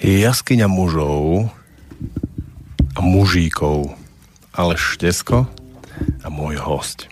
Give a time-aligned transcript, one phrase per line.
[0.00, 1.52] Jaskyňa mužov
[2.96, 3.92] a mužíkov
[4.56, 5.46] Aleš Štesko
[6.24, 7.10] a môj host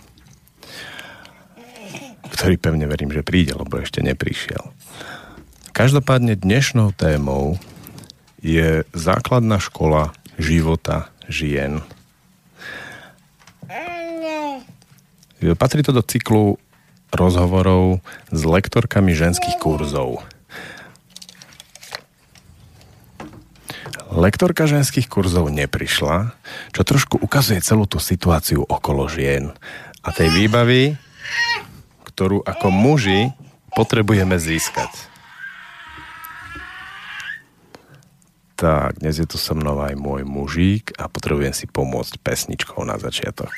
[2.39, 4.71] ktorý pevne verím, že príde, lebo ešte neprišiel.
[5.75, 7.59] Každopádne dnešnou témou
[8.39, 11.83] je základná škola života žien.
[15.59, 16.55] Patrí to do cyklu
[17.11, 17.99] rozhovorov
[18.31, 20.23] s lektorkami ženských kurzov.
[24.09, 26.33] Lektorka ženských kurzov neprišla,
[26.73, 29.53] čo trošku ukazuje celú tú situáciu okolo žien
[30.01, 30.97] a tej výbavy,
[32.09, 33.29] ktorú ako muži
[33.77, 34.89] potrebujeme získať.
[38.57, 42.97] Tak, dnes je tu so mnou aj môj mužík a potrebujem si pomôcť pesničkou na
[42.97, 43.53] začiatok.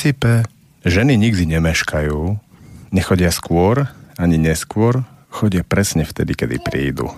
[0.05, 0.45] princípe
[0.85, 2.37] ženy nikdy nemeškajú,
[2.93, 3.89] nechodia skôr
[4.21, 5.01] ani neskôr,
[5.33, 7.09] chodia presne vtedy, kedy prídu.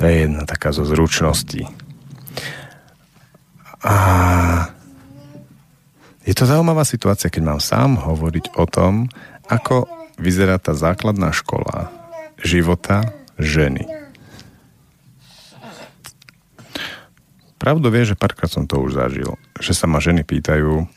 [0.00, 1.68] To je jedna taká zo zručností.
[3.84, 3.94] A
[6.24, 9.12] je to zaujímavá situácia, keď mám sám hovoriť o tom,
[9.44, 11.92] ako vyzerá tá základná škola
[12.40, 13.84] života ženy.
[17.60, 20.88] Pravdu vie, že párkrát som to už zažil, že sa ma ženy pýtajú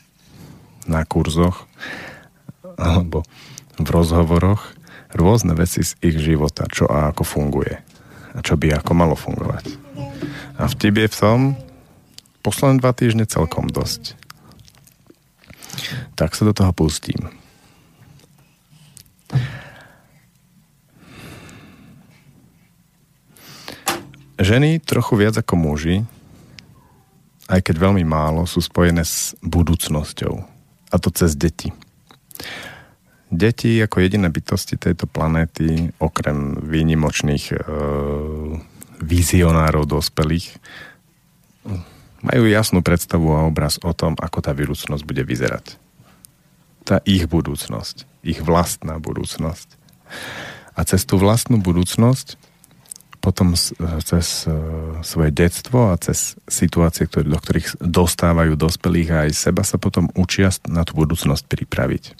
[0.84, 1.64] na kurzoch
[2.74, 3.22] alebo
[3.78, 4.74] v rozhovoroch
[5.14, 7.74] rôzne veci z ich života, čo a ako funguje
[8.34, 9.78] a čo by ako malo fungovať.
[10.58, 11.54] A v tebe som
[12.42, 14.18] posledné dva týždne celkom dosť.
[16.18, 17.30] Tak sa do toho pustím.
[24.34, 26.02] Ženy trochu viac ako muži
[27.48, 30.53] aj keď veľmi málo, sú spojené s budúcnosťou.
[30.94, 31.74] A to cez deti.
[33.34, 37.56] Deti ako jediné bytosti tejto planéty, okrem výnimočných e,
[39.02, 40.54] vizionárov dospelých,
[42.22, 45.76] majú jasnú predstavu a obraz o tom, ako tá budúcnosť bude vyzerať.
[46.86, 49.68] Tá ich budúcnosť, ich vlastná budúcnosť.
[50.78, 52.38] A cez tú vlastnú budúcnosť
[53.24, 53.56] potom
[54.04, 54.52] cez e,
[55.00, 60.12] svoje detstvo a cez situácie, ktoré, do ktorých dostávajú dospelých a aj seba sa potom
[60.12, 62.12] učia na tú budúcnosť pripraviť.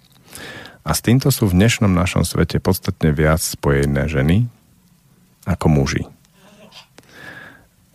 [0.88, 4.48] A s týmto sú v dnešnom našom svete podstatne viac spojené ženy
[5.44, 6.02] ako muži.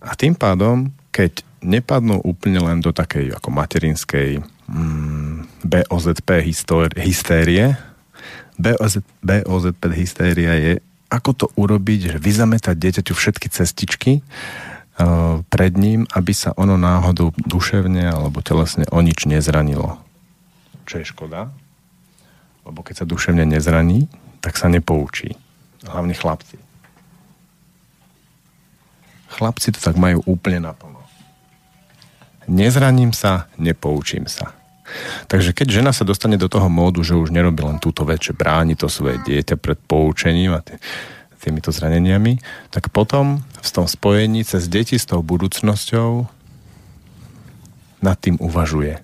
[0.06, 4.40] A tým pádom, keď nepadnú úplne len do takej ako materinskej
[4.70, 6.30] mm, BOZP
[6.96, 7.74] hystérie,
[8.60, 10.74] BOZ, BOZP hystéria je
[11.10, 17.34] ako to urobiť, že vyzametať dieťaťu všetky cestičky uh, pred ním, aby sa ono náhodou
[17.34, 19.98] duševne alebo telesne o nič nezranilo.
[20.86, 21.50] Čo je škoda,
[22.66, 24.06] lebo keď sa duševne nezraní,
[24.40, 25.34] tak sa nepoučí.
[25.84, 26.62] Hlavne chlapci.
[29.30, 31.02] Chlapci to tak majú úplne naplno.
[32.50, 34.59] Nezraním sa, nepoučím sa.
[35.30, 38.34] Takže keď žena sa dostane do toho módu, že už nerobí len túto vec, že
[38.34, 40.78] bráni to svoje dieťa pred poučením a tý,
[41.40, 46.28] týmito zraneniami, tak potom v tom spojení cez deti s tou budúcnosťou
[48.04, 49.00] nad tým uvažuje.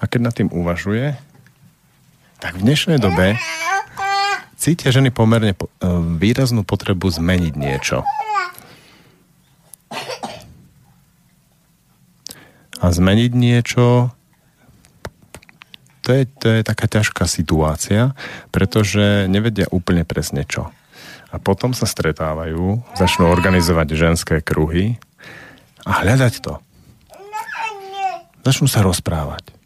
[0.00, 1.16] A keď nad tým uvažuje,
[2.40, 3.40] tak v dnešnej dobe
[4.60, 5.58] cítia ženy pomerne e,
[6.20, 8.04] výraznú potrebu zmeniť niečo.
[12.84, 14.12] A zmeniť niečo
[16.04, 18.12] to je, to je taká ťažká situácia,
[18.52, 20.68] pretože nevedia úplne presne čo.
[21.32, 25.00] A potom sa stretávajú, začnú organizovať ženské kruhy
[25.88, 26.60] a hľadať to.
[28.44, 29.56] Začnú sa rozprávať.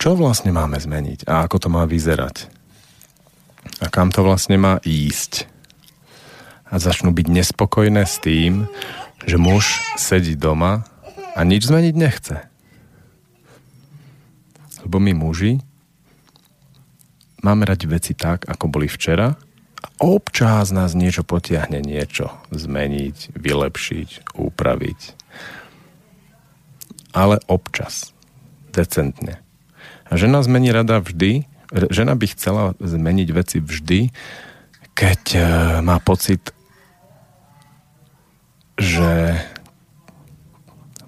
[0.00, 2.48] Čo vlastne máme zmeniť a ako to má vyzerať?
[3.78, 5.46] A kam to vlastne má ísť?
[6.72, 8.66] A začnú byť nespokojné s tým,
[9.28, 10.88] že muž sedí doma
[11.36, 12.36] a nič zmeniť nechce.
[14.82, 15.62] Lebo my muži
[17.42, 19.34] máme radi veci tak, ako boli včera
[19.82, 24.08] a občas nás niečo potiahne niečo zmeniť, vylepšiť,
[24.38, 25.00] upraviť.
[27.12, 28.14] Ale občas.
[28.72, 29.42] Decentne.
[30.08, 31.44] A žena zmení rada vždy,
[31.92, 34.08] žena by chcela zmeniť veci vždy,
[34.96, 35.40] keď e,
[35.84, 36.52] má pocit,
[38.80, 39.36] že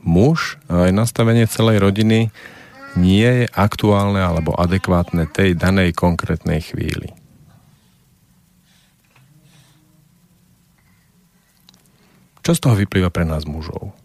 [0.04, 2.28] muž a aj nastavenie celej rodiny
[2.94, 7.14] nie je aktuálne alebo adekvátne tej danej konkrétnej chvíli.
[12.44, 13.96] Čo z toho vyplýva pre nás mužov?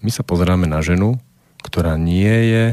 [0.00, 1.20] My sa pozeráme na ženu,
[1.60, 2.66] ktorá nie je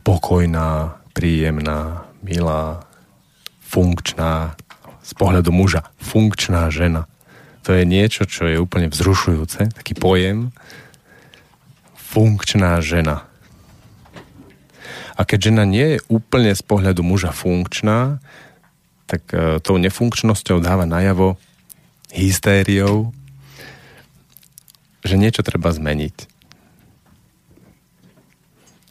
[0.00, 2.88] pokojná, príjemná, milá,
[3.60, 4.56] funkčná,
[5.02, 7.04] z pohľadu muža, funkčná žena.
[7.68, 10.50] To je niečo, čo je úplne vzrušujúce, taký pojem,
[12.12, 13.24] funkčná žena.
[15.16, 18.20] A keď žena nie je úplne z pohľadu muža funkčná,
[19.08, 21.40] tak e, tou nefunkčnosťou dáva najavo
[22.12, 23.12] hystériou,
[25.00, 26.16] že niečo treba zmeniť.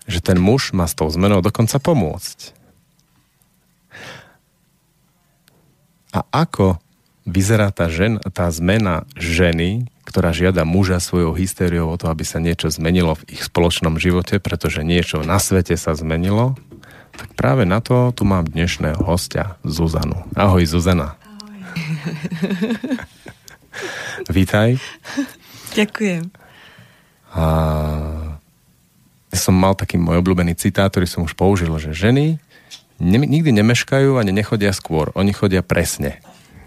[0.09, 2.57] Že ten muž má s tou zmenou dokonca pomôcť.
[6.11, 6.81] A ako
[7.23, 12.43] vyzerá tá, žen, tá zmena ženy, ktorá žiada muža svojou hystériou o to, aby sa
[12.43, 16.59] niečo zmenilo v ich spoločnom živote, pretože niečo na svete sa zmenilo,
[17.15, 20.27] tak práve na to tu mám dnešného hostia, Zuzanu.
[20.35, 21.15] Ahoj, Zuzana.
[21.15, 21.59] Ahoj.
[24.35, 24.75] Vítaj.
[25.71, 26.27] Ďakujem.
[27.31, 27.43] A
[29.31, 32.35] ja som mal taký môj obľúbený citát, ktorý som už použil, že ženy
[32.99, 35.15] ne, nikdy nemeškajú ani nechodia skôr.
[35.15, 36.19] Oni chodia presne.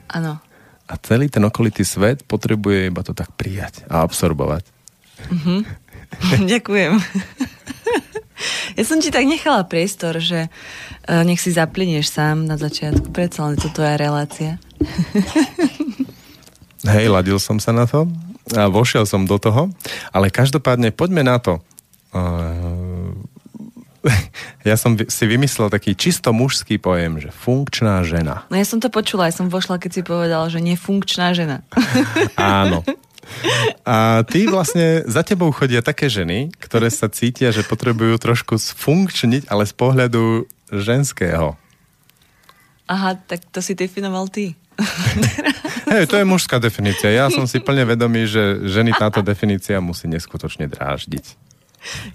[0.08, 0.40] Áno.
[0.84, 4.68] A celý ten okolitý svet potrebuje iba to tak prijať a absorbovať.
[5.32, 5.60] Mm-hmm.
[6.52, 6.92] Ďakujem.
[8.76, 13.16] ja som ti tak nechala priestor, že uh, nech si zaplinieš sám na začiatku.
[13.16, 14.60] Predsa len to tvoja relácia.
[16.84, 18.04] Hej, ladil som sa na to
[18.52, 19.72] a vošiel som do toho,
[20.12, 21.64] ale každopádne poďme na to.
[24.64, 28.48] Ja som si vymyslel taký čisto mužský pojem, že funkčná žena.
[28.48, 31.60] No ja som to počula, ja som vošla, keď si povedal, že nefunkčná žena.
[32.40, 32.80] Áno.
[33.84, 39.48] A ty vlastne, za tebou chodia také ženy, ktoré sa cítia, že potrebujú trošku sfunkčniť,
[39.52, 41.56] ale z pohľadu ženského.
[42.88, 44.56] Aha, tak to si definoval ty.
[45.92, 47.12] Hej, to je mužská definícia.
[47.12, 51.43] Ja som si plne vedomý, že ženy táto definícia musí neskutočne dráždiť.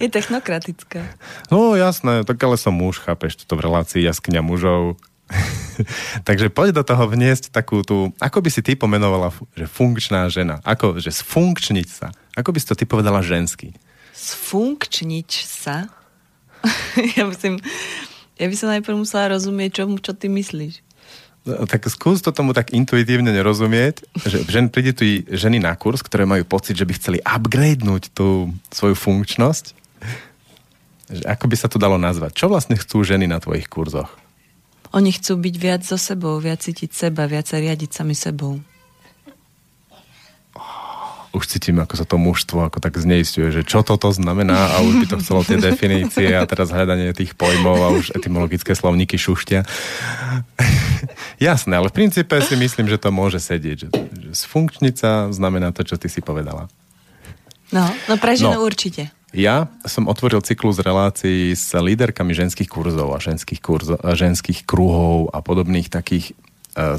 [0.01, 1.05] Je technokratická.
[1.53, 4.97] No jasné, tak ale som muž, chápeš, to v relácii jaskyňa mužov.
[6.27, 10.57] Takže poď do toho vniesť takú tú, ako by si ty pomenovala, že funkčná žena,
[10.65, 12.09] ako, že sfunkčniť sa.
[12.33, 13.77] Ako by si to ty povedala žensky?
[14.17, 15.87] Sfunkčniť sa?
[17.17, 17.61] ja myslím,
[18.39, 20.88] ja by som najprv musela rozumieť, čo, čo ty myslíš.
[21.67, 26.29] Tak skús to tomu tak intuitívne nerozumieť, že žen, príde tu ženy na kurz, ktoré
[26.29, 29.65] majú pocit, že by chceli upgradenúť tú svoju funkčnosť.
[31.09, 32.37] Že ako by sa to dalo nazvať?
[32.37, 34.13] Čo vlastne chcú ženy na tvojich kurzoch?
[34.93, 38.61] Oni chcú byť viac so sebou, viac cítiť seba, viac sa riadiť sami sebou
[41.29, 44.93] už cítim, ako sa to mužstvo ako tak zneistuje, že čo toto znamená a už
[45.01, 49.61] by to chcelo tie definície a teraz hľadanie tých pojmov a už etymologické slovníky šuštia.
[51.37, 53.77] Jasné, ale v princípe si myslím, že to môže sedieť.
[53.85, 56.65] Že, že sfunkčnica znamená to, čo ty si povedala.
[57.69, 59.13] No, no pre ženu no, určite.
[59.29, 65.29] Ja som otvoril cyklus relácií s líderkami ženských kurzov a ženských, kurzov, a ženských kruhov
[65.29, 66.33] a podobných takých
[66.73, 66.97] uh,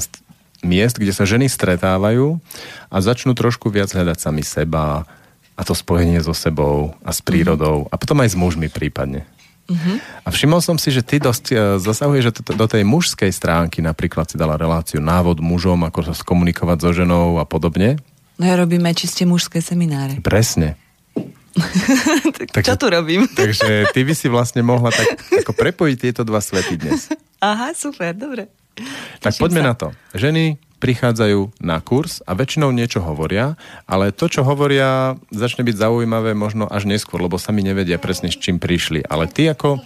[0.61, 2.37] miest, kde sa ženy stretávajú
[2.89, 5.05] a začnú trošku viac hľadať sami seba
[5.57, 9.27] a to spojenie so sebou a s prírodou a potom aj s mužmi prípadne.
[9.71, 10.25] Mm-hmm.
[10.25, 14.27] A všimol som si, že ty dosť uh, zasahuješ že do tej mužskej stránky, napríklad
[14.27, 17.95] si dala reláciu návod mužom, ako sa skomunikovať so ženou a podobne.
[18.35, 20.19] No ja robím aj čiste mužské semináre.
[20.19, 20.75] Presne.
[22.35, 23.27] tak takže, čo tu robím?
[23.39, 27.11] takže ty by si vlastne mohla tak ako prepojiť tieto dva svety dnes.
[27.39, 28.51] Aha, super, dobre.
[29.21, 29.67] Tak poďme sa.
[29.67, 29.87] na to.
[30.15, 33.53] Ženy prichádzajú na kurz a väčšinou niečo hovoria,
[33.85, 38.41] ale to, čo hovoria, začne byť zaujímavé možno až neskôr, lebo sami nevedia presne, s
[38.41, 39.05] čím prišli.
[39.05, 39.77] Ale ty ako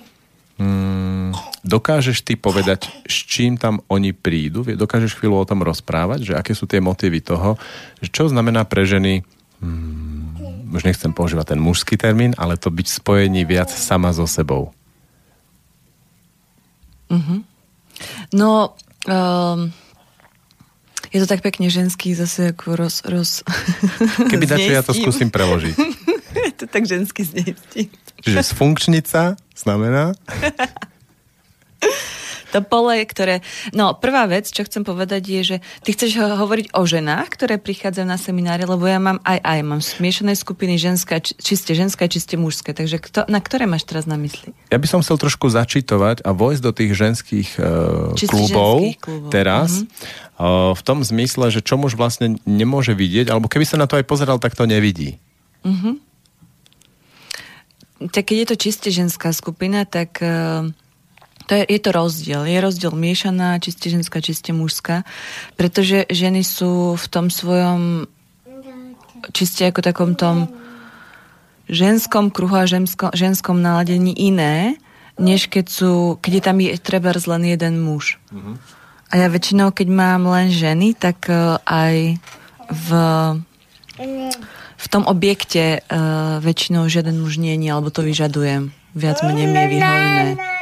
[0.56, 1.36] mm,
[1.68, 4.64] dokážeš ty povedať, s čím tam oni prídu?
[4.64, 7.60] Dokážeš chvíľu o tom rozprávať, že aké sú tie motívy toho,
[8.00, 9.28] že čo znamená pre ženy
[9.60, 14.72] mm, už nechcem používať ten mužský termín, ale to byť spojení viac sama so sebou.
[17.12, 17.55] Mhm.
[18.34, 18.76] No,
[19.08, 19.72] um,
[21.16, 23.00] je to tak pekne ženský, zase ako roz...
[23.08, 23.40] roz
[24.32, 25.76] Keby dačo, ja to skúsim preložiť.
[26.52, 27.88] je to tak ženský zneistí.
[28.26, 30.12] Čiže sfunkčnica znamená?
[32.56, 33.44] to pole, ktoré...
[33.76, 38.08] No, prvá vec, čo chcem povedať je, že ty chceš hovoriť o ženách, ktoré prichádzajú
[38.08, 42.72] na semináre, lebo ja mám aj aj, mám smiešané skupiny ženská, čiste ženská, čiste mužské.
[42.72, 44.56] Takže kto, na ktoré máš teraz na mysli?
[44.72, 49.84] Ja by som chcel trošku začitovať a vojsť do tých ženských uh, klubov, klubov teraz.
[49.84, 50.24] Mm-hmm.
[50.36, 53.96] Uh, v tom zmysle, že čo muž vlastne nemôže vidieť, alebo keby sa na to
[53.96, 55.20] aj pozeral, tak to nevidí.
[55.64, 55.96] Mm-hmm.
[58.12, 60.68] Tak keď je to čiste ženská skupina, tak uh,
[61.46, 62.42] to je, je to rozdiel.
[62.46, 65.06] Je rozdiel miešaná, čiste ženská, čiste mužská,
[65.56, 68.10] pretože ženy sú v tom svojom
[69.34, 70.50] čiste ako takom tom
[71.66, 74.78] ženskom kruhu a ženskom, ženskom naladení iné,
[75.18, 78.22] než keď sú, keď je tam je, treba len jeden muž.
[78.30, 78.56] Mm-hmm.
[79.10, 82.20] A ja väčšinou, keď mám len ženy, tak uh, aj
[82.68, 82.88] v,
[84.76, 88.76] v tom objekte uh, väčšinou žiaden muž nie je, alebo to vyžadujem.
[88.96, 90.55] Viac menej mi je vyhovené.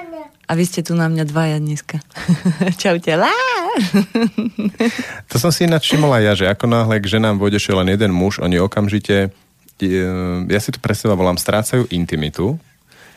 [0.43, 2.03] A vy ste tu na mňa dvaja dneska.
[2.81, 3.15] Čaute.
[3.15, 3.31] Lá!
[5.31, 8.11] to som si ináč všimol aj ja, že ako náhle k ženám vôjde len jeden
[8.13, 9.33] muž, oni okamžite,
[10.45, 12.61] ja si to pre seba volám, strácajú intimitu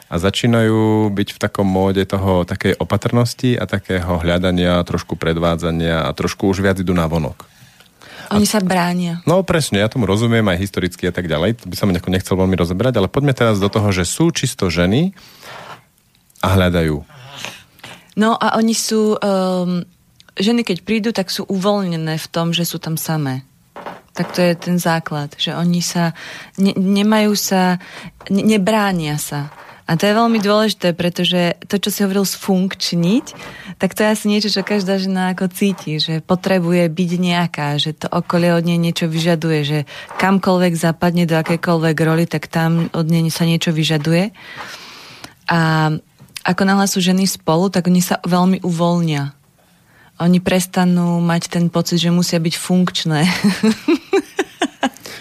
[0.07, 6.11] a začínajú byť v takom móde toho takej opatrnosti a takého hľadania, trošku predvádzania a
[6.15, 7.45] trošku už viac idú na vonok.
[8.35, 9.23] Oni sa bránia.
[9.23, 11.63] No presne, ja tomu rozumiem aj historicky a tak ďalej.
[11.63, 15.15] To by som nechcel veľmi rozebrať, ale poďme teraz do toho, že sú čisto ženy
[16.43, 17.16] a hľadajú
[18.17, 19.85] No a oni sú, um,
[20.41, 23.45] ženy keď prídu, tak sú uvoľnené v tom, že sú tam samé.
[24.17, 26.17] Tak to je ten základ, že oni sa,
[26.57, 27.77] ne, nemajú sa,
[28.33, 29.53] ne, nebránia sa.
[29.87, 33.27] A to je veľmi dôležité, pretože to, čo si hovoril sfunkčniť,
[33.79, 37.95] tak to je asi niečo, čo každá žena ako cíti, že potrebuje byť nejaká, že
[37.95, 39.79] to okolie od nej niečo vyžaduje, že
[40.19, 44.35] kamkoľvek zapadne do akékoľvek roli, tak tam od nej sa niečo vyžaduje.
[45.47, 45.93] A
[46.47, 49.35] ako náhle sú ženy spolu, tak oni sa veľmi uvoľnia.
[50.23, 53.27] Oni prestanú mať ten pocit, že musia byť funkčné.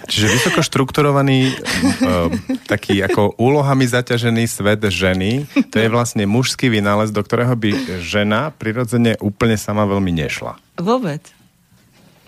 [0.05, 2.29] Čiže vysoko štrukturovaný, uh,
[2.70, 8.53] taký ako úlohami zaťažený svet ženy, to je vlastne mužský vynález, do ktorého by žena
[8.53, 10.62] prirodzene úplne sama veľmi nešla.
[10.77, 11.25] Vôbec.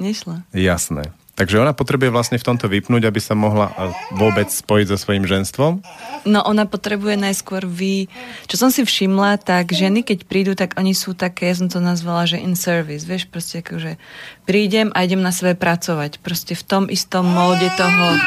[0.01, 0.41] Nešla.
[0.57, 1.13] Jasné.
[1.37, 3.69] Takže ona potrebuje vlastne v tomto vypnúť, aby sa mohla
[4.09, 5.85] vôbec spojiť so svojím ženstvom?
[6.25, 8.09] No ona potrebuje najskôr vy...
[8.49, 11.77] Čo som si všimla, tak ženy, keď prídu, tak oni sú také, ja som to
[11.77, 14.01] nazvala, že in service, vieš, proste akože
[14.49, 16.25] prídem a idem na sebe pracovať.
[16.25, 18.17] Proste v tom istom móde toho,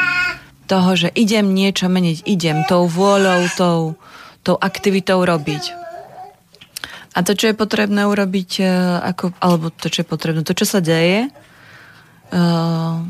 [0.70, 3.98] toho, že idem niečo meniť, idem tou vôľou, tou,
[4.46, 5.74] tou aktivitou robiť.
[7.18, 8.64] A to, čo je potrebné urobiť, e,
[9.02, 11.26] ako, alebo to, čo je potrebné, to, čo sa deje,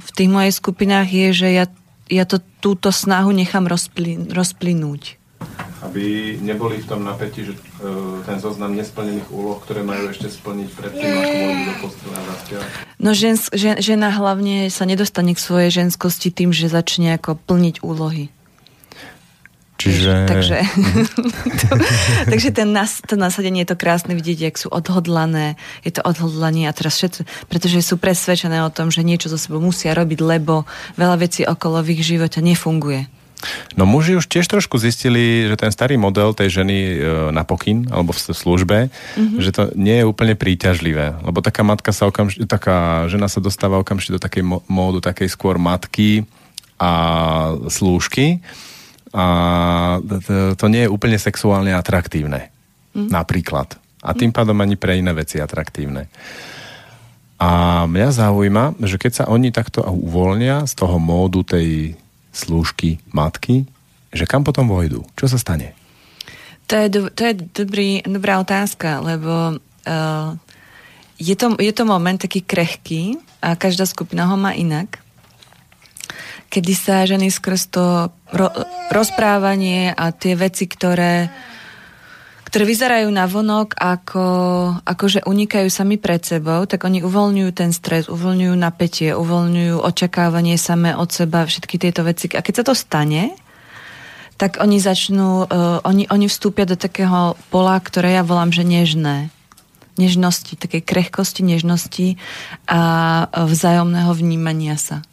[0.00, 1.64] v tých mojich skupinách je, že ja,
[2.08, 5.20] ja to, túto snahu nechám rozplin, rozplynúť.
[5.80, 10.68] Aby neboli v tom napätí, že uh, ten zoznam nesplnených úloh, ktoré majú ešte splniť
[10.76, 12.34] predtým, ako môžu do postele a
[13.00, 17.80] No žen, žen, žena hlavne sa nedostane k svojej ženskosti tým, že začne ako plniť
[17.80, 18.28] úlohy.
[19.80, 20.28] Čiže...
[20.28, 20.56] Takže,
[21.56, 21.66] to,
[22.36, 26.68] takže ten nas, to nasadenie je to krásne vidieť, jak sú odhodlané, je to odhodlanie
[26.68, 30.68] a teraz všetko, pretože sú presvedčené o tom, že niečo zo sebou musia robiť, lebo
[31.00, 33.08] veľa vecí okolo v ich živote nefunguje.
[33.72, 36.96] No muži už tiež trošku zistili, že ten starý model tej ženy e,
[37.32, 39.40] na pokyn alebo v službe, mm-hmm.
[39.40, 41.16] že to nie je úplne príťažlivé.
[41.24, 45.56] Lebo taká matka sa okamžite, taká žena sa dostáva okamžite do takej módu takej skôr
[45.56, 46.28] matky
[46.76, 46.92] a
[47.72, 48.44] slúžky
[49.10, 49.26] a
[50.54, 52.54] to nie je úplne sexuálne atraktívne.
[52.94, 53.10] Mm.
[53.10, 53.74] Napríklad.
[54.00, 56.08] A tým pádom ani pre iné veci atraktívne.
[57.40, 61.96] A mňa zaujíma, že keď sa oni takto uvoľnia z toho módu tej
[62.30, 63.64] slúžky matky,
[64.12, 65.02] že kam potom vojdu?
[65.16, 65.72] Čo sa stane?
[66.70, 70.30] To je, do, to je dobrý, dobrá otázka, lebo uh,
[71.18, 75.02] je, to, je to moment taký krehký a každá skupina ho má inak
[76.50, 78.56] kedy sa ženy skrz to ro-
[78.90, 81.30] rozprávanie a tie veci, ktoré,
[82.46, 84.26] ktoré vyzerajú na vonok ako,
[84.82, 90.58] ako, že unikajú sami pred sebou, tak oni uvoľňujú ten stres, uvoľňujú napätie, uvoľňujú očakávanie
[90.58, 92.26] samé od seba, všetky tieto veci.
[92.34, 93.34] A keď sa to stane,
[94.40, 99.28] tak oni začnú, uh, oni, oni vstúpia do takého pola, ktoré ja volám, že nežné
[100.00, 102.16] nežnosti, takej krehkosti, nežnosti
[102.64, 102.80] a
[103.28, 105.04] vzájomného vnímania sa.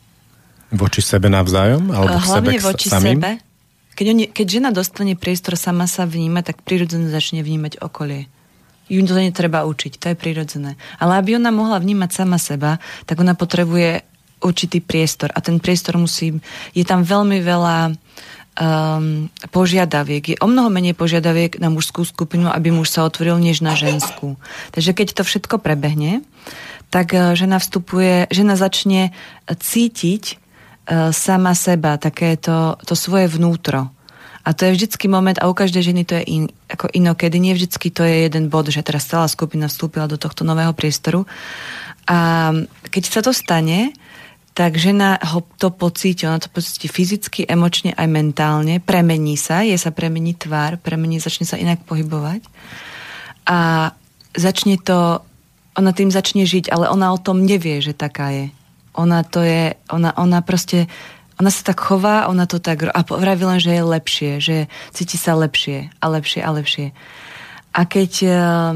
[0.67, 1.95] Voči sebe navzájom?
[1.95, 3.19] Alebo Hlavne sebe voči samým?
[3.23, 3.31] sebe.
[3.97, 8.29] Keď, oni, keď žena dostane priestor, sama sa vníma, tak prirodzene začne vnímať okolie.
[8.87, 10.79] Ju to netreba učiť, to je prirodzené.
[11.01, 14.05] Ale aby ona mohla vnímať sama seba, tak ona potrebuje
[14.39, 15.33] určitý priestor.
[15.33, 16.39] A ten priestor musí...
[16.71, 20.23] Je tam veľmi veľa um, požiadaviek.
[20.23, 24.37] Je o mnoho menej požiadaviek na mužskú skupinu, aby muž sa otvoril, než na ženskú.
[24.71, 26.21] Takže keď to všetko prebehne,
[26.93, 29.11] tak uh, žena vstupuje, žena začne
[29.49, 30.46] cítiť E,
[31.11, 33.91] sama seba, také to, to svoje vnútro.
[34.47, 37.51] A to je vždycky moment, a u každej ženy to je in, ako inokedy, nie
[37.51, 41.27] vždycky to je jeden bod, že teraz celá skupina vstúpila do tohto nového priestoru.
[42.07, 42.51] A
[42.87, 43.91] keď sa to stane,
[44.55, 49.75] tak žena ho to pocíti, ona to pocíti fyzicky, emočne aj mentálne, premení sa, je
[49.75, 52.41] sa premení tvár, premení, začne sa inak pohybovať
[53.45, 53.91] a
[54.33, 55.21] začne to,
[55.77, 58.45] ona tým začne žiť, ale ona o tom nevie, že taká je.
[58.97, 60.89] Ona to je, ona, ona proste,
[61.37, 64.57] ona sa tak chová, ona to tak, a vraví len, že je lepšie, že
[64.89, 66.87] cíti sa lepšie a lepšie a lepšie.
[67.77, 68.73] A keď uh,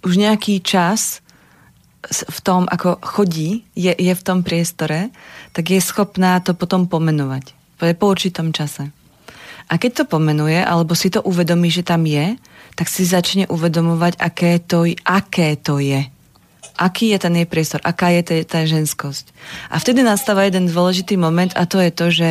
[0.00, 1.20] už nejaký čas
[2.08, 5.12] v tom, ako chodí, je, je v tom priestore,
[5.52, 7.52] tak je schopná to potom pomenovať.
[7.76, 8.88] Po určitom čase.
[9.68, 12.40] A keď to pomenuje, alebo si to uvedomí, že tam je,
[12.74, 16.08] tak si začne uvedomovať, aké to, aké to je
[16.80, 19.36] aký je ten jej priestor, aká je tá ženskosť.
[19.68, 22.30] A vtedy nastáva jeden dôležitý moment a to je to, že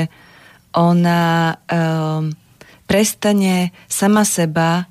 [0.73, 2.33] ona um,
[2.89, 4.89] prestane sama seba,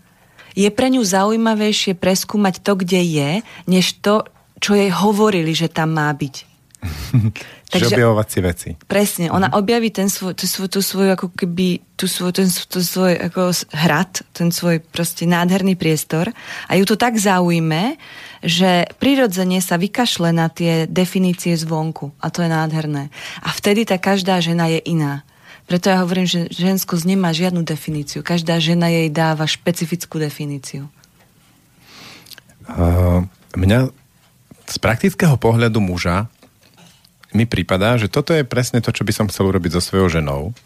[0.59, 3.31] je pre ňu zaujímavejšie preskúmať to, kde je,
[3.71, 4.27] než to,
[4.59, 6.35] čo jej hovorili, že tam má byť.
[7.69, 8.69] Takže objavovať si veci.
[8.89, 9.55] Presne, ona mm.
[9.61, 13.53] objaví ten svoj, tú, svoj, tú svoju ako keby, tú svoj, ten tú svoj ako
[13.77, 16.33] hrad, ten svoj proste nádherný priestor
[16.65, 18.01] a ju to tak zaujme,
[18.43, 23.11] že prirodzene sa vykašle na tie definície zvonku a to je nádherné.
[23.43, 25.27] A vtedy tá každá žena je iná.
[25.69, 28.25] Preto ja hovorím, že ženskosť nemá žiadnu definíciu.
[28.25, 30.89] Každá žena jej dáva špecifickú definíciu.
[32.69, 33.93] Uh, mňa
[34.69, 36.29] z praktického pohľadu muža
[37.33, 40.57] mi prípada, že toto je presne to, čo by som chcel urobiť so svojou ženou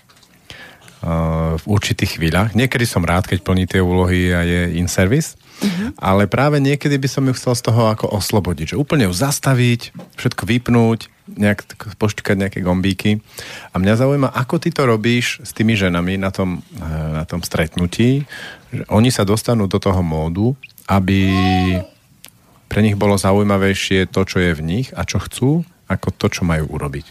[1.59, 2.55] v určitých chvíľach.
[2.55, 5.99] Niekedy som rád, keď plní tie úlohy a je in service, uh-huh.
[5.99, 9.91] ale práve niekedy by som ju chcel z toho ako oslobodiť, že úplne ju zastaviť,
[10.15, 11.67] všetko vypnúť, nejak
[11.99, 13.19] pošťukať nejaké gombíky.
[13.75, 17.43] A mňa zaujíma, ako ty to robíš s tými ženami na tom, uh, na tom
[17.43, 18.23] stretnutí,
[18.71, 20.55] že oni sa dostanú do toho módu,
[20.87, 21.27] aby
[22.71, 26.43] pre nich bolo zaujímavejšie to, čo je v nich a čo chcú, ako to, čo
[26.47, 27.07] majú urobiť.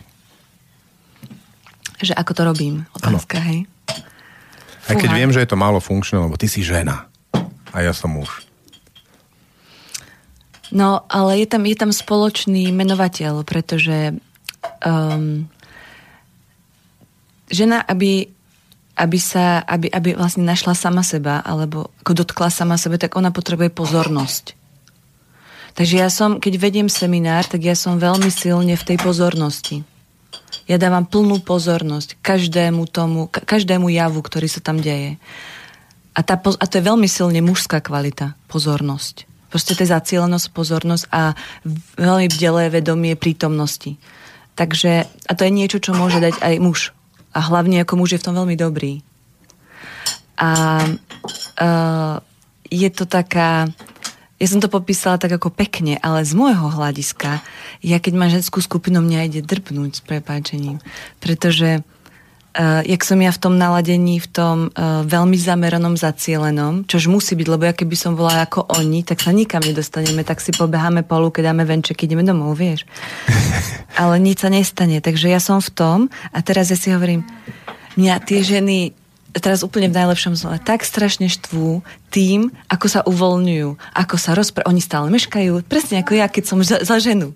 [2.01, 2.75] Že ako to robím?
[2.97, 3.45] Otázka, ano.
[3.45, 3.60] hej?
[4.91, 7.08] Aj keď viem, že je to málo funkčné, lebo ty si žena
[7.71, 8.43] a ja som muž.
[10.71, 14.15] No, ale je tam, je tam spoločný menovateľ, pretože
[14.84, 15.51] um,
[17.51, 18.32] žena, aby,
[18.95, 23.36] aby sa, aby, aby vlastne našla sama seba, alebo ako dotkla sama sebe, tak ona
[23.36, 24.56] potrebuje pozornosť.
[25.75, 29.84] Takže ja som, keď vediem seminár, tak ja som veľmi silne v tej pozornosti.
[30.67, 35.17] Ja dávam plnú pozornosť každému tomu, každému javu, ktorý sa tam deje.
[36.11, 39.27] A, tá, a to je veľmi silne mužská kvalita, pozornosť.
[39.51, 41.35] Proste to je zacielenosť, pozornosť a
[41.99, 43.99] veľmi bdelé vedomie prítomnosti.
[44.55, 46.79] Takže, a to je niečo, čo môže dať aj muž.
[47.31, 49.03] A hlavne ako muž je v tom veľmi dobrý.
[50.39, 50.51] A
[50.87, 52.15] uh,
[52.71, 53.67] je to taká,
[54.41, 57.45] ja som to popísala tak ako pekne, ale z môjho hľadiska,
[57.86, 60.82] ja keď mám ženskú skupinu, mňa ide drpnúť s prepáčením.
[61.21, 61.86] Pretože
[62.51, 67.32] Uh, jak som ja v tom naladení, v tom uh, veľmi zameranom, zacielenom, čož musí
[67.39, 71.08] byť, lebo ja keby som bola ako oni, tak sa nikam nedostaneme, tak si pobeháme
[71.08, 72.84] po lúke, dáme venček, ideme domov, vieš.
[74.04, 75.97] Ale nič sa nestane, takže ja som v tom
[76.36, 77.23] a teraz ja si hovorím,
[77.95, 78.99] mňa tie ženy
[79.39, 81.79] teraz úplne v najlepšom zle, tak strašne štvú
[82.11, 84.67] tým, ako sa uvoľňujú, ako sa rozpr...
[84.67, 87.31] Oni stále meškajú, presne ako ja, keď som za, za ženu.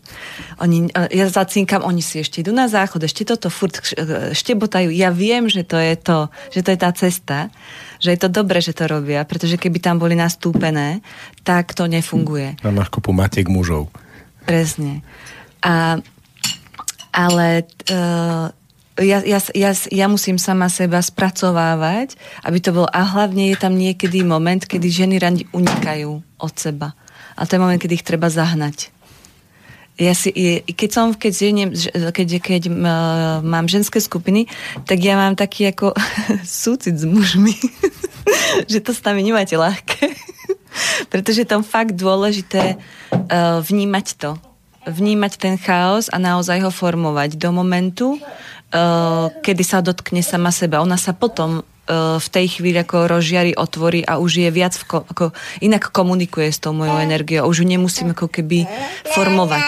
[0.60, 4.91] Oni, e, ja zacínkam, oni si ešte idú na záchod, ešte toto furt e, štebotajú.
[4.91, 7.38] Ja viem, že to je to, že to je tá cesta,
[8.03, 10.99] že je to dobré, že to robia, pretože keby tam boli nastúpené,
[11.47, 12.60] tak to nefunguje.
[12.60, 13.88] Tam máš kopu matiek mužov.
[14.43, 14.99] Presne.
[15.63, 16.03] A,
[17.15, 18.51] ale uh,
[18.95, 22.15] ja, ja, ja, ja musím sama seba spracovávať,
[22.47, 22.88] aby to bolo...
[22.88, 26.95] A hlavne je tam niekedy moment, kedy ženy radi unikajú od seba.
[27.36, 28.95] A to je moment, kedy ich treba zahnať.
[29.95, 30.31] Ja si,
[30.63, 31.34] keď som, keď,
[32.12, 32.63] keď, keď
[33.39, 34.47] mám ženské skupiny,
[34.84, 35.95] tak ja mám taký ako
[36.43, 37.55] súcit s mužmi,
[38.71, 40.12] že to s nami nemáte ľahké.
[41.12, 44.31] Pretože je tam fakt dôležité uh, vnímať to.
[44.86, 48.19] Vnímať ten chaos a naozaj ho formovať do momentu,
[49.40, 50.84] kedy sa dotkne sama seba.
[50.84, 55.08] Ona sa potom uh, v tej chvíli ako rozžiari, otvorí a už je viac, ko,
[55.08, 55.32] ako
[55.64, 57.48] inak komunikuje s tou mojou energiou.
[57.48, 58.68] Už ju nemusím ako keby
[59.16, 59.64] formovať.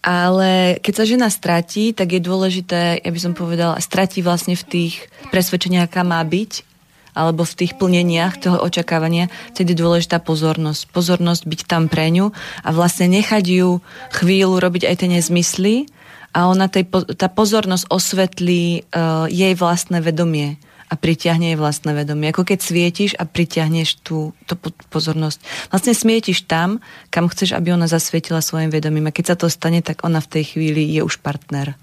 [0.00, 4.64] Ale keď sa žena stratí, tak je dôležité, ja by som povedala, stratí vlastne v
[4.64, 4.94] tých
[5.28, 6.64] presvedčeniach, aká má byť,
[7.12, 10.88] alebo v tých plneniach toho očakávania, vtedy je dôležitá pozornosť.
[10.94, 12.32] Pozornosť byť tam pre ňu
[12.64, 13.68] a vlastne nechať ju
[14.14, 15.90] chvíľu robiť aj tie nezmysly,
[16.30, 16.86] a ona tej,
[17.18, 22.34] tá pozornosť osvetlí uh, jej vlastné vedomie a pritiahne jej vlastné vedomie.
[22.34, 24.58] Ako keď svietiš a pritiahneš tú, tú
[24.90, 25.38] pozornosť.
[25.70, 26.82] Vlastne svietiš tam,
[27.14, 29.06] kam chceš, aby ona zasvietila svojim vedomím.
[29.06, 31.78] A keď sa to stane, tak ona v tej chvíli je už partner.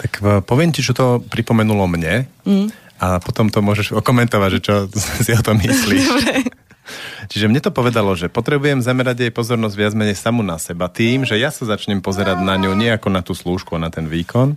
[0.00, 2.68] Tak poviem ti, čo to pripomenulo mne mm.
[3.04, 4.74] a potom to môžeš okomentovať, že čo
[5.28, 6.04] si o tom myslíš.
[6.08, 6.34] Dobre.
[7.28, 11.24] Čiže mne to povedalo, že potrebujem zamerať jej pozornosť viac menej samú na seba tým,
[11.24, 14.56] že ja sa začnem pozerať na ňu nie ako na tú slúžku, na ten výkon,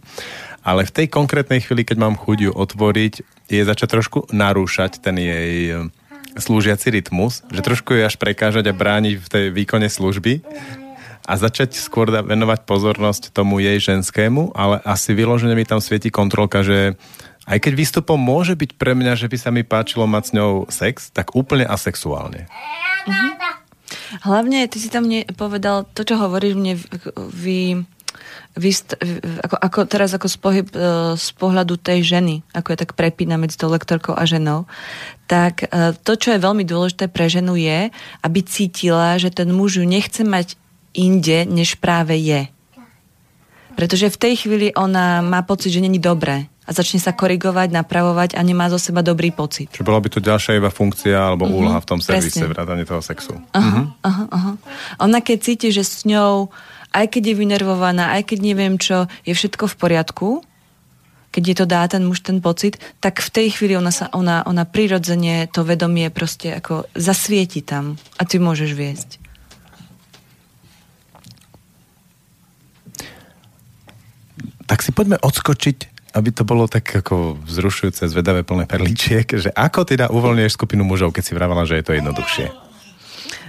[0.62, 3.14] ale v tej konkrétnej chvíli, keď mám chuť ju otvoriť,
[3.50, 5.90] je začať trošku narúšať ten jej eh,
[6.38, 10.40] slúžiaci rytmus, že trošku ju až prekážať a brániť v tej výkone služby
[11.28, 16.66] a začať skôr venovať pozornosť tomu jej ženskému, ale asi vyložene mi tam svieti kontrolka,
[16.66, 16.98] že
[17.50, 20.52] aj keď výstupom môže byť pre mňa, že by sa mi páčilo mať s ňou
[20.70, 22.46] sex, tak úplne asexuálne.
[22.46, 23.32] Mm-hmm.
[24.24, 26.80] Hlavne, ty si tam povedal, to, čo hovoríš mne,
[27.32, 27.84] vy,
[28.56, 28.70] vy
[29.44, 33.36] ako, ako, teraz ako z, pohyb, e, z pohľadu tej ženy, ako je tak prepína
[33.36, 34.68] medzi tou lektorkou a ženou,
[35.28, 37.92] tak e, to, čo je veľmi dôležité pre ženu je,
[38.24, 40.56] aby cítila, že ten muž ju nechce mať
[40.92, 42.52] inde, než práve je.
[43.80, 46.52] Pretože v tej chvíli ona má pocit, že není dobré.
[46.72, 49.68] A začne sa korigovať, napravovať a nemá zo seba dobrý pocit.
[49.76, 53.04] Čiže bola by to ďalšia iba funkcia alebo mm-hmm, úloha v tom servise, vrátane toho
[53.04, 53.36] sexu.
[53.52, 53.86] Aha, mm-hmm.
[54.08, 54.52] aha, aha.
[55.04, 56.48] Ona keď cíti, že s ňou,
[56.96, 60.30] aj keď je vynervovaná, aj keď neviem čo, je všetko v poriadku,
[61.36, 64.44] keď je to dá ten muž ten pocit, tak v tej chvíli ona, sa, ona,
[64.48, 69.10] ona prirodzene to vedomie proste ako zasvieti tam a ty môžeš viesť.
[74.72, 79.88] Tak si poďme odskočiť, aby to bolo tak ako vzrušujúce, zvedavé, plné perličiek, že ako
[79.88, 82.48] teda uvoľňuješ skupinu mužov, keď si vravala, že je to jednoduchšie?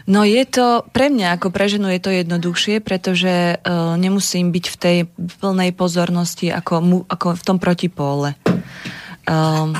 [0.02, 4.64] No je to, pre mňa ako pre ženu je to jednoduchšie, pretože uh, nemusím byť
[4.66, 4.96] v tej
[5.38, 8.34] plnej pozornosti ako, mu, ako v tom protipóle.
[9.30, 9.78] Um,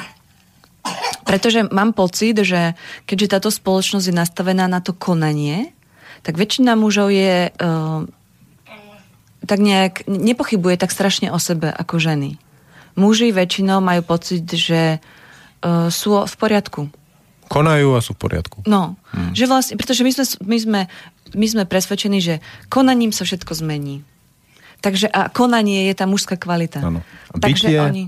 [1.26, 5.74] pretože mám pocit, že keďže táto spoločnosť je nastavená na to konanie,
[6.22, 8.06] tak väčšina mužov je uh,
[9.42, 12.38] tak nejak, nepochybuje tak strašne o sebe ako ženy.
[12.96, 16.88] Muži väčšinou majú pocit, že uh, sú v poriadku
[17.52, 18.64] konajú a sú v poriadku.
[18.64, 19.36] No, hmm.
[19.36, 20.80] že vlastne, pretože my sme, my, sme,
[21.36, 22.40] my sme presvedčení, že
[22.72, 24.00] konaním sa všetko zmení.
[24.80, 26.80] Takže a konanie je tá mužská kvalita.
[26.80, 27.04] Ano.
[27.28, 28.04] A Takže bytie, oni...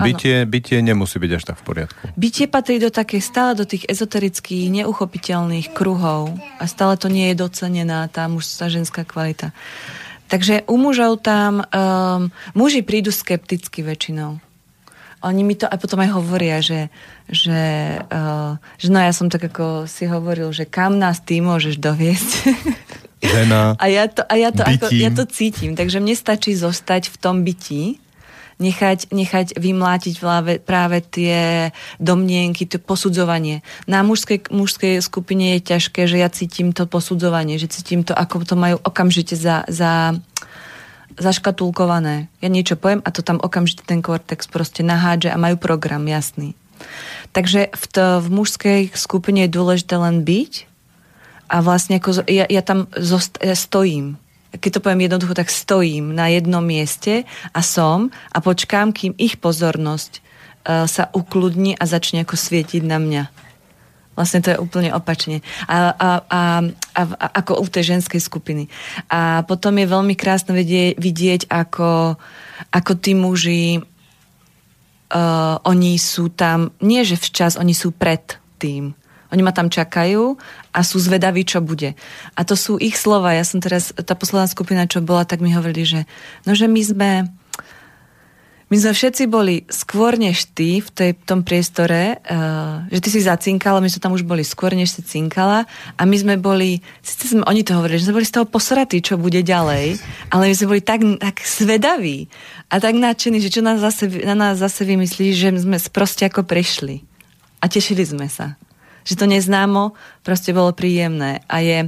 [0.00, 2.02] Bytie, bytie nemusí byť až tak v poriadku.
[2.16, 7.36] Bytie patrí do také stále do tých ezoterických, neuchopiteľných kruhov a stále to nie je
[7.36, 9.52] docenená tá mužská ženská kvalita.
[10.30, 14.38] Takže u mužov tam um, muži prídu skepticky väčšinou.
[15.20, 16.88] Oni mi to aj potom aj hovoria, že,
[17.28, 21.76] že, uh, že no ja som tak ako si hovoril, že kam nás ty môžeš
[21.76, 22.30] doviesť.
[23.20, 27.12] Žena, a ja to, a ja to, ako, ja to cítim, takže mne stačí zostať
[27.12, 28.00] v tom bytí,
[28.60, 33.64] nechať, nechať vymlátiť vláve, práve tie domnienky, to posudzovanie.
[33.88, 38.44] Na mužskej, mužskej skupine je ťažké, že ja cítim to posudzovanie, že cítim to, ako
[38.44, 40.14] to majú okamžite za, za
[41.18, 42.30] zaškatulkované.
[42.38, 46.54] Ja niečo poviem a to tam okamžite ten kortex proste nahádže a majú program jasný.
[47.34, 50.52] Takže v, to, v mužskej skupine je dôležité len byť
[51.50, 54.19] a vlastne ako ja, ja tam zost, ja stojím.
[54.50, 57.22] Keď to poviem jednoducho, tak stojím na jednom mieste
[57.54, 62.98] a som a počkám, kým ich pozornosť uh, sa ukludní a začne ako svietiť na
[62.98, 63.22] mňa.
[64.18, 65.40] Vlastne to je úplne opačne.
[65.64, 66.40] A, a, a,
[66.92, 68.66] a, a ako u tej ženskej skupiny.
[69.08, 72.18] A potom je veľmi krásne vidieť, vidieť ako,
[72.74, 73.80] ako tí muži
[75.10, 78.92] uh, oni sú tam, nie že včas, oni sú pred tým.
[79.30, 80.34] Oni ma tam čakajú
[80.74, 81.94] a sú zvedaví, čo bude.
[82.34, 83.34] A to sú ich slova.
[83.34, 86.00] Ja som teraz, tá posledná skupina, čo bola, tak mi hovorili, že
[86.46, 87.10] no, že my sme
[88.70, 93.20] my sme všetci boli skôr než ty v tej, tom priestore, uh, že ty si
[93.26, 95.66] zacinkala, my sme tam už boli skôr než si cinkala
[95.98, 99.02] a my sme boli, síce sme, oni to hovorili, že sme boli z toho posratí,
[99.02, 99.98] čo bude ďalej,
[100.30, 102.30] ale my sme boli tak, tak svedaví
[102.70, 106.46] a tak nadšení, že čo nás zase, na nás zase vymyslí, že sme proste ako
[106.46, 107.02] prišli.
[107.58, 108.54] A tešili sme sa
[109.04, 111.40] že to neznámo proste bolo príjemné.
[111.48, 111.78] A je,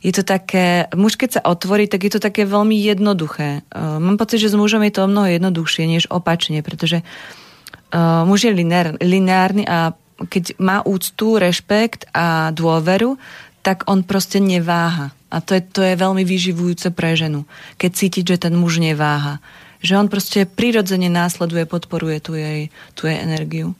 [0.00, 3.66] je to také, muž keď sa otvorí, tak je to také veľmi jednoduché.
[3.70, 8.48] Uh, mám pocit, že s mužom je to mnoho jednoduchšie, než opačne, pretože uh, muž
[8.48, 13.18] je lineár, lineárny a keď má úctu, rešpekt a dôveru,
[13.64, 15.10] tak on proste neváha.
[15.32, 17.48] A to je, to je veľmi vyživujúce pre ženu.
[17.80, 19.42] Keď cítiť, že ten muž neváha.
[19.82, 23.74] Že on proste prirodzene následuje, podporuje tú jej, tú jej energiu.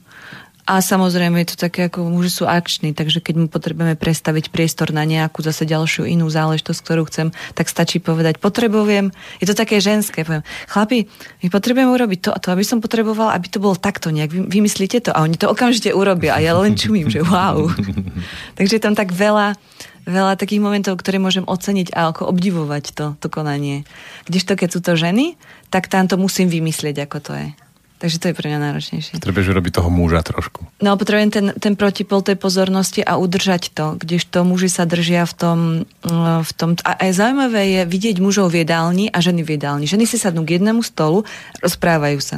[0.65, 4.89] A samozrejme je to také, ako muži sú akční, takže keď mu potrebujeme prestaviť priestor
[4.89, 9.77] na nejakú zase ďalšiu inú záležitosť, ktorú chcem, tak stačí povedať, potrebujem, je to také
[9.77, 11.05] ženské, poviem, chlapi,
[11.45, 14.41] my potrebujeme urobiť to a to, aby som potreboval, aby to bolo takto nejak, vy,
[14.49, 17.69] vymyslíte to a oni to okamžite urobia a ja len čumím, že wow.
[18.57, 19.53] takže je tam tak veľa,
[20.09, 23.85] veľa takých momentov, ktoré môžem oceniť a ako obdivovať to, to konanie.
[24.25, 25.37] Kdežto keď sú to ženy,
[25.69, 27.64] tak tam to musím vymyslieť, ako to je.
[27.95, 29.15] Takže to je pre mňa náročnejšie.
[29.23, 30.67] Potrebuješ urobiť toho muža trošku.
[30.83, 35.33] No, potrebujem ten, ten protipol tej pozornosti a udržať to, kdežto muži sa držia v
[35.33, 35.59] tom...
[36.03, 39.87] Mm, v tom a aj zaujímavé je vidieť mužov v jedálni a ženy v jedálni.
[39.87, 41.23] Ženy si sadnú k jednému stolu,
[41.63, 42.37] rozprávajú sa.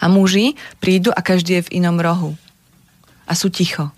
[0.00, 2.32] A muži prídu a každý je v inom rohu.
[3.28, 3.92] A sú ticho.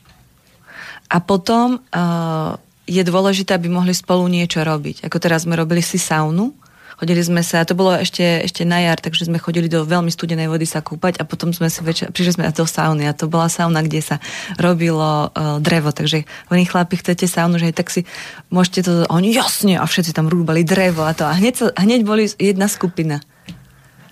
[1.07, 2.59] A potom uh,
[2.91, 5.07] je dôležité, aby mohli spolu niečo robiť.
[5.07, 6.55] Ako teraz sme robili si saunu,
[7.01, 10.53] Chodili sme sa, to bolo ešte, ešte na jar, takže sme chodili do veľmi studenej
[10.53, 13.49] vody sa kúpať a potom sme si večer, prišli sme do sauny a to bola
[13.49, 14.21] sauna, kde sa
[14.61, 18.05] robilo uh, drevo, takže oni chlapi, chcete saunu, že tak si
[18.53, 22.05] môžete to, oni jasne a všetci tam rúbali drevo a to a hneď, sa, hneď
[22.05, 23.25] boli jedna skupina.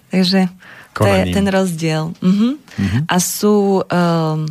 [0.09, 0.48] Takže
[0.96, 2.16] to je ten rozdiel.
[2.24, 2.57] Uh-huh.
[2.57, 3.01] Uh-huh.
[3.07, 4.48] A sú um,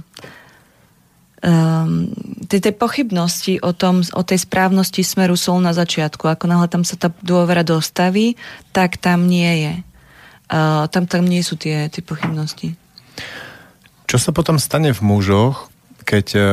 [1.43, 2.09] um,
[2.49, 6.25] tie, tie pochybnosti o, tom, o tej správnosti smeru sú na začiatku.
[6.25, 8.39] Ako náhle tam sa tá dôvera dostaví,
[8.73, 9.73] tak tam nie je.
[10.51, 12.75] uh, tam, tam nie sú tie, tie pochybnosti.
[14.07, 15.67] Čo sa potom stane v mužoch,
[16.07, 16.45] keď uh,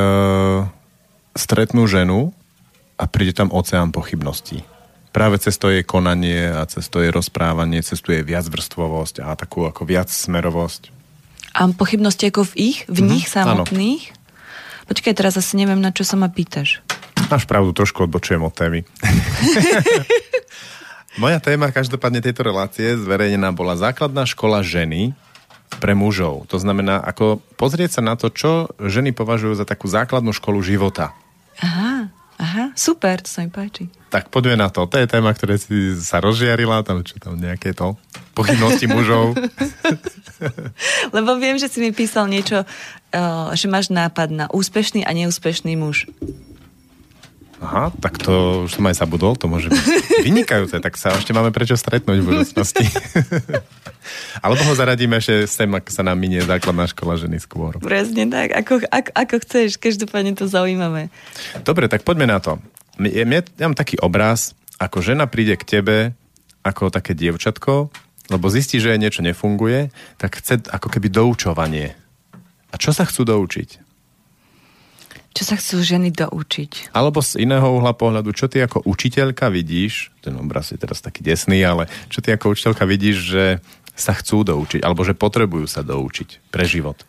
[1.31, 2.35] stretnú ženu
[2.99, 4.67] a príde tam oceán pochybností?
[5.15, 8.19] Práve cez to je konanie a cez to je rozprávanie, cez to je
[8.51, 10.91] vrstvovosť a takú ako viac smerovosť.
[11.55, 14.03] A pochybnosti ako v ich, v mm-hmm, nich samotných?
[14.11, 14.23] Áno.
[14.85, 16.85] Počkaj, teraz asi neviem, na čo sa ma pýtaš.
[17.25, 18.85] Máš pravdu, trošku odbočujem od témy.
[21.21, 25.15] Moja téma každopádne tejto relácie zverejnená bola základná škola ženy
[25.79, 26.45] pre mužov.
[26.51, 31.15] To znamená, ako pozrieť sa na to, čo ženy považujú za takú základnú školu života.
[31.63, 33.87] Aha, aha, super, to sa mi páči.
[34.11, 34.87] Tak poďme na to.
[34.87, 37.99] To je téma, ktoré si sa rozžiarila, tam čo tam nejaké to
[38.35, 39.35] pochybnosti mužov.
[41.15, 45.79] Lebo viem, že si mi písal niečo, uh, že máš nápad na úspešný a neúspešný
[45.79, 46.07] muž.
[47.63, 49.85] Aha, tak to už som aj zabudol, to môže byť
[50.27, 52.83] vynikajúce, tak sa ešte máme prečo stretnúť v budúcnosti.
[54.43, 57.79] Alebo ho zaradíme ešte sem, ak sa nám minie základná škola ženy skôr.
[57.79, 61.07] Presne tak, ako, ako, ako chceš, každopádne to zaujímavé.
[61.63, 62.59] Dobre, tak poďme na to.
[62.99, 65.97] Ja, ja mám taký obraz, ako žena príde k tebe
[66.65, 67.93] ako také dievčatko,
[68.33, 71.93] lebo zistí, že niečo nefunguje, tak chce ako keby doučovanie.
[72.73, 73.84] A čo sa chcú doučiť?
[75.35, 76.95] Čo sa chcú ženy doučiť?
[76.95, 81.27] Alebo z iného uhla pohľadu, čo ty ako učiteľka vidíš, ten obraz je teraz taký
[81.27, 83.45] desný, ale čo ty ako učiteľka vidíš, že
[83.95, 87.03] sa chcú doučiť, alebo že potrebujú sa doučiť pre život?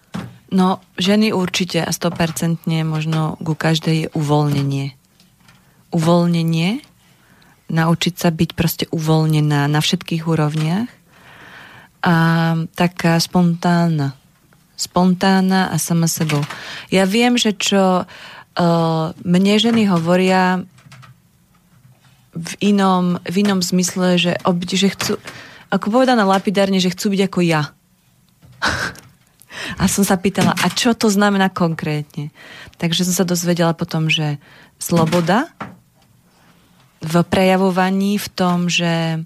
[0.51, 4.99] No, ženy určite a 100% možno ku každej je uvoľnenie.
[5.95, 6.83] Uvoľnenie,
[7.71, 10.91] naučiť sa byť proste uvoľnená na všetkých úrovniach
[12.03, 12.17] a
[12.75, 14.19] taká spontánna
[14.77, 16.45] spontánna a sama sebou.
[16.93, 20.63] Ja viem, že čo uh, mne ženy hovoria
[22.37, 25.17] v inom, v inom zmysle, že, ob, že chcú,
[25.73, 27.73] ako povedané lapidárne, že chcú byť ako ja.
[29.81, 32.29] a som sa pýtala, a čo to znamená konkrétne?
[32.77, 34.37] Takže som sa dozvedela potom, že
[34.77, 35.49] sloboda
[37.01, 39.25] v prejavovaní, v tom, že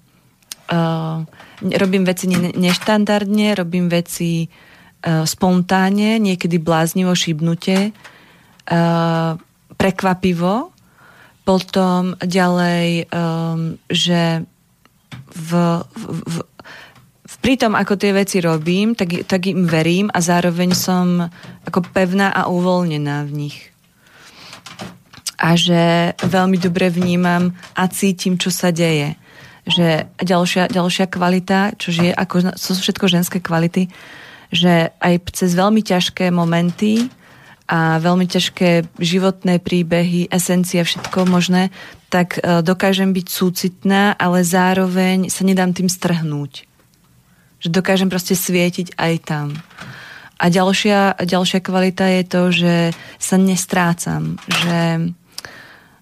[0.70, 1.26] uh,
[1.60, 4.46] robím veci ne- neštandardne, robím veci
[5.04, 7.96] spontánne, niekedy bláznivo, šibnutie,
[8.70, 9.40] uh,
[9.80, 10.72] prekvapivo.
[11.44, 14.44] Potom ďalej, um, že
[15.30, 15.50] v,
[15.96, 21.24] v, v pri tom, ako tie veci robím, tak, tak im verím a zároveň som
[21.64, 23.58] ako pevná a uvoľnená v nich.
[25.40, 29.16] A že veľmi dobre vnímam a cítim, čo sa deje.
[29.64, 33.88] Že ďalšia, ďalšia kvalita, čo je ako, sú všetko ženské kvality,
[34.50, 37.06] že aj cez veľmi ťažké momenty
[37.70, 41.70] a veľmi ťažké životné príbehy, esencia, všetko možné,
[42.10, 46.66] tak e, dokážem byť súcitná, ale zároveň sa nedám tým strhnúť.
[47.62, 49.54] Že dokážem proste svietiť aj tam.
[50.40, 52.74] A ďalšia, ďalšia kvalita je to, že
[53.20, 55.12] sa nestrácam, že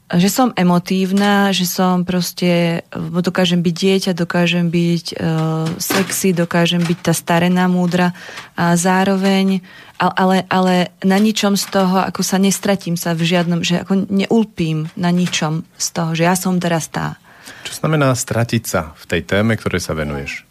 [0.09, 6.99] že som emotívna, že som proste, dokážem byť dieťa, dokážem byť uh, sexy, dokážem byť
[7.05, 8.17] tá starená múdra
[8.57, 9.61] a zároveň,
[10.01, 14.89] ale, ale na ničom z toho, ako sa nestratím sa v žiadnom, že ako neulpím
[14.97, 17.21] na ničom z toho, že ja som teraz tá.
[17.69, 20.49] Čo znamená stratiť sa v tej téme, ktorej sa venuješ?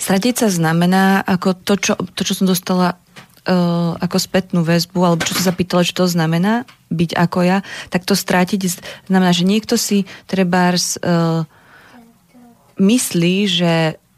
[0.00, 2.96] Stratiť sa znamená ako to, čo, to, čo som dostala
[3.46, 7.58] uh, ako spätnú väzbu, alebo čo sa zapýtala, čo to znamená byť ako ja,
[7.90, 8.60] tak to strátiť
[9.10, 11.46] znamená, že niekto si trebárs uh,
[12.78, 13.72] myslí, že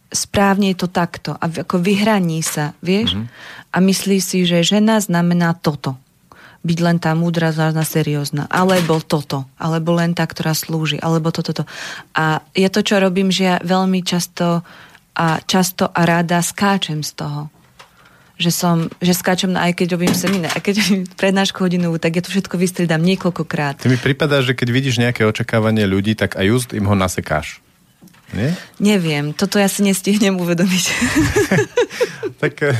[0.08, 3.14] správne je to takto a ako vyhraní sa, vieš?
[3.14, 3.28] Mm-hmm.
[3.68, 6.00] A myslí si, že žena znamená toto.
[6.64, 8.44] Byť len tá múdra, zvláštna, seriózna.
[8.50, 9.46] Alebo toto.
[9.60, 10.98] Alebo len tá, ktorá slúži.
[10.98, 11.62] Alebo toto.
[11.62, 11.64] To.
[12.16, 14.66] A je to, čo robím, že ja veľmi často
[15.14, 17.52] a často a rada skáčem z toho
[18.38, 22.16] že som, že skáčem na, aj keď robím seminár, aj keď robím prednášku hodinovú, tak
[22.16, 23.82] ja to všetko vystriedam niekoľkokrát.
[23.82, 27.58] Ty mi prípada, že keď vidíš nejaké očakávanie ľudí, tak aj just im ho nasekáš.
[28.32, 28.54] Nie?
[28.78, 30.84] Neviem, toto ja si nestihnem uvedomiť.
[32.42, 32.54] tak...
[32.62, 32.76] Eh,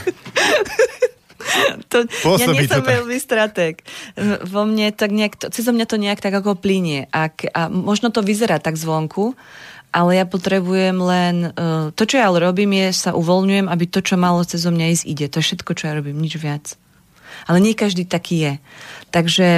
[1.92, 2.04] to,
[2.36, 3.80] ja nie som veľmi stratég.
[4.44, 7.09] Vo mne tak nejak, to, cez mňa to nejak tak ako plinie.
[7.11, 9.34] A, a možno to vyzerá tak zvonku,
[9.89, 11.36] ale ja potrebujem len...
[11.57, 15.05] Uh, to, čo ja robím, je sa uvoľňujem, aby to, čo malo cez mňa ísť,
[15.09, 15.26] ide.
[15.32, 16.76] To je všetko, čo ja robím, nič viac.
[17.49, 18.55] Ale nie každý taký je.
[19.09, 19.49] Takže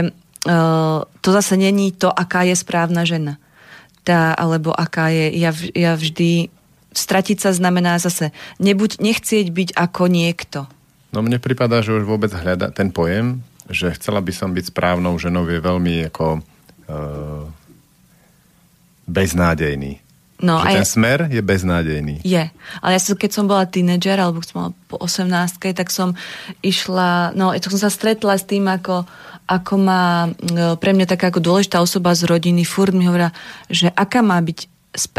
[0.47, 3.43] uh, to zase není to, aká je správna žena.
[4.07, 5.35] Tá, alebo aká je...
[5.35, 6.51] Ja, ja vždy...
[6.91, 10.66] Stratiť sa znamená zase nebuď, nechcieť byť ako niekto.
[11.14, 15.14] No mne prípada, že už vôbec hľada ten pojem, že chcela by som byť správnou
[15.14, 17.47] ženou je veľmi ako uh,
[19.07, 20.03] beznádejný
[20.41, 22.24] No, že ten ja- smer je beznádejný.
[22.24, 22.45] Je.
[22.80, 26.16] Ale ja som, keď som bola tínedžer, alebo som mala po 18 tak som
[26.64, 29.05] išla, no, som sa stretla s tým, ako,
[29.45, 33.30] ako má e, pre mňa taká ako dôležitá osoba z rodiny, furt mi hovorila,
[33.68, 34.59] že aká má byť,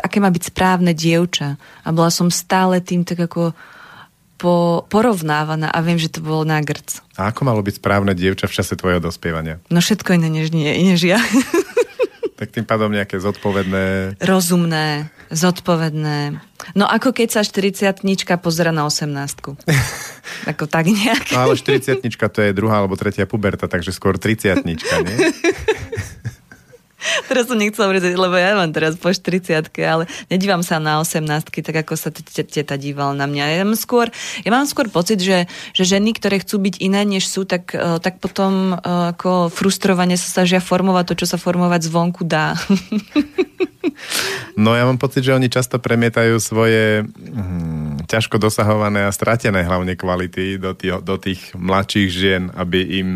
[0.01, 1.55] aké má byť správne dievča.
[1.85, 3.53] A bola som stále tým tak ako
[4.41, 6.97] po, porovnávaná a viem, že to bolo na grc.
[7.13, 9.61] A ako malo byť správne dievča v čase tvojho dospievania?
[9.69, 11.21] No všetko iné než, nie, než ja.
[12.41, 14.17] Tak tým pádom nejaké zodpovedné...
[14.17, 16.41] Rozumné, zodpovedné.
[16.73, 18.01] No ako keď sa 40
[18.41, 19.13] pozera na 18
[20.49, 21.37] Ako tak nejak.
[21.37, 24.73] No ale 40 to je druhá alebo tretia puberta, takže skôr 30 nie?
[27.29, 31.25] Teraz som nechcela hovoriť, lebo ja mám teraz po 40 ale nedívam sa na 18
[31.49, 33.43] tak ako sa teta dívala na mňa.
[33.57, 34.13] Ja mám skôr,
[34.45, 37.97] ja mám skôr pocit, že, že ženy, ktoré chcú byť iné, než sú, tak, eh,
[37.97, 42.55] tak potom eh, ako frustrovane sa snažia formovať to, čo sa formovať zvonku dá.
[44.57, 49.95] No ja mám pocit, že oni často premietajú svoje hm, ťažko dosahované a stratené hlavne
[49.95, 53.09] kvality do, tých, do tých mladších žien, aby im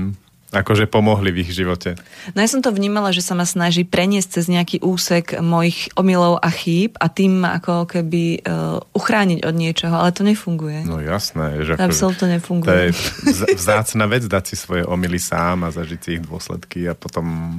[0.56, 1.99] akože pomohli v ich živote.
[2.32, 6.39] No ja som to vnímala, že sa ma snaží preniesť cez nejaký úsek mojich omylov
[6.39, 10.88] a chýb a tým ma ako keby uh, uchrániť od niečoho, ale to nefunguje.
[10.88, 11.62] No jasné.
[11.66, 12.68] Že To absolútne nefunguje.
[12.68, 16.88] To je vz- vzácna vec dať si svoje omily sám a zažiť si ich dôsledky
[16.88, 17.58] a potom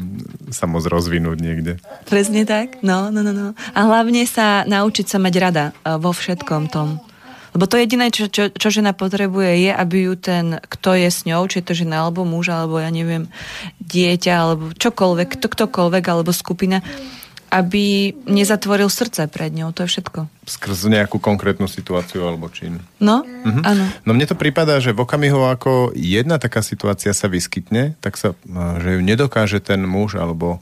[0.49, 1.73] sa môcť rozvinúť niekde.
[2.09, 3.49] Presne tak, no, no, no, no.
[3.77, 6.99] A hlavne sa naučiť sa mať rada uh, vo všetkom tom.
[7.57, 11.25] Lebo to jediné, čo, čo, čo žena potrebuje, je, aby ju ten, kto je s
[11.25, 13.33] ňou, či je to žena alebo muž, alebo ja neviem,
[13.81, 16.85] dieťa, alebo čokoľvek, kto, ktokoľvek, alebo skupina,
[17.49, 19.73] aby nezatvoril srdce pred ňou.
[19.73, 20.29] To je všetko.
[20.45, 22.85] Skrz nejakú konkrétnu situáciu alebo čin.
[23.01, 23.65] No, mm-hmm.
[23.65, 23.85] áno.
[24.05, 28.37] No mne to prípada, že v okamihu, ako jedna taká situácia sa vyskytne, tak sa,
[28.85, 30.61] že ju nedokáže ten muž alebo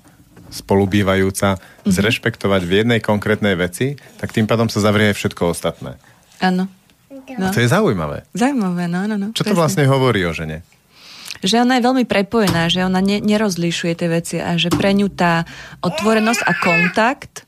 [0.54, 1.90] spolubývajúca mm-hmm.
[1.90, 5.98] zrešpektovať v jednej konkrétnej veci, tak tým pádom sa zavrie aj všetko ostatné.
[6.38, 6.70] Áno.
[7.38, 7.48] No.
[7.48, 8.28] A to je zaujímavé.
[8.36, 9.28] Zaujímavé, no, no, no.
[9.32, 9.60] Čo to presne.
[9.60, 10.60] vlastne hovorí o žene?
[11.44, 15.12] Že ona je veľmi prepojená, že ona ne, nerozlišuje tie veci a že pre ňu
[15.12, 15.44] tá
[15.84, 17.44] otvorenosť a kontakt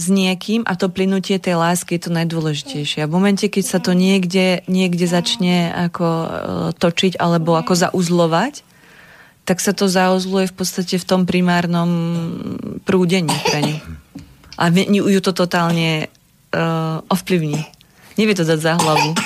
[0.00, 3.04] s niekým a to plynutie tej lásky je to najdôležitejšie.
[3.04, 6.28] A v momente, keď sa to niekde, niekde začne ako e,
[6.78, 8.64] točiť alebo ako zauzlovať,
[9.44, 11.90] tak sa to zauzluje v podstate v tom primárnom
[12.86, 13.76] prúdení pre ňu.
[14.60, 16.06] A ju to totálne
[16.52, 17.64] uh, ovplyvní.
[18.20, 19.16] Nevie to dať za hlavu.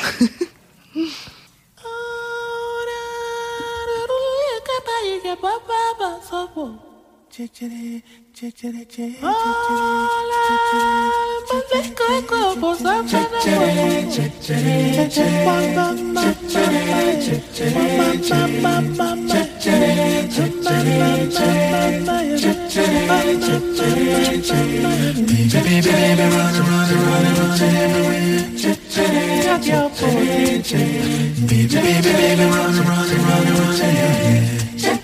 [31.46, 35.03] Baby, baby, baby, run, run, run, run, run, yeah.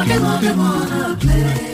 [0.00, 1.67] I wanna play.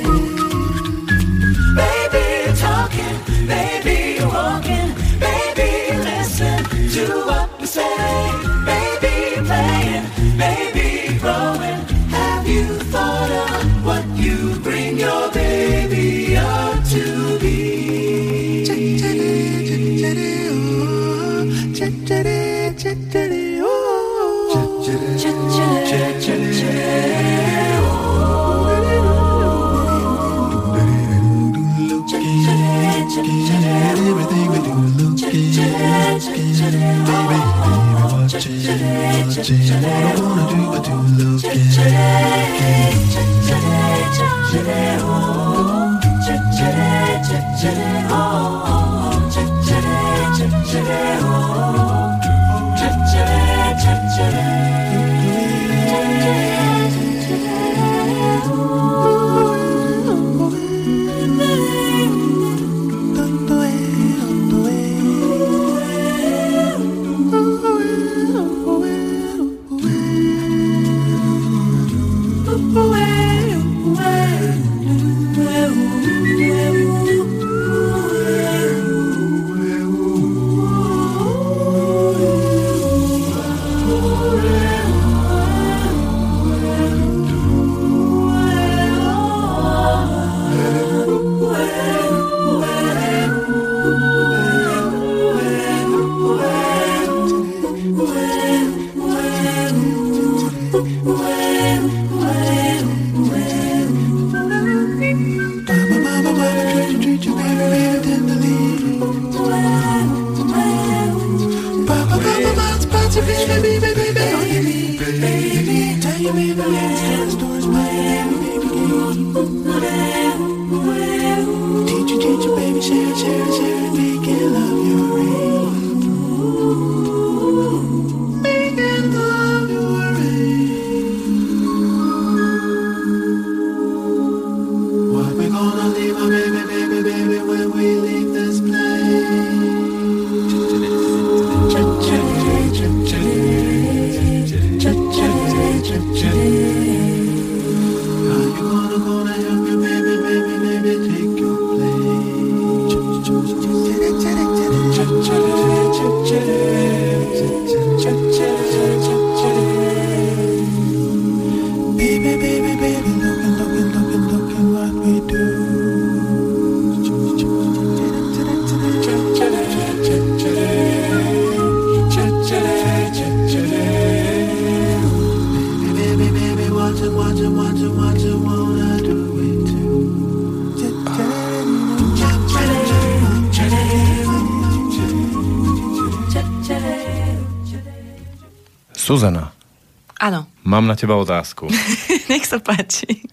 [190.85, 191.73] Mám na teba otázku.
[192.31, 193.25] nech sa páči.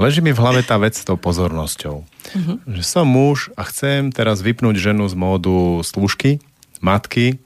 [0.00, 1.96] Leží mi v hlave tá vec s tou pozornosťou.
[2.00, 2.56] Uh-huh.
[2.64, 6.40] Že som muž a chcem teraz vypnúť ženu z módu služky,
[6.80, 7.36] matky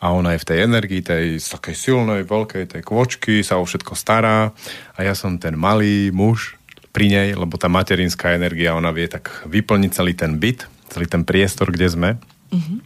[0.00, 3.92] a ona je v tej energii, tej takej silnej, veľkej, tej kvočky, sa o všetko
[3.92, 4.56] stará
[4.96, 6.56] a ja som ten malý muž
[6.96, 11.28] pri nej, lebo tá materinská energia, ona vie tak vyplniť celý ten byt, celý ten
[11.28, 12.10] priestor, kde sme.
[12.48, 12.80] Uh-huh.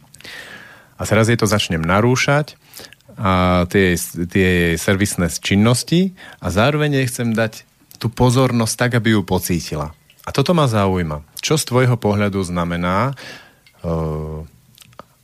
[0.99, 2.59] A teraz jej to začnem narúšať
[3.17, 3.97] a tie,
[4.29, 7.65] tie servisné činnosti a zároveň jej chcem dať
[7.97, 9.97] tú pozornosť tak, aby ju pocítila.
[10.29, 11.25] A toto ma zaujíma.
[11.41, 13.17] Čo z tvojho pohľadu znamená,
[13.81, 14.45] uh,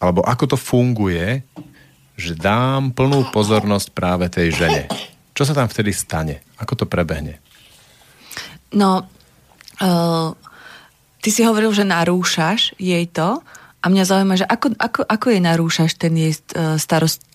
[0.01, 1.45] alebo ako to funguje,
[2.17, 4.89] že dám plnú pozornosť práve tej žene.
[5.37, 6.45] Čo sa tam vtedy stane?
[6.61, 7.41] Ako to prebehne?
[8.73, 9.05] No,
[9.85, 10.29] uh,
[11.21, 13.45] ty si hovoril, že narúšaš jej to
[13.83, 16.81] a mňa zaujíma, že ako, ako, ako jej narúšaš ten jej uh,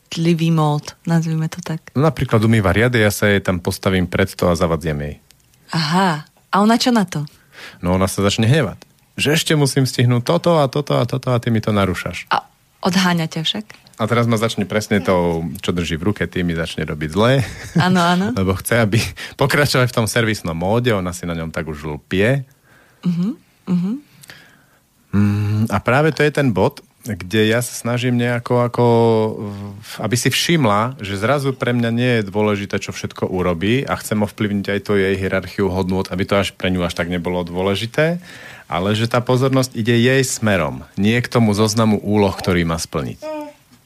[0.08, 1.92] starostlivý mód, nazvime to tak.
[1.92, 5.16] No, napríklad umýva riady, ja sa jej tam postavím pred to a zavadziem jej.
[5.76, 7.28] Aha, a ona čo na to?
[7.84, 8.80] No ona sa začne hnevať.
[9.20, 12.32] Že ešte musím stihnúť toto a toto a toto a ty mi to narúšaš.
[12.32, 12.48] A
[12.86, 13.66] odháňa ťa však?
[13.98, 17.42] A teraz ma začne presne to, čo drží v ruke, tým mi začne robiť zle.
[17.76, 18.32] Áno, áno.
[18.40, 19.02] Lebo chce, aby
[19.36, 22.46] pokračovali v tom servisnom móde, ona si na ňom tak už lpie.
[23.04, 23.30] Mhm,
[23.68, 23.92] mhm.
[25.08, 26.84] Mm, a práve to je ten bod,
[27.16, 28.86] kde ja sa snažím nejako ako,
[30.04, 34.20] aby si všimla, že zrazu pre mňa nie je dôležité, čo všetko urobí a chcem
[34.26, 38.20] ovplyvniť aj to jej hierarchiu hodnôt, aby to až pre ňu až tak nebolo dôležité,
[38.68, 43.24] ale že tá pozornosť ide jej smerom, nie k tomu zoznamu úloh, ktorý má splniť.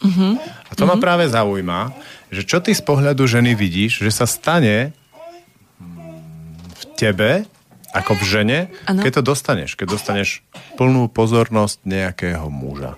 [0.02, 0.28] Mhm.
[0.42, 1.94] A to ma práve zaujíma,
[2.34, 4.96] že čo ty z pohľadu ženy vidíš, že sa stane
[6.74, 7.46] v tebe,
[7.92, 9.04] ako v žene, Áno.
[9.04, 10.30] keď to dostaneš, keď dostaneš
[10.80, 12.96] plnú pozornosť nejakého muža.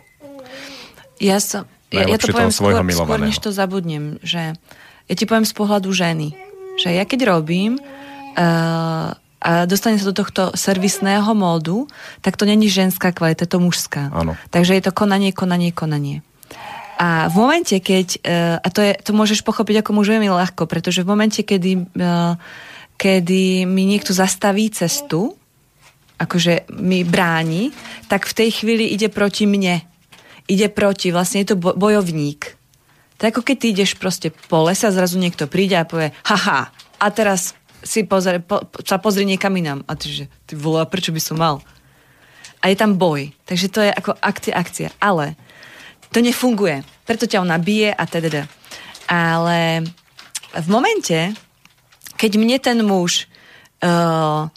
[1.24, 4.60] Ja, som, ja, ja to poviem skôr, skôr, než to zabudnem, že
[5.08, 6.36] ja ti poviem z pohľadu ženy,
[6.76, 11.88] že ja keď robím uh, a dostane sa do tohto servisného módu,
[12.24, 14.08] tak to není ženská kvalita, je to mužská.
[14.16, 14.40] Áno.
[14.56, 16.24] Takže je to konanie, konanie, konanie.
[16.96, 20.64] A v momente, keď, uh, a to, je, to môžeš pochopiť ako muž veľmi ľahko,
[20.64, 22.40] pretože v momente, kedy, uh,
[22.96, 25.36] kedy mi niekto zastaví cestu,
[26.16, 27.76] akože mi bráni,
[28.08, 29.84] tak v tej chvíli ide proti mne.
[30.48, 32.60] Ide proti, vlastne je to bo- bojovník.
[33.24, 36.76] Je ako keď ty ideš proste po lese a zrazu niekto príde a povie haha,
[37.00, 39.84] a teraz si pozrie, po, sa pozrie niekam inám.
[39.88, 41.60] A ty, že ty vole, a prečo by som mal?
[42.64, 43.36] A je tam boj.
[43.44, 44.89] Takže to je ako akcia, akcia.
[45.04, 45.36] Ale
[46.16, 46.84] to nefunguje.
[47.04, 48.48] Preto ťa ona bije a teda.
[49.08, 49.84] Ale
[50.56, 51.36] v momente,
[52.16, 53.28] keď mne ten muž
[53.84, 54.48] uh,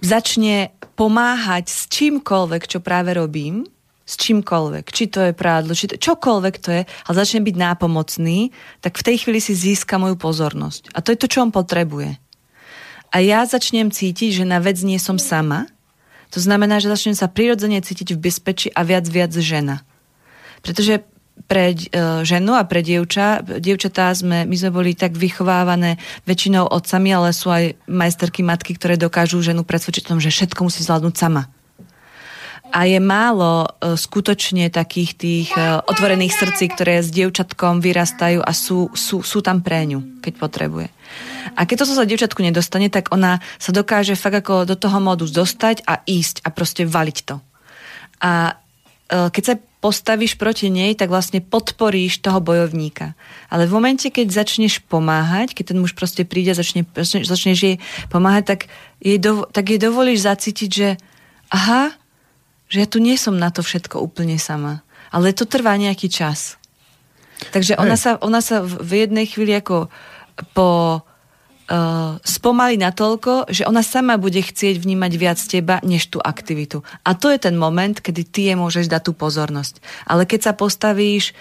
[0.00, 3.68] začne pomáhať s čímkoľvek, čo práve robím,
[4.04, 8.52] s čímkoľvek, či to je prádlo, či to, čokoľvek to je, ale začne byť nápomocný,
[8.84, 10.92] tak v tej chvíli si získa moju pozornosť.
[10.92, 12.20] A to je to, čo on potrebuje.
[13.14, 15.70] A ja začnem cítiť, že na vec nie som sama.
[16.34, 19.86] To znamená, že začnem sa prirodzene cítiť v bezpečí a viac viac žena.
[20.60, 21.06] Pretože
[21.46, 21.76] pre e,
[22.26, 27.54] ženu a pre dievča, dievčatá sme, my sme boli tak vychovávané väčšinou otcami, ale sú
[27.54, 31.53] aj majsterky matky, ktoré dokážu ženu presvedčiť tom, že všetko musí zvládnuť sama.
[32.74, 38.50] A je málo e, skutočne takých tých e, otvorených srdcí, ktoré s dievčatkom vyrastajú a
[38.50, 40.88] sú, sú, sú tam pre ňu, keď potrebuje.
[41.54, 45.30] A keď to sa dievčatku nedostane, tak ona sa dokáže fakt ako do toho módu
[45.30, 47.38] dostať a ísť a proste valiť to.
[48.18, 48.58] A
[49.06, 53.12] e, keď sa postavíš proti nej, tak vlastne podporíš toho bojovníka.
[53.52, 57.76] Ale v momente, keď začneš pomáhať, keď ten muž proste príde a začne, začneš jej
[58.08, 58.60] pomáhať, tak
[59.04, 60.88] jej, do, tak jej dovolíš zacítiť, že
[61.52, 61.92] aha,
[62.68, 64.82] že ja tu nie som na to všetko úplne sama.
[65.14, 66.58] Ale to trvá nejaký čas.
[67.54, 68.02] Takže ona Hej.
[68.02, 69.90] sa, ona sa v jednej chvíli ako
[70.54, 71.02] po
[71.70, 76.82] uh, spomalí natoľko, že ona sama bude chcieť vnímať viac teba, než tú aktivitu.
[77.06, 79.78] A to je ten moment, kedy ty jej môžeš dať tú pozornosť.
[80.08, 81.34] Ale keď sa postavíš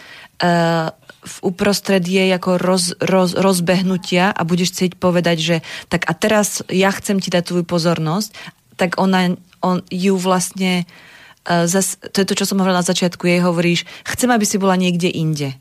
[0.43, 0.93] uh,
[1.24, 5.57] v uprostred jej ako roz, roz, rozbehnutia a budeš chcieť povedať, že
[5.88, 8.30] tak a teraz ja chcem ti dať tvoju pozornosť,
[8.76, 11.12] tak ona on, ju vlastne uh,
[11.44, 14.80] zas, to je to, čo som hovorila na začiatku, jej hovoríš, chcem, aby si bola
[14.80, 15.56] niekde inde.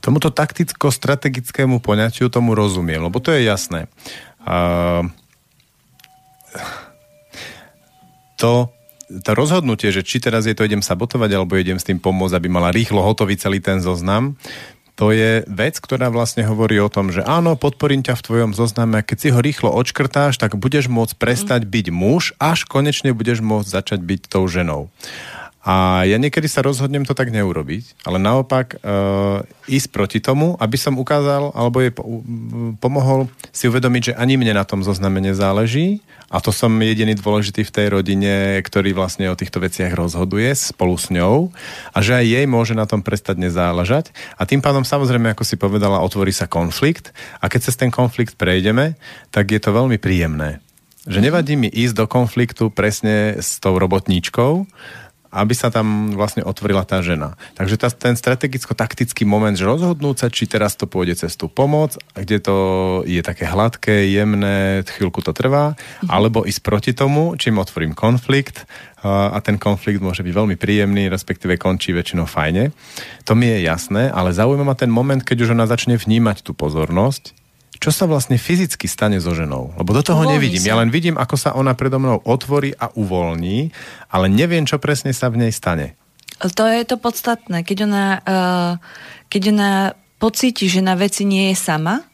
[0.00, 3.92] Tomuto takticko-strategickému poňatiu tomu rozumiem, lebo to je jasné.
[4.40, 5.04] Uh,
[8.40, 8.72] to,
[9.08, 12.48] to rozhodnutie, že či teraz jej to idem sabotovať, alebo idem s tým pomôcť, aby
[12.48, 14.40] mala rýchlo hotový celý ten zoznam,
[14.96, 19.04] to je vec, ktorá vlastne hovorí o tom, že áno, podporím ťa v tvojom zozname
[19.04, 23.68] keď si ho rýchlo odškrtáš, tak budeš môcť prestať byť muž, až konečne budeš môcť
[23.68, 24.88] začať byť tou ženou.
[25.66, 28.86] A ja niekedy sa rozhodnem to tak neurobiť, ale naopak e,
[29.66, 32.22] ísť proti tomu, aby som ukázal, alebo jej po,
[32.78, 36.06] pomohol si uvedomiť, že ani mne na tom zozname nezáleží.
[36.30, 40.94] A to som jediný dôležitý v tej rodine, ktorý vlastne o týchto veciach rozhoduje spolu
[40.94, 41.50] s ňou.
[41.90, 44.14] A že aj jej môže na tom prestať nezáležať.
[44.38, 47.10] A tým pádom samozrejme, ako si povedala, otvorí sa konflikt.
[47.42, 48.94] A keď cez ten konflikt prejdeme,
[49.34, 50.62] tak je to veľmi príjemné.
[51.06, 54.66] Že nevadí mi ísť do konfliktu presne s tou robotníčkou,
[55.36, 57.36] aby sa tam vlastne otvorila tá žena.
[57.54, 62.00] Takže tá, ten strategicko-taktický moment, že rozhodnúť sa, či teraz to pôjde cez tú pomoc,
[62.16, 62.56] kde to
[63.04, 65.76] je také hladké, jemné, chvíľku to trvá,
[66.08, 68.64] alebo ísť proti tomu, čím otvorím konflikt
[69.04, 72.72] a a ten konflikt môže byť veľmi príjemný, respektíve končí väčšinou fajne.
[73.28, 76.56] To mi je jasné, ale zaujíma ma ten moment, keď už ona začne vnímať tú
[76.56, 77.35] pozornosť,
[77.76, 79.76] čo sa vlastne fyzicky stane so ženou.
[79.76, 80.62] Lebo do toho Uvoľní nevidím.
[80.62, 80.70] sa.
[80.72, 83.70] Ja len vidím, ako sa ona predo mnou otvorí a uvoľní,
[84.10, 85.94] ale neviem, čo presne sa v nej stane.
[86.40, 87.64] To je to podstatné.
[87.64, 88.72] Keď ona, uh,
[89.32, 89.72] keď ona
[90.20, 92.04] pocíti, že na veci nie je sama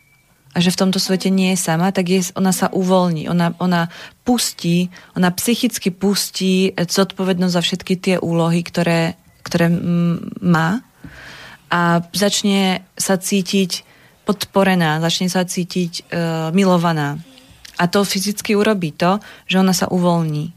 [0.53, 3.27] a že v tomto svete nie je sama, tak je, ona sa uvoľní.
[3.27, 3.91] Ona, ona
[4.23, 9.73] pustí, ona psychicky pustí zodpovednosť za všetky tie úlohy, ktoré, ktoré
[10.39, 10.87] má
[11.73, 13.92] a začne sa cítiť
[14.23, 17.19] podporená, začne sa cítiť uh, milovaná.
[17.81, 19.19] A to fyzicky urobí to,
[19.51, 20.55] že ona sa uvoľní.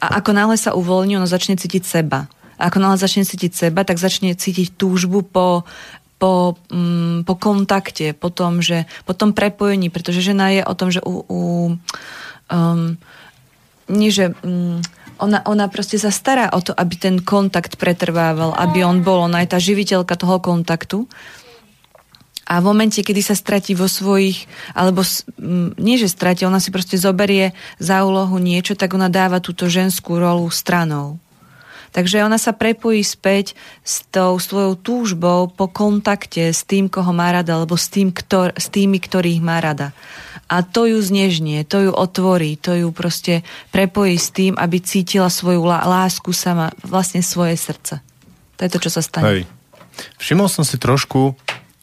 [0.00, 2.28] A ako náhle sa uvoľní, ona začne cítiť seba.
[2.56, 5.68] A ako náhle začne cítiť seba, tak začne cítiť túžbu po,
[6.16, 10.88] po, mm, po kontakte, po tom, že, po tom prepojení, pretože žena je o tom,
[10.88, 11.40] že u, u
[12.48, 12.96] um,
[13.86, 14.80] nie, že um,
[15.20, 19.44] ona, ona proste sa stará o to, aby ten kontakt pretrvával, aby on bol, ona
[19.44, 21.08] je tá živiteľka toho kontaktu.
[22.46, 25.02] A v momente, kedy sa stratí vo svojich, alebo
[25.82, 30.22] nie, že stratí, ona si proste zoberie za úlohu niečo, tak ona dáva túto ženskú
[30.22, 31.18] rolu stranou.
[31.90, 37.32] Takže ona sa prepojí späť s tou svojou túžbou po kontakte s tým, koho má
[37.32, 39.96] rada, alebo s, tým, ktor, s tými, ktorých má rada.
[40.46, 43.42] A to ju znežnie, to ju otvorí, to ju proste
[43.74, 47.98] prepojí s tým, aby cítila svoju lásku sama, vlastne svoje srdce.
[48.54, 49.26] To je to, čo sa stane.
[49.26, 49.42] Hej.
[50.20, 51.34] Všimol som si trošku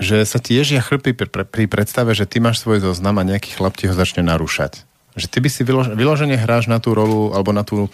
[0.04, 3.56] že sa ti ježia chrpy pri, pri predstave, že ty máš svoj zoznam a nejaký
[3.56, 4.84] chlap ti ho začne narúšať.
[5.16, 7.90] Že ty by si vylož, vyložene hráš na tú rolu, alebo na tú, uh,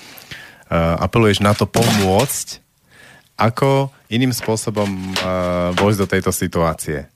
[1.00, 2.60] apeluješ na to pomôcť,
[3.40, 7.08] ako iným spôsobom uh, vojsť do tejto situácie.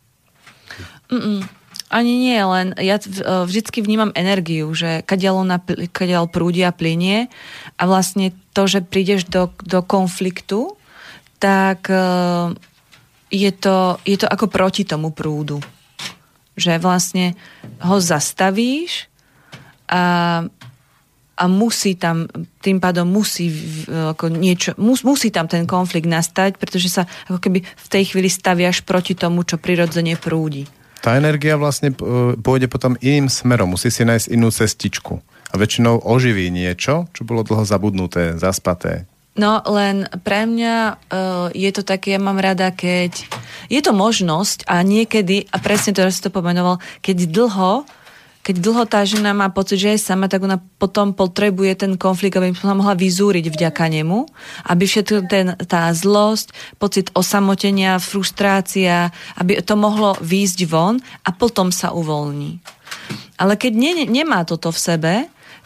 [1.12, 1.44] Mm-mm.
[1.94, 2.98] Ani nie, len ja
[3.46, 5.62] vždycky vnímam energiu, že kadiaľ, ona,
[5.94, 7.30] kadiaľ a plinie
[7.78, 10.74] a vlastne to, že prídeš do, do konfliktu,
[11.38, 12.58] tak uh,
[13.34, 15.58] je to, je to ako proti tomu prúdu.
[16.54, 17.34] Že vlastne
[17.82, 19.10] ho zastavíš
[19.90, 20.46] a,
[21.34, 22.30] a musí tam,
[22.62, 23.50] tým pádom musí
[23.90, 28.30] ako niečo, mus, musí tam ten konflikt nastať, pretože sa ako keby v tej chvíli
[28.30, 30.70] staviaš proti tomu, čo prirodzene prúdi.
[31.02, 31.92] Tá energia vlastne
[32.38, 35.20] pôjde potom iným smerom, musí si nájsť inú cestičku.
[35.52, 41.72] A väčšinou oživí niečo, čo bolo dlho zabudnuté, zaspaté, No len pre mňa uh, je
[41.74, 43.26] to také, ja mám rada, keď
[43.66, 47.86] je to možnosť a niekedy, a presne to si to pomenoval, keď dlho
[48.44, 52.36] keď dlho tá žena má pocit, že je sama, tak ona potom potrebuje ten konflikt,
[52.36, 54.28] aby sa mohla vyzúriť vďaka nemu,
[54.68, 61.72] aby všetko ten, tá zlosť, pocit osamotenia, frustrácia, aby to mohlo výjsť von a potom
[61.72, 62.60] sa uvoľní.
[63.40, 65.14] Ale keď ne, nemá toto v sebe,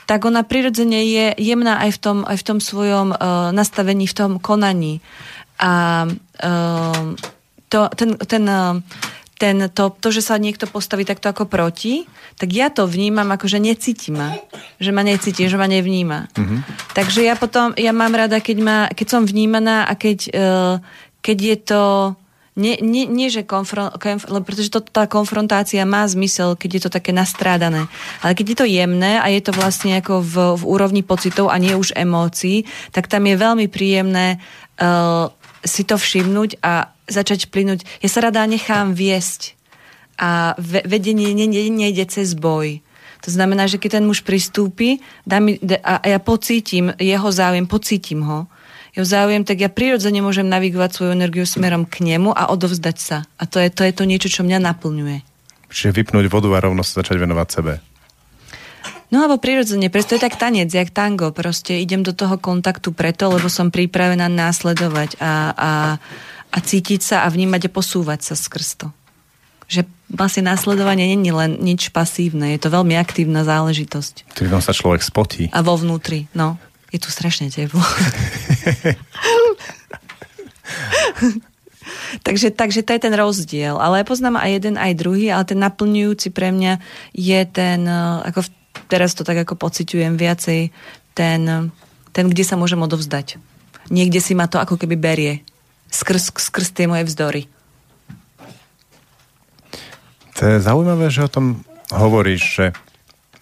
[0.08, 4.16] tak ona prirodzene je jemná aj v tom, aj v tom svojom uh, nastavení, v
[4.16, 5.03] tom konaní.
[5.60, 7.12] A uh,
[7.68, 8.80] to, ten, ten, uh,
[9.36, 12.08] ten, to, to, že sa niekto postaví takto ako proti,
[12.39, 14.32] tak ja to vnímam ako, že necíti ma.
[14.80, 16.32] Že ma necíti, že ma nevníma.
[16.32, 16.60] Mm-hmm.
[16.95, 20.76] Takže ja potom, ja mám rada, keď, ma, keď som vnímaná a keď, uh,
[21.20, 21.82] keď je to
[22.58, 26.91] nie, nie, nie že konfron, konf, pretože to, tá konfrontácia má zmysel, keď je to
[26.91, 27.86] také nastrádané.
[28.26, 31.62] Ale keď je to jemné a je to vlastne ako v, v úrovni pocitov a
[31.62, 34.41] nie už emócií, tak tam je veľmi príjemné
[34.82, 35.30] uh,
[35.62, 37.86] si to všimnúť a začať plynúť.
[38.01, 39.53] Ja sa rada nechám viesť
[40.18, 41.38] a vedenie
[41.70, 42.82] nejde cez boj.
[43.26, 48.22] To znamená, že keď ten muž pristúpi dá mi, a ja pocítim jeho záujem, pocítim
[48.26, 48.49] ho,
[48.97, 53.17] jeho záujem, tak ja prirodzene môžem navigovať svoju energiu smerom k nemu a odovzdať sa.
[53.37, 55.21] A to je to, je to niečo, čo mňa naplňuje.
[55.69, 57.73] Čiže vypnúť vodu a rovno sa začať venovať sebe.
[59.07, 61.31] No alebo prirodzene, preto je tak tanec, jak tango.
[61.31, 65.71] Proste idem do toho kontaktu preto, lebo som pripravená následovať a, a,
[66.51, 68.87] a cítiť sa a vnímať a posúvať sa skrz to.
[69.67, 74.27] Že vlastne následovanie není len nič pasívne, je to veľmi aktívna záležitosť.
[74.35, 75.43] Tým sa človek spotí.
[75.55, 76.59] A vo vnútri, no.
[76.91, 77.83] Je tu strašne teplo.
[82.25, 83.75] takže, takže to je ten rozdiel.
[83.75, 86.79] Ale ja poznám aj jeden, aj druhý, ale ten naplňujúci pre mňa
[87.11, 88.47] je ten, eh, ako
[88.88, 90.71] teraz to tak ako pociťujem viacej,
[91.11, 91.41] ten,
[92.15, 93.41] ten, kde sa môžem odovzdať.
[93.91, 95.33] Niekde si ma to ako keby berie.
[95.91, 97.47] Skrz, skrz tie moje vzdory.
[100.38, 102.65] To je zaujímavé, že o tom hovoríš, že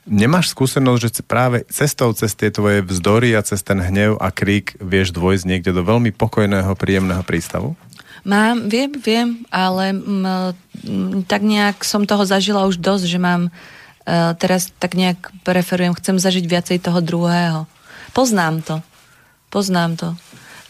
[0.06, 4.78] Nemáš skúsenosť, že práve cestou cez tie tvoje vzdory a cez ten hnev a krík
[4.78, 7.74] vieš dvojsť niekde do veľmi pokojného, príjemného prístavu?
[8.22, 10.54] Mám, viem, viem, ale m,
[10.86, 15.98] m, tak nejak som toho zažila už dosť, že mám uh, teraz tak nejak preferujem,
[15.98, 17.66] chcem zažiť viacej toho druhého.
[18.14, 18.76] Poznám to.
[19.50, 20.10] Poznám to.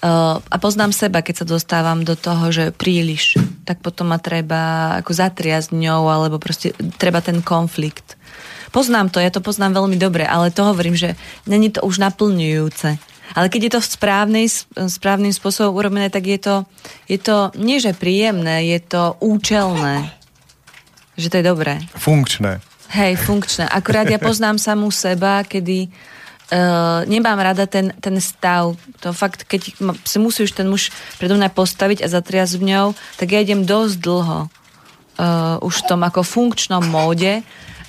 [0.06, 4.96] Uh, a poznám seba, keď sa dostávam do toho, že príliš, tak potom ma treba
[5.02, 6.72] ako zatriasť ňou, alebo proste
[7.02, 8.05] treba ten konflikt.
[8.76, 11.16] Poznám to, ja to poznám veľmi dobre, ale to hovorím, že
[11.48, 13.00] není to už naplňujúce.
[13.32, 14.48] Ale keď je to v správnej,
[14.92, 16.56] správnym spôsobom urobené, tak je to,
[17.08, 20.12] je to nie že príjemné, je to účelné.
[21.16, 21.74] Že to je dobré.
[21.96, 22.60] Funkčné.
[22.92, 23.66] Hej, funkčné.
[23.72, 25.88] Akurát ja poznám samú seba, kedy
[26.46, 28.78] Uh, nemám rada ten, ten stav.
[29.02, 33.34] To fakt, keď si musíš ten muž predo mňa postaviť a zatriasť v ňou, tak
[33.34, 37.42] ja idem dosť dlho uh, už v tom ako funkčnom móde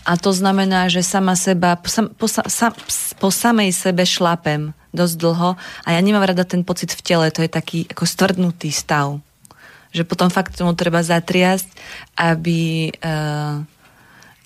[0.07, 2.71] a to znamená, že sama seba, po, sam, po, sa,
[3.19, 7.43] po samej sebe šlapem dosť dlho a ja nemám rada ten pocit v tele, to
[7.43, 9.19] je taký ako stvrdnutý stav.
[9.91, 11.67] Že potom fakt tomu treba zatriasť,
[12.15, 13.67] aby, uh,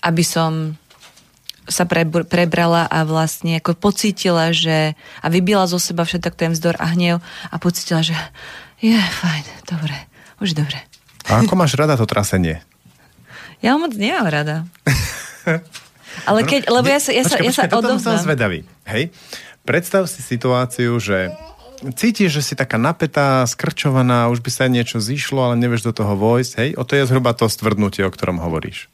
[0.01, 0.73] aby som
[1.69, 6.73] sa pre, prebrala a vlastne ako pocítila, že a vybila zo seba všetok ten vzdor
[6.81, 7.21] a hnev
[7.53, 8.17] a pocítila, že
[8.81, 9.93] je fajn, dobre,
[10.41, 10.81] už dobre.
[11.29, 12.65] A ako máš rada to trasenie?
[13.61, 14.65] Ja ho moc nemám rada.
[16.29, 18.25] Ale keď, lebo ja sa, ja sa, Počkaj, ja sa toto som odovzdám.
[18.27, 18.59] zvedavý.
[18.83, 19.15] Hej?
[19.63, 21.31] Predstav si situáciu, že
[21.95, 26.13] cítiš, že si taká napätá, skrčovaná, už by sa niečo zišlo, ale nevieš do toho
[26.19, 26.51] vojsť.
[26.59, 26.69] Hej?
[26.75, 28.91] O to je zhruba to stvrdnutie, o ktorom hovoríš.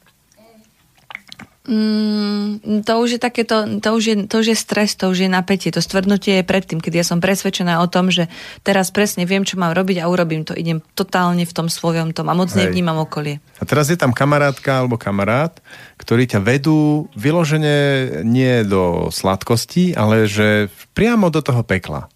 [1.68, 5.28] Mm, to už je takéto, to už je, to už je stres, to už je
[5.28, 8.32] napätie, to stvrdnutie je predtým, keď ja som presvedčená o tom, že
[8.64, 10.56] teraz presne viem, čo mám robiť a urobím to.
[10.56, 12.72] Idem totálne v tom svojom tom a moc Hej.
[12.72, 13.44] nevnímam okolie.
[13.60, 15.60] A teraz je tam kamarátka alebo kamarát,
[16.00, 17.76] ktorí ťa vedú vyložene
[18.24, 22.08] nie do sladkosti, ale že priamo do toho pekla.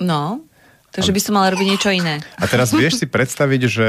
[0.00, 0.45] No,
[0.96, 2.24] takže by som mala robiť niečo iné.
[2.40, 3.88] A teraz vieš si predstaviť, že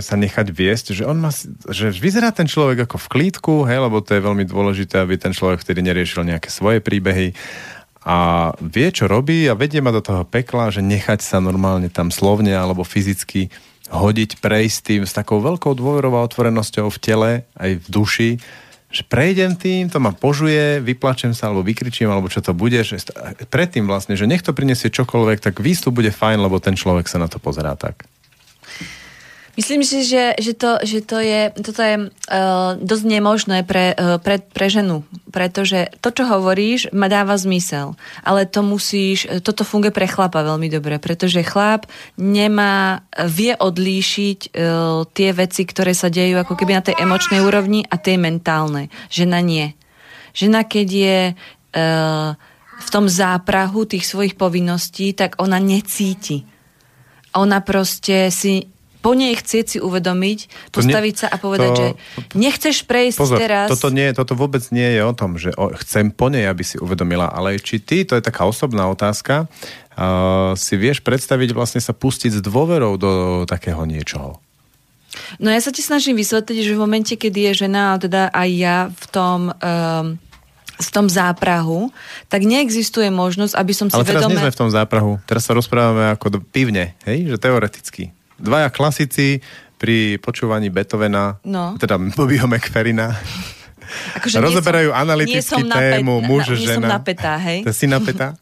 [0.00, 1.28] sa nechať viesť, že on má,
[1.68, 5.36] že vyzerá ten človek ako v klídku, hej, lebo to je veľmi dôležité, aby ten
[5.36, 7.36] človek vtedy neriešil nejaké svoje príbehy
[8.08, 12.08] a vie, čo robí a vedie ma do toho pekla, že nechať sa normálne tam
[12.08, 13.52] slovne alebo fyzicky
[13.92, 18.30] hodiť, prejsť tým s takou veľkou dôverou otvorenosťou v tele, aj v duši,
[18.88, 23.04] že prejdem tým, to ma požuje, vyplačem sa, alebo vykričím, alebo čo to bude, že
[23.52, 27.20] predtým vlastne, že nech to prinesie čokoľvek, tak výstup bude fajn, lebo ten človek sa
[27.20, 28.08] na to pozerá tak.
[29.58, 34.22] Myslím si, že, že, to, že to je, toto je uh, dosť nemožné pre, uh,
[34.22, 35.02] pre, pre ženu,
[35.34, 40.70] pretože to, čo hovoríš, ma dáva zmysel, ale to musíš, toto funguje pre chlapa veľmi
[40.70, 46.86] dobre, pretože chlap nemá, vie odlíšiť uh, tie veci, ktoré sa dejú ako keby na
[46.86, 48.94] tej emočnej úrovni a tej mentálnej.
[49.10, 49.74] Žena nie.
[50.38, 52.38] Žena, keď je uh,
[52.78, 56.46] v tom záprahu tých svojich povinností, tak ona necíti.
[57.34, 60.38] Ona proste si po nej chcieť si uvedomiť,
[60.74, 61.88] To nie- postaviť sa a povedať, to- že
[62.34, 63.66] nechceš prejsť Pozor, teraz...
[63.70, 66.76] toto, nie, toto vôbec nie je o tom, že o, chcem po nej, aby si
[66.76, 71.94] uvedomila, ale či ty, to je taká osobná otázka, uh, si vieš predstaviť vlastne sa
[71.94, 73.10] pustiť s dôverou do
[73.46, 74.42] takého niečoho.
[75.42, 78.48] No ja sa ti snažím vysvetliť, že v momente, keď je žena, ale teda aj
[78.54, 79.38] ja v tom...
[79.62, 80.18] Um,
[80.78, 81.90] v tom záprahu,
[82.30, 84.46] tak neexistuje možnosť, aby som si Ale teraz nie vedome...
[84.46, 85.18] sme v tom záprahu.
[85.26, 87.26] Teraz sa rozprávame ako do pivne, hej?
[87.26, 88.14] že teoreticky.
[88.38, 89.42] Dvaja klasici
[89.74, 91.74] pri počúvaní Beethovena, No.
[91.74, 93.14] teda Bobbyho McFerrina,
[94.14, 96.88] Akože rozoberajú som- analyticky som napä- tému na- muž, nie som žena.
[96.94, 97.64] napätá, hej?
[97.64, 98.36] To si napätá?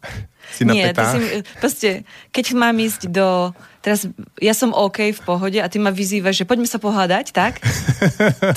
[0.49, 1.05] Si Nie, to napätá?
[1.09, 1.18] si,
[1.57, 1.88] proste,
[2.30, 3.51] keď mám ísť do...
[3.87, 4.03] Teraz
[4.43, 7.62] ja som OK v pohode a ty ma vyzývaš, že poďme sa pohádať, tak?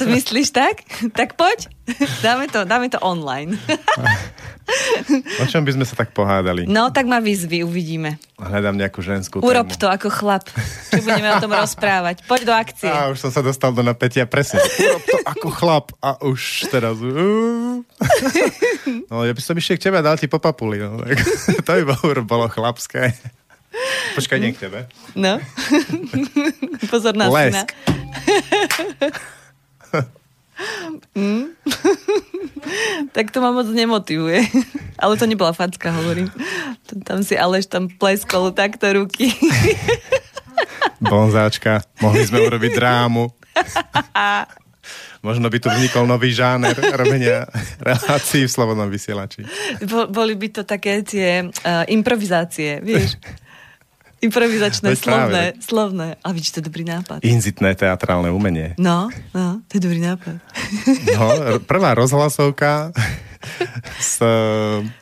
[0.02, 0.82] To myslíš tak?
[1.14, 1.70] Tak poď.
[2.26, 3.54] Dáme to, dáme to online.
[5.38, 6.66] O čom by sme sa tak pohádali?
[6.66, 8.18] No, tak ma vyzvy, uvidíme.
[8.42, 9.82] Hľadám nejakú ženskú Urob tému.
[9.82, 10.50] to ako chlap.
[10.90, 12.26] Čo budeme o tom rozprávať.
[12.26, 12.90] Poď do akcie.
[12.90, 14.58] A už som sa dostal do napätia, presne.
[14.66, 16.98] Urob to ako chlap a už teraz...
[16.98, 17.86] uh.
[19.10, 20.82] No, ja by som ešte k tebe dal ti po papuli.
[20.82, 21.06] No.
[21.06, 21.22] tak
[21.66, 23.14] To by bolo chlapské.
[24.18, 24.80] Počkaj, nie k tebe.
[25.16, 25.40] No.
[26.92, 27.30] Pozor na.
[27.30, 27.72] Lesk.
[33.16, 34.44] Tak to ma moc nemotivuje.
[35.00, 36.28] Ale to nebola facka, hovorím.
[37.08, 39.32] Tam si Aleš tam pleskol takto ruky.
[41.00, 41.80] Bonzáčka.
[42.04, 43.32] Mohli sme urobiť drámu.
[45.20, 47.44] Možno by tu vznikol nový žáner robenia
[47.84, 49.44] relácií v Slobodnom vysielači.
[49.84, 53.20] Bo, boli by to také tie uh, improvizácie, vieš?
[54.20, 55.16] Improvizačné, Veď práve.
[55.16, 56.08] slovné, slovné.
[56.20, 57.24] A vidíš, to je dobrý nápad.
[57.24, 58.76] Inzitné teatrálne umenie.
[58.76, 60.44] No, no, to je dobrý nápad.
[61.16, 61.24] No,
[61.64, 62.92] prvá rozhlasovka
[64.00, 64.16] z,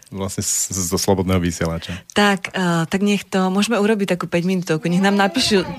[0.09, 1.93] vlastne z, zo Slobodného vysielača.
[2.11, 5.69] Tak, uh, tak nech to, môžeme urobiť takú 5 minútovku, nech nám napíšu uh,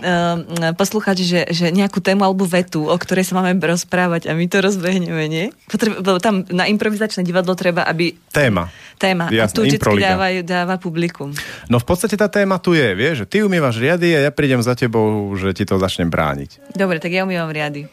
[0.79, 4.63] posluchači, že, že nejakú tému alebo vetu, o ktorej sa máme rozprávať a my to
[4.63, 5.51] rozbehneme, nie?
[5.67, 8.71] Potreb, tam na improvizačné divadlo treba, aby Téma.
[9.03, 9.29] téma.
[9.35, 11.35] Jasné, a tu dávajú, dáva publikum.
[11.67, 14.63] No v podstate tá téma tu je, vieš, že ty umývaš riady a ja prídem
[14.63, 16.71] za tebou, že ti to začnem brániť.
[16.79, 17.91] Dobre, tak ja umývam riady.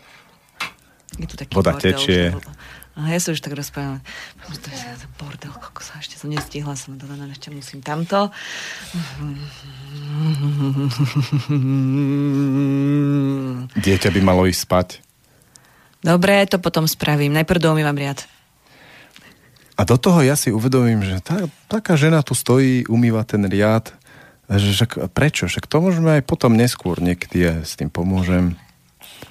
[1.16, 2.36] Je tu taký Voda bordel, tečie.
[2.36, 2.65] že-
[2.96, 4.00] A ja sa už tak rozprávam.
[4.48, 8.32] To je ten bordel, koľko sa ešte som nestihla, som to ešte musím tamto.
[13.76, 14.88] Dieťa by malo ísť spať.
[16.00, 17.36] Dobre, to potom spravím.
[17.36, 18.24] Najprv doumývam riad.
[19.76, 23.92] A do toho ja si uvedomím, že tá, taká žena tu stojí, umýva ten riad,
[24.48, 25.52] že však prečo?
[25.52, 28.56] Však to môžeme aj potom neskôr, niekedy ja s tým pomôžem.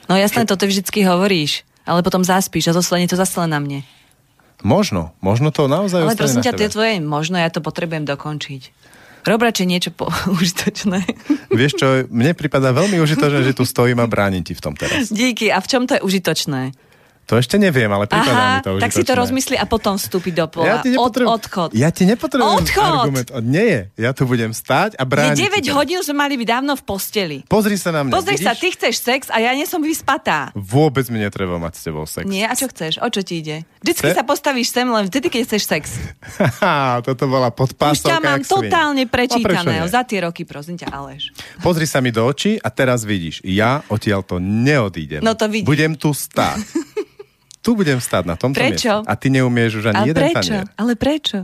[0.05, 3.85] No jasné, to ty vždycky hovoríš, ale potom zaspíš a zostane to zase na mne.
[4.65, 8.73] Možno, možno to naozaj Ale prosím ťa, tie tvoje možno, ja to potrebujem dokončiť.
[9.25, 11.01] Rob radšej niečo po, užitočné.
[11.53, 15.09] Vieš čo, mne prípada veľmi užitočné, že tu stojím a bránim ti v tom teraz.
[15.09, 15.49] Díky.
[15.49, 16.77] A v čom to je užitočné?
[17.25, 19.17] To ešte neviem, ale prípada mi Aha, to tak si to užitočné.
[19.19, 20.67] rozmysli a potom vstúpi do pola.
[20.67, 21.71] Ja ti Od, odchod.
[21.73, 22.85] Ja ti nepotrebujem Odchod!
[23.03, 23.29] argument.
[23.43, 23.81] Nie je.
[23.99, 25.39] Ja tu budem stáť a Je brániť.
[25.41, 25.75] 9 ti to.
[25.75, 27.39] hodín sme mali byť dávno v posteli.
[27.45, 28.13] Pozri sa na mňa.
[28.13, 28.45] Pozri vidíš?
[28.45, 30.53] sa, ty chceš sex a ja nie som vyspatá.
[30.53, 32.25] Vôbec mi netreba mať s tebou sex.
[32.25, 33.01] Nie, a čo chceš?
[33.01, 33.65] O čo ti ide?
[33.81, 35.83] Vždycky Chce- sa postavíš sem len vtedy, keď chceš sex.
[37.03, 38.11] Toto bola Už podpásovka.
[38.11, 39.93] ťa mám totálne prečítaného nie?
[39.93, 41.33] za tie roky, prosím ťa, Aleš.
[41.61, 45.21] Pozri sa mi do očí a teraz vidíš, ja odtiaľ to neodídem.
[45.21, 45.65] No to vidím.
[45.65, 46.61] Budem tu stáť.
[47.65, 49.01] tu budem stáť na tomto Prečo?
[49.01, 49.09] mieste.
[49.09, 50.37] A ty neumieš už ani Ale jeden prečo?
[50.37, 50.67] tanier.
[50.77, 51.39] Ale prečo?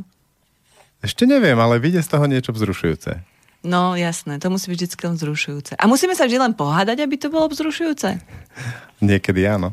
[1.01, 3.25] Ešte neviem, ale vyjde z toho niečo vzrušujúce.
[3.65, 5.73] No jasné, to musí byť vždy len vzrušujúce.
[5.81, 8.21] A musíme sa vždy len pohádať, aby to bolo vzrušujúce?
[9.09, 9.73] Niekedy áno.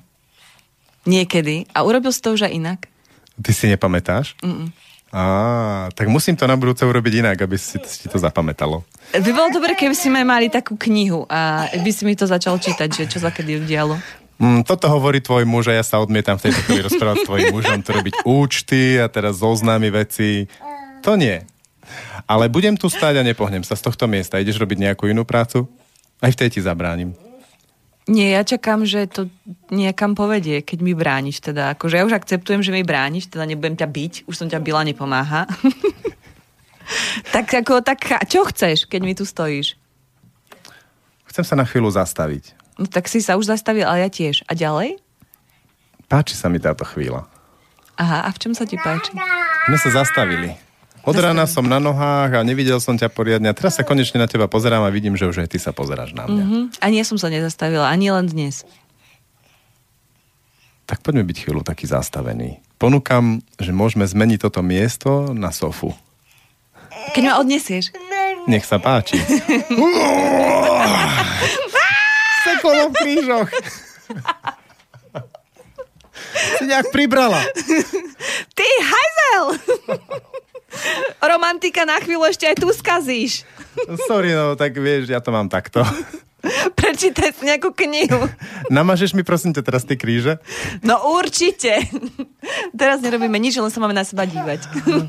[1.04, 1.68] Niekedy.
[1.76, 2.80] A urobil si to už aj inak?
[3.40, 4.36] Ty si nepamätáš?
[4.40, 4.72] Mm-mm.
[5.08, 8.84] Á, tak musím to na budúce urobiť inak, aby si, si to zapamätalo.
[9.16, 12.92] By bolo dobre, keby sme mali takú knihu a by si mi to začal čítať,
[12.92, 13.96] že čo sa kedy udialo.
[14.38, 17.50] Mm, toto hovorí tvoj muž a ja sa odmietam v tejto chvíli rozprávať s tvojim
[17.50, 20.46] mužom, to robiť účty a teraz zoznámy veci.
[21.02, 21.42] To nie.
[22.30, 24.38] Ale budem tu stáť a nepohnem sa z tohto miesta.
[24.38, 25.66] Ideš robiť nejakú inú prácu?
[26.22, 27.18] Aj v tej ti zabránim.
[28.08, 29.28] Nie, ja čakám, že to
[29.68, 31.44] niekam povedie, keď mi brániš.
[31.44, 34.64] Teda, akože ja už akceptujem, že mi brániš, teda nebudem ťa byť, už som ťa
[34.64, 35.44] byla, nepomáha.
[37.36, 39.76] tak ako, tak čo chceš, keď mi tu stojíš?
[41.28, 42.67] Chcem sa na chvíľu zastaviť.
[42.78, 44.46] No tak si sa už zastavil, ale ja tiež.
[44.46, 45.02] A ďalej?
[46.08, 47.26] Páči sa mi táto chvíľa.
[47.98, 49.18] Aha, a v čom sa ti páči?
[49.68, 50.54] My sa zastavili.
[51.08, 53.50] Od rána som na nohách a nevidel som ťa poriadne.
[53.50, 56.14] A teraz sa konečne na teba pozerám a vidím, že už aj ty sa pozeráš
[56.14, 56.44] na mňa.
[56.44, 56.66] Hm?
[56.84, 58.68] Ani ja som sa nezastavila, ani len dnes.
[60.84, 62.60] Tak poďme byť chvíľu taký zastavený.
[62.76, 65.96] Ponúkam, že môžeme zmeniť toto miesto na sofu.
[67.16, 67.96] Keď ma odnesieš.
[68.48, 69.20] Nech sa páči.
[72.68, 73.50] Seklo v krížoch.
[76.60, 77.40] si nejak pribrala.
[78.52, 79.44] Ty hajzel!
[81.24, 83.48] Romantika na chvíľu ešte aj tu skazíš.
[84.10, 85.82] Sorry, no tak vieš, ja to mám takto.
[86.80, 88.30] Prečítaj si nejakú knihu.
[88.70, 90.38] Namažeš mi prosím ťa teraz tie kríže?
[90.86, 91.82] No určite.
[92.80, 94.60] Teraz nerobíme nič, len sa máme na seba dívať.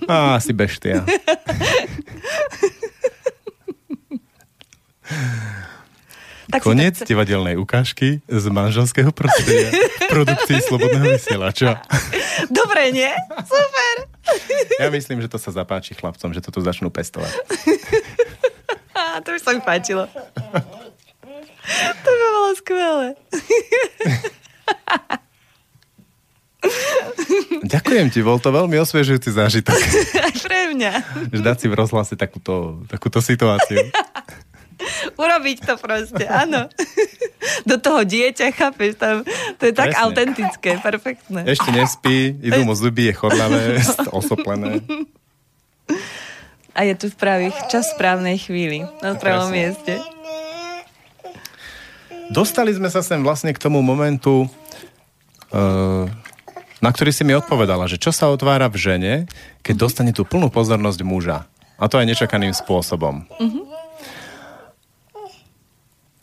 [0.08, 1.04] Á, si beštia.
[6.48, 11.84] Tak si Koniec to- divadelnej ukážky z manželského prostredia v produkcii Slobodného vysielača.
[12.48, 13.12] Dobre, nie?
[13.44, 13.94] Super.
[14.80, 17.32] Ja myslím, že to sa zapáči chlapcom, že to tu začnú pestovať.
[19.18, 20.06] To by sa mi páčilo.
[20.06, 23.18] To by bolo skvelé.
[27.64, 29.78] Ďakujem ti, bol to veľmi osviežujúci zážitok.
[30.18, 30.92] Aj pre mňa.
[31.30, 33.90] Že dať si v rozhlase takúto, takúto situáciu.
[35.22, 36.68] Urobiť to proste, áno.
[37.64, 39.24] Do toho dieťa, chápeš, tam,
[39.58, 40.02] to je tak Presne.
[40.04, 41.40] autentické, perfektné.
[41.48, 43.80] Ešte nespí, idú mu zuby, je chorlavé,
[44.18, 44.82] osoplené.
[46.76, 49.98] A je tu v pravých, čas správnej chvíli, na pravom mieste.
[52.28, 54.44] Dostali sme sa sem vlastne k tomu momentu,
[55.50, 56.04] uh,
[56.78, 59.14] na ktorý si mi odpovedala, že čo sa otvára v žene,
[59.64, 61.48] keď dostane tú plnú pozornosť muža.
[61.78, 63.24] A to aj nečakaným spôsobom.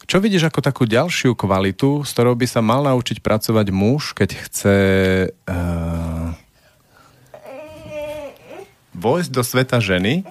[0.06, 4.30] Čo vidíš ako takú ďalšiu kvalitu, s ktorou by sa mal naučiť pracovať muž, keď
[4.38, 4.78] chce
[5.34, 6.30] uh,
[8.93, 10.22] vojsť do sveta ženy,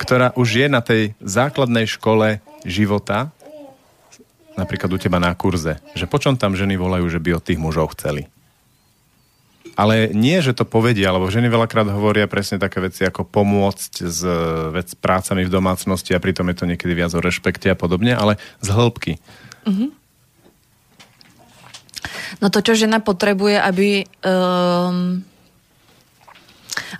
[0.00, 3.30] ktorá už je na tej základnej škole života,
[4.58, 7.62] napríklad u teba na kurze, že po čom tam ženy volajú, že by od tých
[7.62, 8.28] mužov chceli.
[9.72, 14.20] Ale nie, že to povedia, lebo ženy veľakrát hovoria presne také veci ako pomôcť s
[14.68, 18.36] vec prácami v domácnosti a pritom je to niekedy viac o rešpekte a podobne, ale
[18.60, 19.16] z hĺbky.
[22.42, 23.88] No to, čo žena potrebuje, aby...
[24.26, 25.24] Um,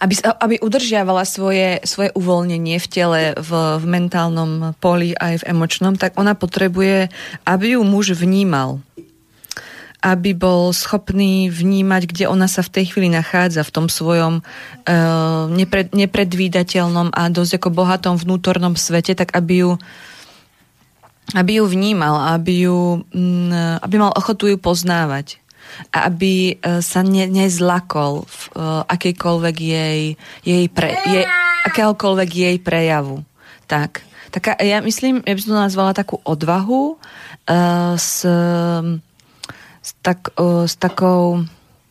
[0.01, 3.51] aby, aby udržiavala svoje, svoje uvoľnenie v tele, v,
[3.81, 7.09] v mentálnom poli aj v emočnom, tak ona potrebuje,
[7.49, 8.85] aby ju muž vnímal.
[10.03, 15.47] Aby bol schopný vnímať, kde ona sa v tej chvíli nachádza, v tom svojom uh,
[15.47, 19.71] nepred, nepredvídateľnom a dosť ako bohatom vnútornom svete, tak aby ju
[21.33, 25.41] aby ju vnímal, aby, ju, mm, aby mal ochotu ju poznávať.
[25.95, 30.01] a aby e, sa ne, nezlakol v uh, akejkoľvek jej,
[30.45, 31.25] jej pre, jej,
[31.65, 33.25] akéhokoľvek jej prejavu.
[33.65, 34.05] Tak.
[34.29, 38.21] Taká, ja myslím, ja by som to nazvala takú odvahu uh, s,
[39.83, 41.45] s, tak, uh, s takou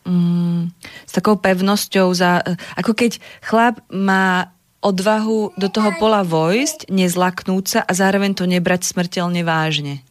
[0.06, 0.70] um,
[1.06, 2.42] s takou pevnosťou za,
[2.76, 4.50] ako keď chlap má
[4.82, 10.02] odvahu do toho pola vojsť, nezlaknúť sa a zároveň to nebrať smrteľne vážne.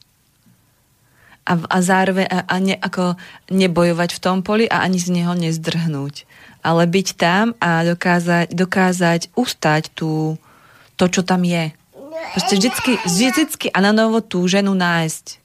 [1.43, 3.19] A, a zároveň a, a ne, ako
[3.51, 6.23] nebojovať v tom poli a ani z neho nezdrhnúť.
[6.61, 10.37] Ale byť tam a dokázať, dokázať ustať tú,
[10.95, 11.73] to, čo tam je.
[12.37, 15.41] Proste vždycky, vždycky a na novo tú ženu nájsť.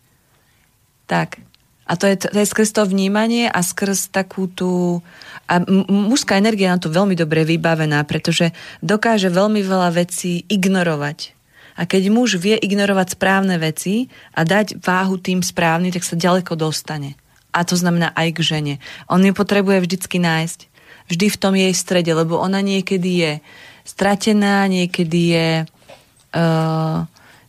[1.08, 1.40] Tak.
[1.86, 5.02] A to je, to je skrz to vnímanie a skrz takú tú...
[5.46, 8.50] A mužská energia na to veľmi dobre vybavená, pretože
[8.82, 11.38] dokáže veľmi veľa vecí ignorovať.
[11.78, 16.58] A keď muž vie ignorovať správne veci a dať váhu tým správnym, tak sa ďaleko
[16.58, 17.14] dostane.
[17.54, 18.74] A to znamená aj k žene.
[19.06, 20.60] On ju potrebuje vždycky nájsť.
[21.06, 23.32] Vždy v tom jej strede, lebo ona niekedy je
[23.86, 25.48] stratená, niekedy je...
[26.34, 27.06] Uh,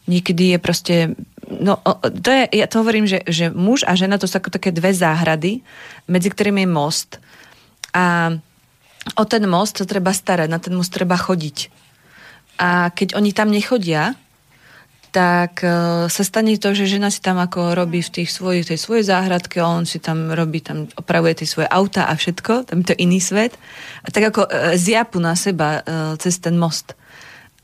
[0.07, 0.95] niekedy je proste
[1.47, 4.75] No, to je, ja to hovorím, že, že muž a žena to sú ako také
[4.75, 5.63] dve záhrady,
[6.11, 7.09] medzi ktorými je most.
[7.95, 8.35] A
[9.15, 11.71] o ten most sa treba starať, na ten most treba chodiť.
[12.59, 14.19] A keď oni tam nechodia,
[15.15, 18.77] tak uh, sa stane to, že žena si tam ako robí v tých svojich, tej
[18.77, 22.91] svojej záhradke, on si tam robí, tam opravuje tie svoje auta a všetko, tam je
[22.91, 23.55] to iný svet.
[24.03, 26.93] A tak ako uh, zjapu na seba uh, cez ten most.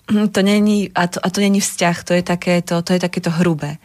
[0.07, 3.79] To není, a to, a to není vzťah, to je takéto, to je takéto hrubé.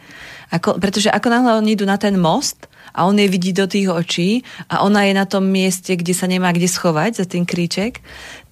[0.51, 3.87] Ako, pretože ako náhle oni idú na ten most a on je vidí do tých
[3.87, 8.01] očí a ona je na tom mieste, kde sa nemá kde schovať za ten kríček,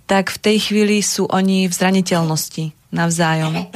[0.08, 3.68] tak v tej chvíli sú oni v zraniteľnosti navzájom.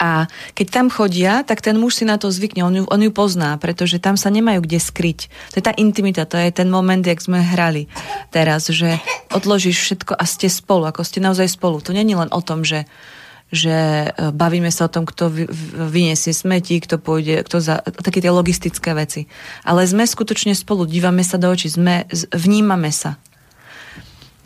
[0.00, 3.12] A keď tam chodia, tak ten muž si na to zvykne, on ju, on ju
[3.12, 5.28] pozná, pretože tam sa nemajú kde skryť.
[5.52, 7.84] To je tá intimita, to je ten moment, jak sme hrali
[8.32, 8.96] teraz, že
[9.36, 11.84] odložíš všetko a ste spolu, ako ste naozaj spolu.
[11.84, 12.88] To není len o tom, že
[13.50, 15.26] že e, bavíme sa o tom, kto
[15.90, 19.26] vyniesie smeti, kto pôjde, kto za, také tie logistické veci.
[19.66, 23.18] Ale sme skutočne spolu, dívame sa do očí, sme, vnímame sa.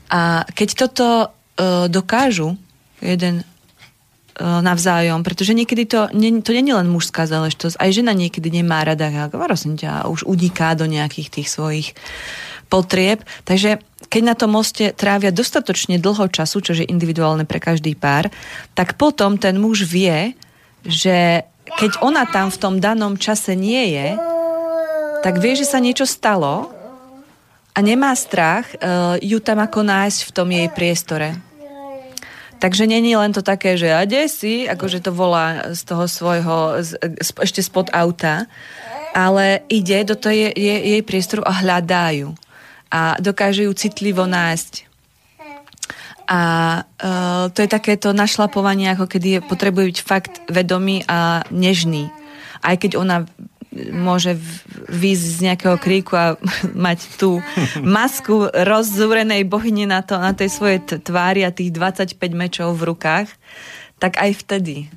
[0.08, 2.56] A keď toto uh, dokážu
[3.04, 3.53] jeden E,
[4.40, 8.82] navzájom, pretože niekedy to, nie, to nie je len mužská záležitosť, aj žena niekedy nemá
[8.82, 11.94] rada, prosím ťa, už uniká do nejakých tých svojich
[12.66, 13.78] potrieb, takže
[14.10, 18.30] keď na tom moste trávia dostatočne dlho času, čo je individuálne pre každý pár,
[18.74, 20.34] tak potom ten muž vie,
[20.82, 21.46] že
[21.78, 24.08] keď ona tam v tom danom čase nie je,
[25.24, 26.68] tak vie, že sa niečo stalo
[27.72, 31.53] a nemá strach uh, ju tam ako nájsť v tom jej priestore.
[32.58, 36.80] Takže není len to také, že a kde si, akože to volá z toho svojho,
[36.80, 38.48] z, ešte spod auta,
[39.14, 42.34] ale ide do toho jej, jej priestoru a hľadajú.
[42.90, 44.86] A dokáže ju citlivo nájsť.
[46.24, 46.40] A
[46.80, 52.08] uh, to je takéto našlapovanie, ako kedy potrebuje byť fakt vedomý a nežný.
[52.64, 53.28] Aj keď ona
[53.90, 54.38] môže
[54.88, 56.38] výjsť z nejakého kríku a
[56.86, 57.42] mať tú
[57.82, 63.28] masku rozzúrenej bohyne na, to, na tej svojej tvári a tých 25 mečov v rukách,
[63.98, 64.90] tak aj vtedy.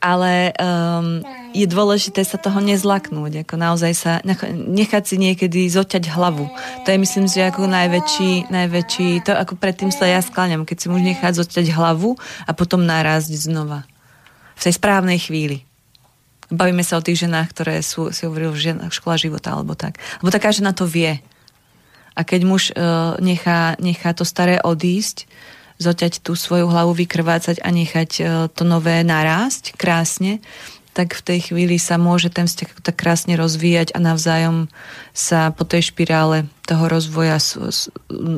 [0.00, 1.20] Ale um,
[1.52, 4.12] je dôležité sa toho nezlaknúť, ako naozaj sa
[4.48, 6.48] nechať si niekedy zoťať hlavu.
[6.84, 10.86] To je myslím, že ako najväčší, najväčší to ako predtým sa ja skláňam, keď si
[10.88, 12.16] môžeš nechať zoťať hlavu
[12.48, 13.84] a potom narásť znova.
[14.56, 15.68] V tej správnej chvíli.
[16.50, 20.02] Bavíme sa o tých ženách, ktoré sú, si hovoril, ženách, škola života alebo tak.
[20.18, 21.22] Lebo taká žena to vie.
[22.18, 25.30] A keď muž uh, nechá, nechá to staré odísť,
[25.80, 30.42] zoťať tú svoju hlavu, vykrvácať a nechať uh, to nové narásť krásne,
[30.90, 34.66] tak v tej chvíli sa môže ten vzťah tak krásne rozvíjať a navzájom
[35.14, 37.38] sa po tej špirále toho rozvoja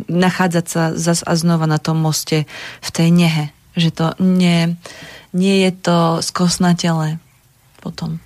[0.06, 2.44] nachádzať sa zas a znova na tom moste
[2.84, 3.44] v tej nehe.
[3.72, 4.76] Že to nie,
[5.32, 7.16] nie je to skosnatele,
[7.82, 8.22] potom.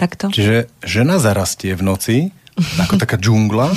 [0.00, 0.32] Takto?
[0.32, 2.16] Čiže žena zarastie v noci,
[2.80, 3.68] ako taká džungla,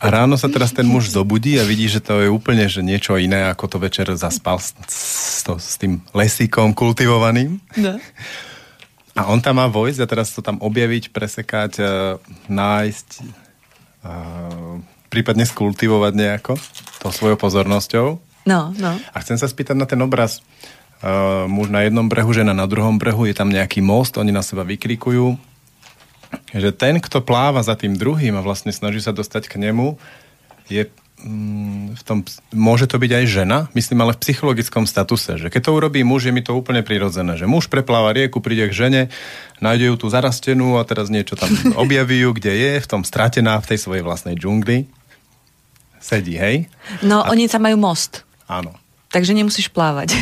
[0.00, 3.16] a ráno sa teraz ten muž zobudí a vidí, že to je úplne že niečo
[3.16, 7.60] iné, ako to večer zaspal s, s, to, s tým lesíkom kultivovaným.
[7.80, 7.96] No.
[9.14, 11.86] A on tam má vojsť a teraz to tam objaviť, presekať, uh,
[12.50, 13.08] nájsť,
[14.02, 16.58] uh, prípadne skultivovať nejako
[17.00, 18.06] to svojou pozornosťou.
[18.44, 18.92] No, no.
[19.14, 20.73] A chcem sa spýtať na ten obraz uh,
[21.50, 24.64] muž na jednom brehu, žena na druhom brehu, je tam nejaký most, oni na seba
[24.64, 25.36] vykrikujú,
[26.54, 30.00] že ten, kto pláva za tým druhým a vlastne snaží sa dostať k nemu,
[30.70, 30.88] je
[31.20, 32.18] mm, v tom,
[32.56, 36.30] môže to byť aj žena, myslím ale v psychologickom statuse, že keď to urobí muž,
[36.30, 39.02] je mi to úplne prirodzené, že muž prepláva rieku, príde k žene,
[39.60, 41.52] nájde ju tu zarastenú a teraz niečo tam
[41.84, 44.88] objaví ju, kde je, v tom stratená v tej svojej vlastnej džungli.
[46.04, 46.68] Sedí, hej?
[47.00, 47.32] No, a...
[47.32, 48.28] oni tam majú most.
[48.44, 48.83] Áno.
[49.14, 50.10] Takže nemusíš plávať.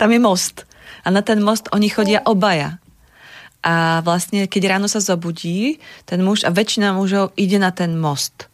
[0.00, 0.64] tam je most.
[1.04, 2.80] A na ten most oni chodia obaja.
[3.60, 8.48] A vlastne, keď ráno sa zobudí, ten muž, a väčšina mužov ide na ten most.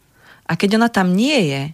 [0.51, 1.71] A keď ona tam nie je,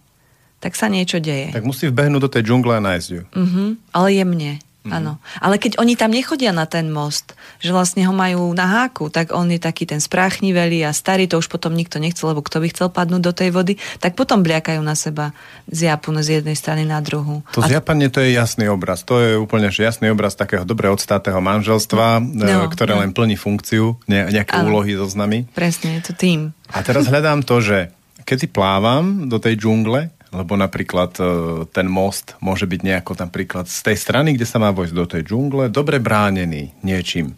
[0.61, 1.49] tak sa niečo deje.
[1.49, 3.21] Tak musí vbehnúť do tej džungle a nájsť ju.
[3.33, 4.61] Uh-huh, ale jemne.
[4.87, 4.91] Mm.
[5.03, 5.13] Áno.
[5.43, 9.35] Ale keď oni tam nechodia na ten most, že vlastne ho majú na háku, tak
[9.35, 12.67] on je taký ten spráchnivelý a starý, to už potom nikto nechce, lebo kto by
[12.71, 15.35] chcel padnúť do tej vody, tak potom bliakajú na seba
[15.67, 17.43] z Japunu z jednej strany na druhú.
[17.51, 17.67] To a...
[17.67, 19.03] zjapanie to je jasný obraz.
[19.03, 23.03] To je úplne jasný obraz takého dobre odstátého manželstva, no, ktoré no.
[23.03, 24.71] len plní funkciu, ne, nejaké áno.
[24.71, 25.45] úlohy so znami.
[25.51, 26.55] Presne, je to tým.
[26.71, 27.91] A teraz hľadám to, že
[28.27, 31.23] keď si plávam do tej džungle, lebo napríklad e,
[31.71, 35.21] ten most môže byť nejako napríklad z tej strany, kde sa má vojsť do tej
[35.23, 37.35] džungle, dobre bránený niečím.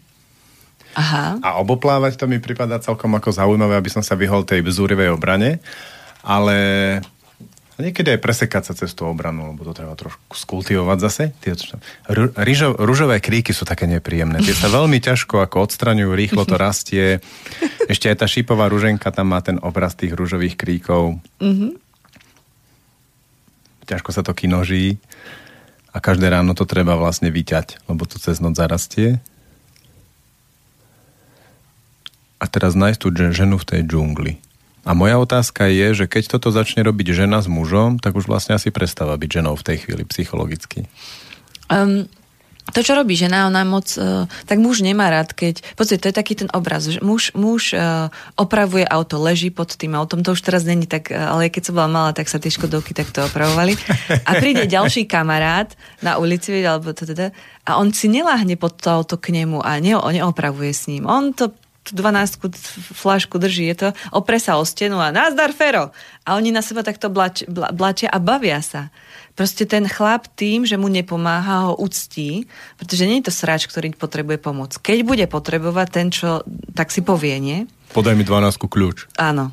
[0.98, 1.38] Aha.
[1.38, 5.62] A oboplávať to mi pripadá celkom ako zaujímavé, aby som sa vyhol tej vzúrivej obrane,
[6.26, 6.58] ale
[7.78, 11.24] niekedy aj presekať sa cez tú obranu, lebo to treba trošku skultivovať zase.
[11.38, 11.54] Tie,
[12.36, 14.42] rýžo, rúžové kríky sú také nepríjemné.
[14.42, 17.22] Tie sa veľmi ťažko ako odstraňujú, rýchlo to rastie.
[17.92, 21.22] Ešte aj tá šípová rúženka tam má ten obraz tých rúžových kríkov.
[21.38, 21.89] Mm-hmm
[23.90, 25.02] ťažko sa to kinoží
[25.90, 29.18] a každé ráno to treba vlastne vyťať, lebo to cez noc zarastie.
[32.40, 34.32] A teraz nájsť tú ženu v tej džungli.
[34.80, 38.56] A moja otázka je, že keď toto začne robiť žena s mužom, tak už vlastne
[38.56, 40.88] asi prestáva byť ženou v tej chvíli psychologicky.
[41.68, 42.08] Um,
[42.70, 46.16] to, čo robí žena, ona moc, uh, tak muž nemá rád, keď, pozrieť, to je
[46.16, 50.42] taký ten obraz, že muž, muž uh, opravuje auto, leží pod tým autom, to už
[50.42, 53.74] teraz není tak, uh, ale keď som bola malá, tak sa tie škodovky takto opravovali.
[54.28, 57.34] A príde ďalší kamarát na ulici, alebo teda,
[57.66, 61.06] a on si neláhne pod to auto k nemu a ne, neopravuje s ním.
[61.06, 62.38] On to tú 12
[62.92, 65.90] flašku drží, je to, opre o stenu a nazdar Fero.
[66.28, 68.92] A oni na seba takto blač, blačia a bavia sa.
[69.40, 72.44] Proste ten chlap tým, že mu nepomáha, ho uctí,
[72.76, 74.76] pretože nie je to sráč, ktorý potrebuje pomoc.
[74.76, 76.44] Keď bude potrebovať ten, čo
[76.76, 77.64] tak si povie, nie?
[77.96, 79.08] Podaj mi 12 kľúč.
[79.16, 79.48] Áno.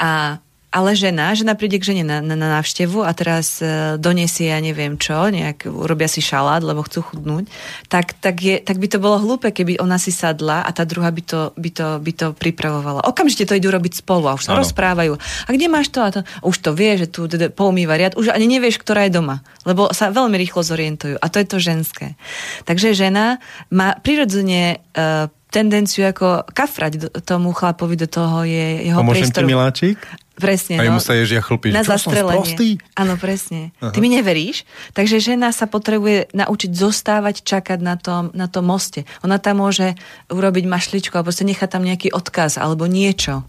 [0.00, 0.40] A
[0.76, 4.60] ale žena, žena príde k žene na, na, na návštevu a teraz e, donesie, ja
[4.60, 7.48] neviem čo, nejak urobia si šalát, lebo chcú chudnúť,
[7.88, 11.08] tak, tak, je, tak by to bolo hlúpe, keby ona si sadla a tá druhá
[11.08, 13.08] by to, by to, by to pripravovala.
[13.08, 14.60] Okamžite to idú robiť spolu a už sa ano.
[14.60, 15.16] rozprávajú.
[15.16, 16.04] A kde máš to?
[16.04, 17.24] A to už to vie, že tu
[17.56, 21.16] poumýva riad, už ani nevieš, ktorá je doma, lebo sa veľmi rýchlo zorientujú.
[21.16, 22.20] A to je to ženské.
[22.68, 23.40] Takže žena
[23.72, 29.48] má prirodzene uh, tendenciu ako kafrať tomu chlapovi do toho je jeho Pomôžem priestoru.
[29.48, 29.98] ti, miláčik?
[30.36, 30.76] Presne.
[30.76, 31.00] A no.
[31.00, 31.72] sa ježia chlpí.
[31.72, 32.76] Na zastrelenie.
[32.92, 33.72] Áno, presne.
[33.80, 33.88] Aha.
[33.88, 34.68] Ty mi neveríš?
[34.92, 39.08] Takže žena sa potrebuje naučiť zostávať, čakať na tom, na tom moste.
[39.24, 39.96] Ona tam môže
[40.28, 43.48] urobiť mašličku alebo sa nechať tam nejaký odkaz alebo niečo.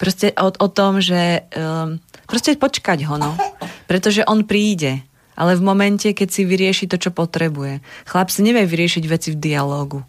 [0.00, 3.36] Proste o, o tom, že um, proste počkať ho, no.
[3.84, 5.04] Pretože on príde.
[5.36, 7.84] Ale v momente, keď si vyrieši to, čo potrebuje.
[8.08, 10.02] Chlap si nevie vyriešiť veci v dialógu.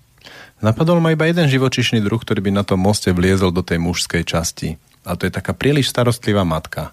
[0.60, 4.28] Napadol ma iba jeden živočišný druh, ktorý by na tom moste vliezol do tej mužskej
[4.28, 4.76] časti
[5.08, 6.92] a to je taká príliš starostlivá matka.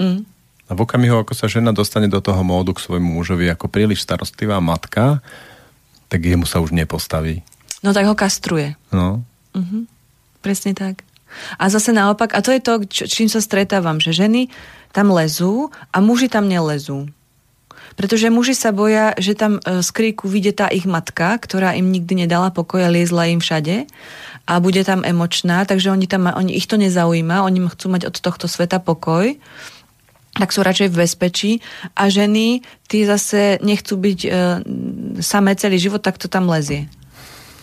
[0.00, 0.24] Mm.
[0.64, 4.00] A v okamihu, ako sa žena dostane do toho módu k svojmu mužovi ako príliš
[4.00, 5.20] starostlivá matka,
[6.08, 7.44] tak jemu sa už nepostaví.
[7.84, 8.80] No tak ho kastruje.
[8.88, 9.20] No.
[9.52, 9.82] Mm-hmm.
[10.40, 11.04] Presne tak.
[11.60, 14.48] A zase naopak, a to je to, čím sa stretávam, že ženy
[14.94, 17.10] tam lezú a muži tam nelezú.
[17.94, 21.94] Pretože muži sa boja, že tam e, z kríku vyjde tá ich matka, ktorá im
[21.94, 23.86] nikdy nedala pokoj a liezla im všade.
[24.44, 28.16] A bude tam emočná, takže oni, tam, oni ich to nezaujíma, oni chcú mať od
[28.18, 29.32] tohto sveta pokoj.
[30.34, 31.52] Tak sú radšej v bezpečí.
[31.94, 34.28] A ženy, tí zase nechcú byť e,
[35.22, 36.90] samé celý život, tak to tam lezie.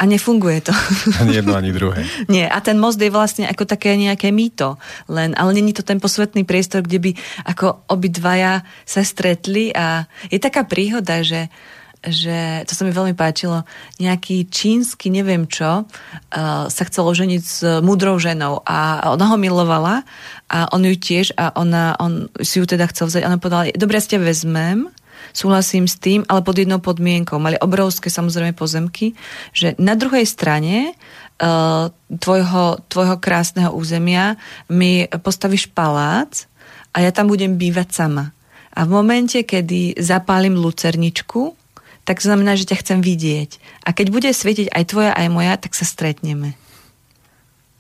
[0.02, 0.74] A nefunguje to.
[1.22, 2.02] Ani jedno, ani druhé.
[2.34, 2.50] Nie.
[2.50, 4.82] A ten most je vlastne ako také nejaké mýto.
[5.06, 7.12] Len, ale není to ten posvetný priestor, kde by
[7.46, 11.54] ako obidvaja sa stretli a je taká príhoda, že
[12.02, 13.62] že to sa mi veľmi páčilo,
[14.02, 20.02] nejaký čínsky, neviem čo, uh, sa chcel oženiť s múdrou ženou a ona ho milovala
[20.50, 23.70] a on ju tiež a ona, on si ju teda chcel vziať a ona povedala,
[23.78, 24.90] dobre, ja ste vezmem,
[25.32, 27.40] súhlasím s tým, ale pod jednou podmienkou.
[27.42, 29.18] Mali obrovské samozrejme pozemky,
[29.52, 30.94] že na druhej strane
[31.42, 34.40] uh, tvojho, tvojho krásneho územia
[34.70, 36.48] mi postavíš palác
[36.92, 38.36] a ja tam budem bývať sama.
[38.72, 41.60] A v momente, kedy zapálim lucerničku,
[42.08, 43.84] tak to znamená, že ťa chcem vidieť.
[43.84, 46.56] A keď bude svietiť aj tvoja, aj moja, tak sa stretneme.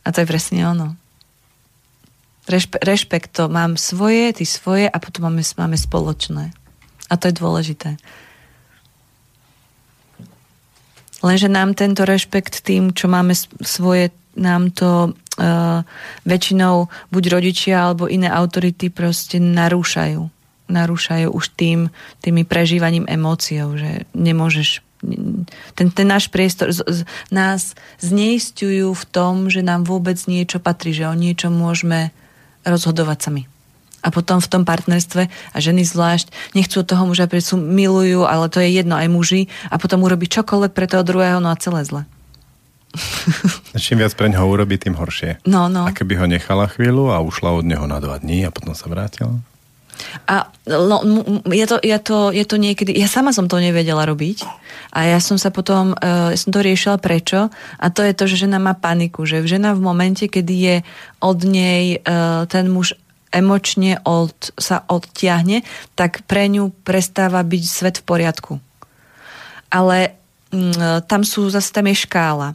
[0.03, 0.99] A to je presne ono.
[2.49, 6.51] Rešpe, rešpekt to mám svoje, ty svoje a potom máme, máme spoločné.
[7.11, 7.99] A to je dôležité.
[11.21, 15.85] Lenže nám tento rešpekt tým, čo máme svoje, nám to uh,
[16.25, 20.21] väčšinou buď rodičia alebo iné autority proste narúšajú.
[20.71, 21.93] Narúšajú už tým,
[22.25, 24.81] tými prežívaním emóciou, že nemôžeš
[25.73, 26.99] ten, ten náš priestor z, z,
[27.33, 32.13] nás zneistujú v tom, že nám vôbec niečo patrí, že o niečo môžeme
[32.61, 33.43] rozhodovať sami.
[34.01, 38.49] A potom v tom partnerstve, a ženy zvlášť, nechcú od toho muža prísú, milujú, ale
[38.49, 41.85] to je jedno aj muži, a potom urobí čokoľvek pre toho druhého, no a celé
[41.85, 42.03] zle.
[43.79, 45.39] Čím viac pre ňoho urobí, tým horšie.
[45.47, 45.87] No, no.
[45.87, 48.91] A keby ho nechala chvíľu a ušla od neho na dva dní a potom sa
[48.91, 49.39] vrátila?
[50.27, 50.97] A no,
[51.47, 52.91] je, to, je, to, je to niekedy...
[52.97, 54.43] Ja sama som to nevedela robiť
[54.91, 55.93] a ja som sa potom...
[55.93, 59.77] Uh, som to riešila prečo a to je to, že žena má paniku, že žena
[59.77, 60.75] v momente, kedy je
[61.21, 62.97] od nej uh, ten muž
[63.31, 65.63] emočne od, sa odtiahne,
[65.95, 68.53] tak pre ňu prestáva byť svet v poriadku.
[69.71, 70.15] Ale
[70.51, 72.53] mm, tam sú, zase tam je škála.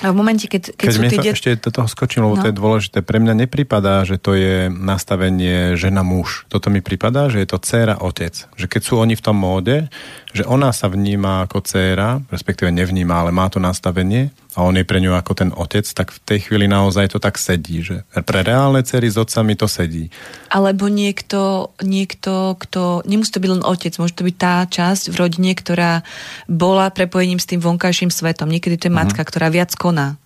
[0.00, 2.42] A v momente, keď, keď, Keď sú tie ešte do toho skočím, lebo No.
[2.46, 2.98] to je dôležité.
[3.04, 6.48] Pre mňa nepripadá, že to je nastavenie žena-muž.
[6.48, 8.48] Toto mi pripadá, že je to dcéra-otec.
[8.56, 9.92] Že keď sú oni v tom móde,
[10.30, 14.86] že ona sa vníma ako dcéra, respektíve nevníma, ale má to nastavenie a on je
[14.86, 17.82] pre ňu ako ten otec, tak v tej chvíli naozaj to tak sedí.
[17.82, 20.10] Že pre reálne cery s otcami to sedí.
[20.50, 25.18] Alebo niekto, niekto, kto, nemusí to byť len otec, môže to byť tá časť v
[25.18, 26.02] rodine, ktorá
[26.46, 28.50] bola prepojením s tým vonkajším svetom.
[28.50, 28.98] Niekedy to je Mhm.
[28.98, 30.18] matka, ktorá viac koná.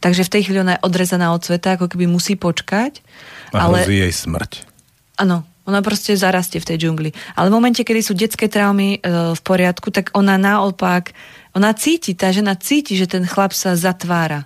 [0.00, 3.00] Takže v tej chvíli ona je odrezaná od sveta, ako keby musí počkať.
[3.56, 4.68] A ale, hrozí jej smrť.
[5.16, 7.10] Áno, ona proste zarastie v tej džungli.
[7.36, 11.16] Ale v momente, kedy sú detské traumy e, v poriadku, tak ona naopak,
[11.56, 14.44] ona cíti, tá žena cíti, že ten chlap sa zatvára.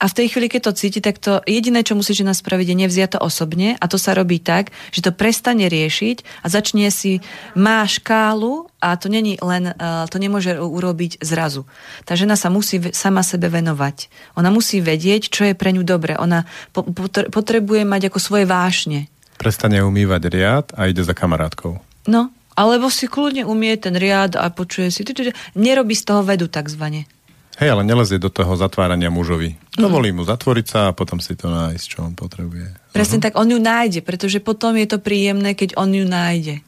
[0.00, 2.80] A v tej chvíli, keď to cíti, tak to jediné, čo musí žena spraviť, je
[2.80, 7.20] nevziať to osobne a to sa robí tak, že to prestane riešiť a začne si,
[7.52, 11.68] má škálu a to není len, uh, to nemôže urobiť zrazu.
[12.08, 14.08] Tá žena sa musí sama sebe venovať.
[14.40, 16.16] Ona musí vedieť, čo je pre ňu dobre.
[16.16, 19.12] Ona po- potre- potrebuje mať ako svoje vášne.
[19.40, 21.80] Prestane umývať riad a ide za kamarátkou.
[22.04, 26.04] No, alebo si kľudne umie ten riad a počuje si, ty- ty- ty- nerobí z
[26.04, 27.08] toho vedu takzvané.
[27.56, 29.56] Hej, ale nelezie do toho zatvárania mužovi.
[29.76, 32.92] Dovolí mu zatvoriť sa a potom si to nájsť, čo on potrebuje.
[32.96, 36.64] Presne tak, on ju nájde, pretože potom je to príjemné, keď on ju nájde.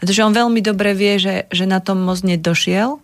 [0.00, 3.00] Pretože on veľmi dobre vie, že, že na tom moc nedošiel,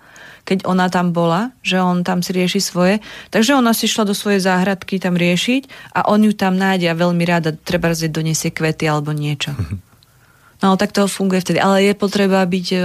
[0.50, 2.98] keď ona tam bola, že on tam si rieši svoje.
[3.30, 6.98] Takže ona si šla do svojej záhradky tam riešiť a on ju tam nájde a
[6.98, 9.54] veľmi rada treba zjeť donesie kvety alebo niečo.
[10.60, 11.56] No tak to funguje vtedy.
[11.56, 12.78] Ale je potreba byť e,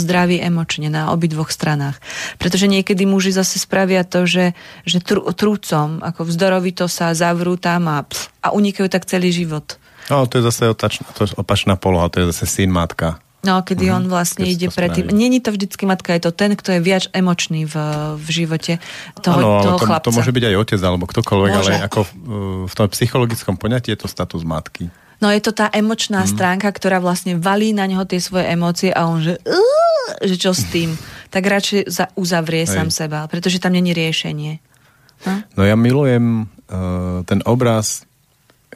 [0.00, 2.00] zdravý emočne na obidvoch stranách.
[2.40, 4.56] Pretože niekedy muži zase spravia to, že,
[4.88, 9.76] že tru, trúcom, ako vzdorovito sa zavrú tam a, pf, a unikajú tak celý život.
[10.08, 13.20] No, to je zase otačná, to je opačná poloha, to je zase syn matka.
[13.38, 15.04] No, kedy Mhm, on vlastne keď ide predtým.
[15.08, 17.74] Není to vždycky matka, je to ten, kto je viac emočný v,
[18.18, 18.82] v živote
[19.22, 20.06] toho, ale toho to, chlapca.
[20.06, 21.70] to môže byť aj otec alebo ktokoľvek, Môže.
[21.70, 22.10] ale ako v,
[22.66, 24.90] v tom psychologickom poňatí je to status matky.
[25.18, 26.30] No je to tá emočná Mhm.
[26.30, 29.38] stránka, ktorá vlastne valí na neho tie svoje emócie a on že,
[30.20, 30.98] že čo s tým?
[31.28, 32.74] Tak radšej za, uzavrie Hej.
[32.74, 34.58] sám seba, pretože tam není riešenie.
[35.22, 35.32] No?
[35.54, 38.02] No ja milujem uh, ten obraz,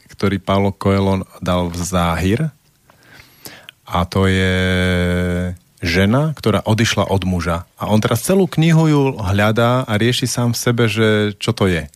[0.08, 2.40] ktorý Paulo Coelho dal v záhir
[3.92, 4.56] a to je
[5.84, 7.68] žena, ktorá odišla od muža.
[7.76, 11.68] A on teraz celú knihu ju hľadá a rieši sám v sebe, že čo to
[11.68, 11.92] je.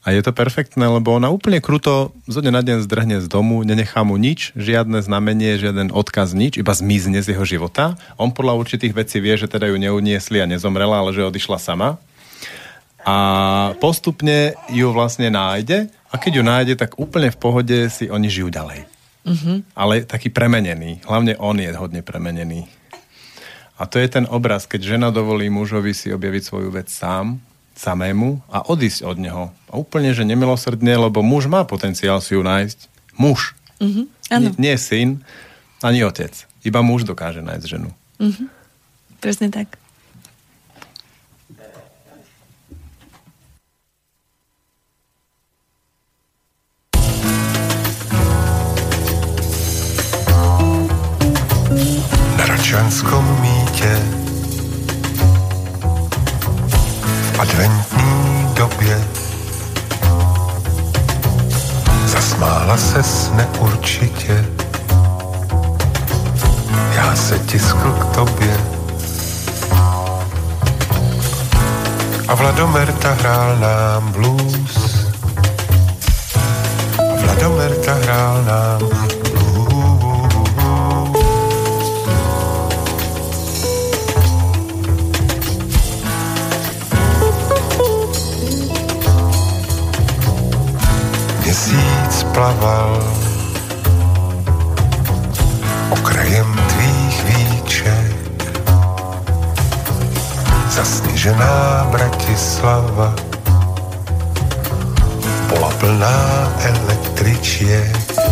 [0.00, 3.60] A je to perfektné, lebo ona úplne kruto zo dňa na deň zdrhne z domu,
[3.68, 8.00] nenechá mu nič, žiadne znamenie, žiaden odkaz, nič, iba zmizne z jeho života.
[8.16, 12.00] On podľa určitých vecí vie, že teda ju neuniesli a nezomrela, ale že odišla sama.
[13.04, 13.16] A
[13.76, 18.48] postupne ju vlastne nájde a keď ju nájde, tak úplne v pohode si oni žijú
[18.48, 18.89] ďalej.
[19.24, 19.76] Mm-hmm.
[19.76, 21.04] Ale taký premenený.
[21.04, 22.68] Hlavne on je hodne premenený.
[23.80, 27.40] A to je ten obraz, keď žena dovolí mužovi si objaviť svoju vec sám,
[27.72, 29.44] samému a odísť od neho.
[29.72, 32.92] A úplne, že nemilosrdne, lebo muž má potenciál si ju nájsť.
[33.16, 33.56] Muž.
[34.28, 34.52] Áno.
[34.60, 35.24] Nie, nie syn,
[35.80, 36.36] ani otec.
[36.60, 37.88] Iba muž dokáže nájsť ženu.
[39.24, 39.79] Presne tak.
[52.72, 54.02] Na Račanskom mítě
[57.32, 59.04] v adventní době.
[62.06, 64.46] Zasmála ses neurčitě.
[66.94, 68.56] Já se tiskl k tobě.
[72.28, 75.06] A Vladomerta hrál nám blues.
[76.98, 79.09] A Vladomerta hrál nám blues.
[92.34, 93.02] Plaval
[95.90, 98.16] okrajem tvých víček
[100.70, 103.14] zasněžená Bratislava
[105.50, 106.18] bola plná
[106.62, 108.22] električiek.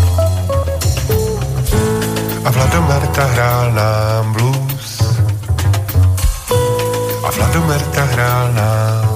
[2.44, 5.02] A Vladomerta hrál nám blues.
[7.24, 9.07] A Vladomerta hrál nám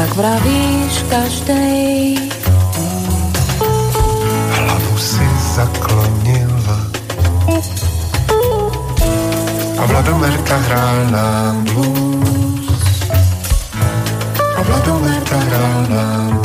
[0.00, 2.16] tak vravíš každej.
[4.56, 6.78] hlavu si zaklonila.
[9.76, 12.80] A Vladomerta hrál nám blues.
[14.56, 16.40] A Vladomerta hrál nám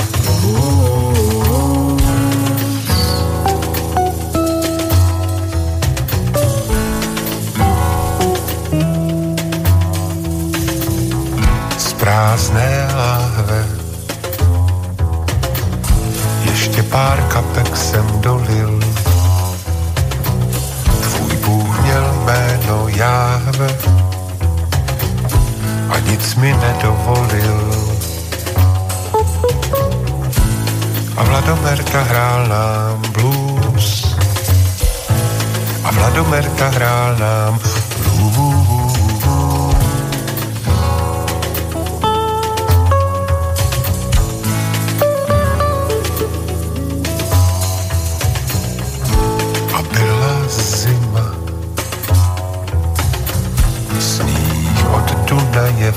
[12.06, 12.85] prázdné
[16.96, 18.80] pár kapek jsem dolil.
[20.86, 23.68] Tvůj Bůh měl jméno Jáhve
[25.90, 27.88] a nic mi nedovolil.
[31.18, 34.18] A Vladomerta hrál nám blues.
[35.84, 37.60] A Vladomerta hrál nám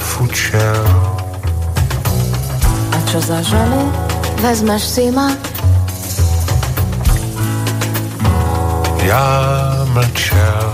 [0.09, 0.85] fučel,
[2.93, 3.93] A čo za ženu?
[4.41, 5.29] Vezmeš si ma?
[9.09, 9.29] já
[9.95, 10.73] mlčel.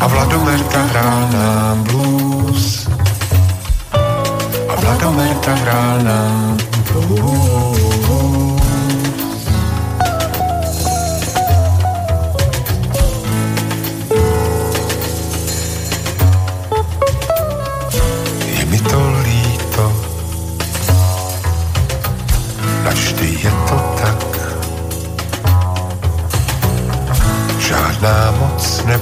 [0.00, 2.88] A Vladomerta hrál nám blues.
[4.68, 6.56] A Vladomerta hrál nám
[6.92, 8.33] blues.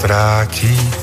[0.09, 1.02] Moc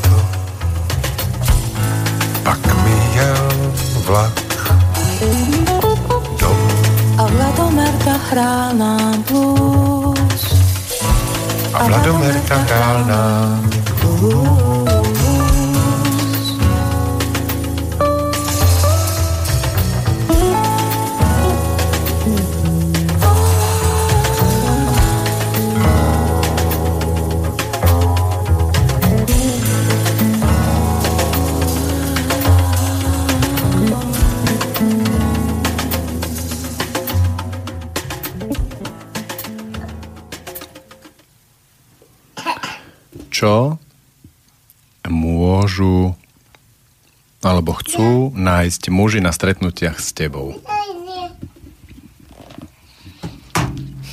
[49.20, 50.56] muži na stretnutiach s tebou?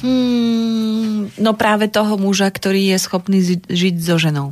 [0.03, 3.39] Hmm, no práve toho muža, ktorý je schopný
[3.70, 4.51] žiť so ženou.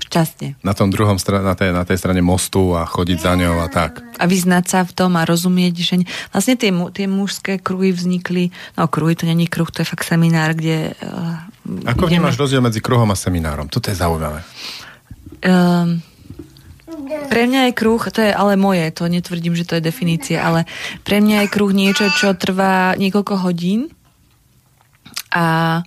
[0.00, 0.56] Šťastne.
[0.64, 3.68] Na tom druhom stra- na tej, na tej strane mostu a chodiť za ňou a
[3.68, 4.00] tak.
[4.16, 6.04] A vyznať sa v tom a rozumieť žene.
[6.32, 10.56] Vlastne tie, tie mužské kruhy vznikli, no kruhy to není kruh, to je fakt seminár,
[10.56, 10.96] kde...
[11.04, 13.68] Uh, Ako vnímaš rozdiel medzi kruhom a seminárom?
[13.68, 14.42] Toto je zaujímavé.
[15.44, 16.02] Um,
[17.28, 20.66] pre mňa je kruh, to je ale moje, to netvrdím, že to je definícia, ale
[21.02, 23.90] pre mňa je kruh niečo, čo trvá niekoľko hodín
[25.30, 25.80] a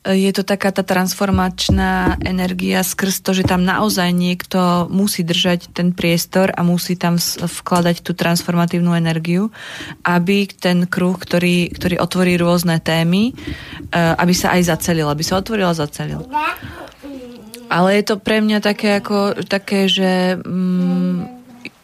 [0.00, 5.92] je to taká tá transformačná energia skrz to, že tam naozaj niekto musí držať ten
[5.92, 9.52] priestor a musí tam vkladať tú transformatívnu energiu,
[10.00, 15.36] aby ten kruh, ktorý, ktorý otvorí rôzne témy, eh, aby sa aj zacelil, aby sa
[15.36, 16.24] otvoril a zacelil.
[17.70, 21.16] Ale je to pre mňa také ako, také, že mm,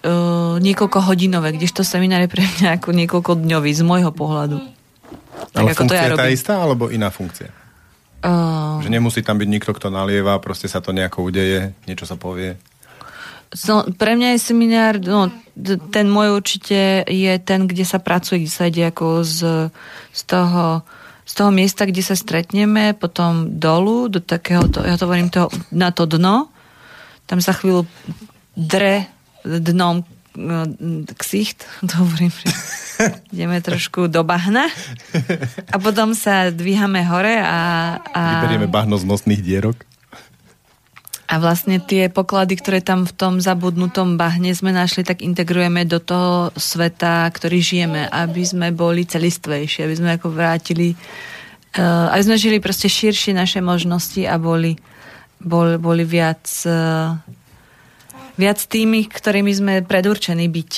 [0.03, 4.59] uh, niekoľko hodinové, kdežto seminár je pre mňa ako niekoľko dňový z môjho pohľadu.
[5.55, 7.55] Tak Ale ako to funkcia ja je tá istá, alebo iná funkcia?
[8.27, 12.19] Uh, Že nemusí tam byť nikto, kto nalieva, proste sa to nejako udeje, niečo sa
[12.19, 12.59] povie.
[13.55, 15.31] So, pre mňa je seminár, no,
[15.95, 19.71] ten môj určite je ten, kde sa pracuje, kde sa ide ako z,
[20.11, 20.83] z toho
[21.27, 25.51] z toho miesta, kde sa stretneme, potom dolu, do takého, to, ja to hovorím to,
[25.75, 26.47] na to dno,
[27.27, 27.83] tam sa chvíľu
[28.55, 29.11] dre
[29.43, 30.07] dnom
[30.39, 30.59] no,
[31.19, 32.31] ksicht, to hovorím,
[33.35, 34.71] ideme trošku do bahna
[35.75, 37.59] a potom sa dvíhame hore a,
[38.15, 39.96] a Vyberieme bahno z nosných dierok.
[41.27, 45.99] A vlastne tie poklady, ktoré tam v tom zabudnutom bahne sme našli, tak integrujeme do
[45.99, 52.39] toho sveta, ktorý žijeme, aby sme boli celistvejšie, aby sme ako vrátili, uh, aby sme
[52.39, 54.79] žili proste širšie naše možnosti a boli,
[55.43, 57.19] bol, boli viac, uh,
[58.39, 60.73] viac tými, ktorými sme predurčení byť.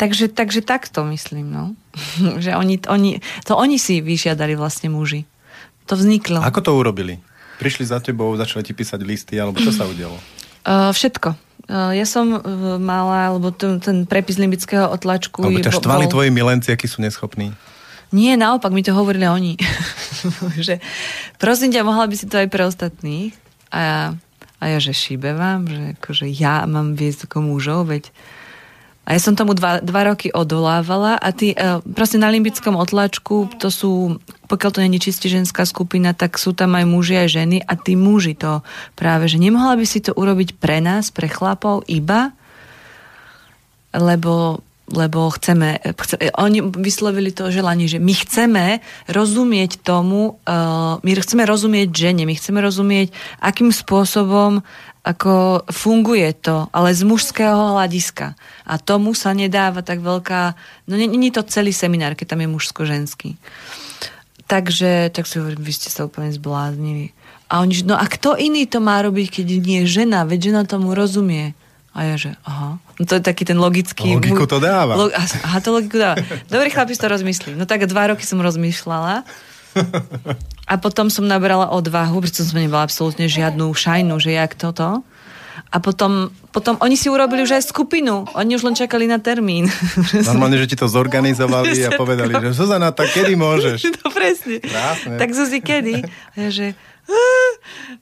[0.00, 1.64] Takže, takže takto myslím, no.
[2.44, 5.28] že oni, oni, to oni si vyžiadali vlastne muži.
[5.92, 6.40] To vzniklo.
[6.40, 7.20] Ako to urobili?
[7.58, 10.16] Prišli za tebou, začali ti písať listy, alebo čo sa udialo?
[10.62, 11.34] Uh, všetko.
[11.68, 12.42] Uh, ja som uh,
[12.80, 15.44] mala, alebo ten, ten prepis limbického otlačku...
[15.44, 17.52] Alebo ťa štvali bol- tvoji milenci, akí sú neschopní?
[18.08, 19.60] Nie, naopak, mi to hovorili oni.
[20.66, 20.80] že
[21.36, 23.36] prosím ťa, mohla by si to aj pre ostatných.
[23.68, 24.00] A ja,
[24.58, 28.08] a ja že šíbe vám, že akože ja mám viesť ako mužov, veď
[29.08, 33.48] a ja som tomu dva, dva roky odolávala a ty, uh, proste na limbickom otlačku,
[33.56, 34.20] to sú,
[34.52, 37.96] pokiaľ to není čiste ženská skupina, tak sú tam aj muži aj ženy a tí
[37.96, 38.60] muži to
[38.92, 42.36] práve, že nemohla by si to urobiť pre nás, pre chlapov iba,
[43.96, 48.64] lebo, lebo chceme, chce, oni vyslovili to želanie, že my chceme
[49.08, 54.64] rozumieť tomu, uh, my chceme rozumieť žene, my chceme rozumieť, akým spôsobom
[55.08, 58.36] ako funguje to, ale z mužského hľadiska.
[58.68, 60.52] A tomu sa nedáva tak veľká...
[60.84, 63.40] No není to celý seminár, keď tam je mužsko-ženský.
[64.44, 67.16] Takže, tak si hovorím, vy ste sa úplne zbláznili.
[67.48, 70.28] A oni, no a kto iný to má robiť, keď nie žena?
[70.28, 71.56] Veď žena tomu rozumie.
[71.96, 72.76] A ja, že aha.
[72.98, 74.18] No to je taký ten logický...
[74.18, 74.98] Logiku to dáva.
[74.98, 76.18] Lo, aha, to logiku dáva.
[76.50, 77.54] Dobrý chlapi to rozmyslím.
[77.54, 79.22] No tak dva roky som rozmýšľala.
[80.68, 85.06] A potom som nabrala odvahu, pretože som nebola absolútne žiadnu šajnu, že jak toto.
[85.68, 88.24] A potom, potom oni si urobili už aj skupinu.
[88.32, 89.68] Oni už len čakali na termín.
[90.30, 93.78] Normálne, že ti to zorganizovali a povedali, že Zuzana, tak kedy môžeš?
[94.00, 94.58] No presne.
[94.64, 95.16] Krásne.
[95.20, 96.02] Tak Zuzi, kedy?
[96.08, 96.66] A ja, že...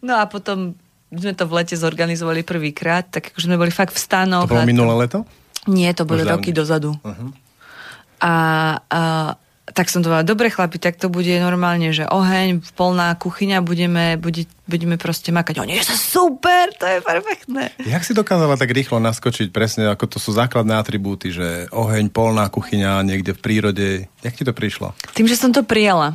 [0.03, 0.79] No a potom
[1.15, 4.51] sme to v lete zorganizovali prvýkrát, tak akože sme boli fakt v stanoch.
[4.51, 5.23] To bolo minulé leto?
[5.71, 6.95] Nie, to boli Už roky dozadu.
[8.23, 8.35] A,
[8.91, 9.03] a
[9.67, 14.15] tak som to povedala, dobre chlapi, tak to bude normálne, že oheň, polná kuchyňa, budeme,
[14.15, 15.59] bude, budeme proste makať.
[15.59, 17.75] Oni, že super, to je perfektné.
[17.83, 22.47] Jak si dokázala tak rýchlo naskočiť presne, ako to sú základné atribúty, že oheň, polná
[22.47, 23.87] kuchyňa, niekde v prírode.
[24.23, 24.95] Jak ti to prišlo?
[25.19, 26.15] Tým, že som to prijala.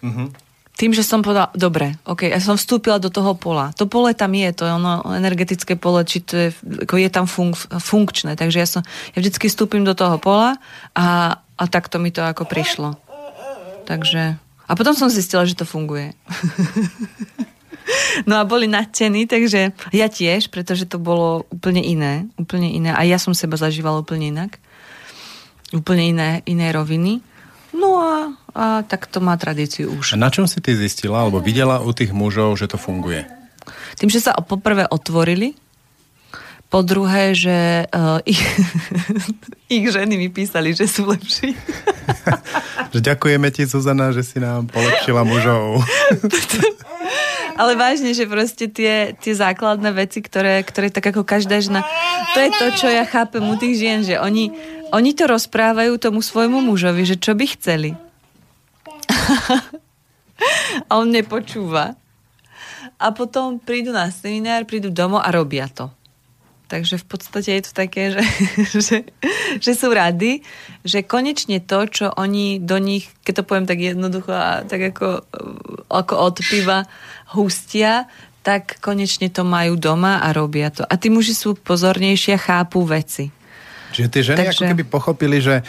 [0.00, 0.45] Mhm.
[0.76, 3.72] Tým, že som povedala, dobre, ok, ja som vstúpila do toho pola.
[3.80, 6.48] To pole tam je, to je ono energetické pole, či to je,
[6.84, 8.36] ako je tam funk, funkčné.
[8.36, 8.84] Takže ja som,
[9.16, 10.60] ja vždycky vstúpim do toho pola
[10.92, 12.92] a, a takto mi to ako prišlo.
[13.88, 14.36] Takže,
[14.68, 16.12] a potom som zistila, že to funguje.
[18.26, 22.90] No a boli nadšení, takže ja tiež, pretože to bolo úplne iné, úplne iné.
[22.90, 24.58] A ja som seba zažívala úplne inak.
[25.70, 27.22] Úplne iné, iné roviny.
[27.76, 28.12] No a,
[28.56, 30.16] a tak to má tradíciu A už.
[30.16, 33.28] na čom si ty zistila, alebo videla u tých mužov, že to funguje?
[34.00, 35.52] Tým, že sa poprvé otvorili,
[36.66, 38.42] po druhé, že uh, ich,
[39.76, 41.54] ich ženy mi písali, že sú lepší.
[43.06, 45.80] Ďakujeme ti, Zuzana, že si nám polepšila mužov.
[47.56, 51.80] Ale vážne, že proste tie, tie základné veci, ktoré, ktoré tak ako každá žena,
[52.36, 54.52] to je to, čo ja chápem u tých žien, že oni,
[54.92, 57.96] oni to rozprávajú tomu svojmu mužovi, že čo by chceli.
[60.88, 61.96] A on nepočúva.
[62.96, 65.88] A potom prídu na seminár, prídu domov a robia to.
[66.66, 68.22] Takže v podstate je to také, že,
[68.86, 68.96] že,
[69.62, 70.42] že sú rady,
[70.82, 75.22] že konečne to, čo oni do nich, keď to poviem tak jednoducho a tak ako,
[75.86, 76.78] ako od piva
[77.38, 78.10] hustia,
[78.42, 80.86] tak konečne to majú doma a robia to.
[80.86, 83.30] A tí muži sú pozornejšie a chápu veci.
[83.90, 85.66] Čiže tie ženy Takže- ako keby pochopili, že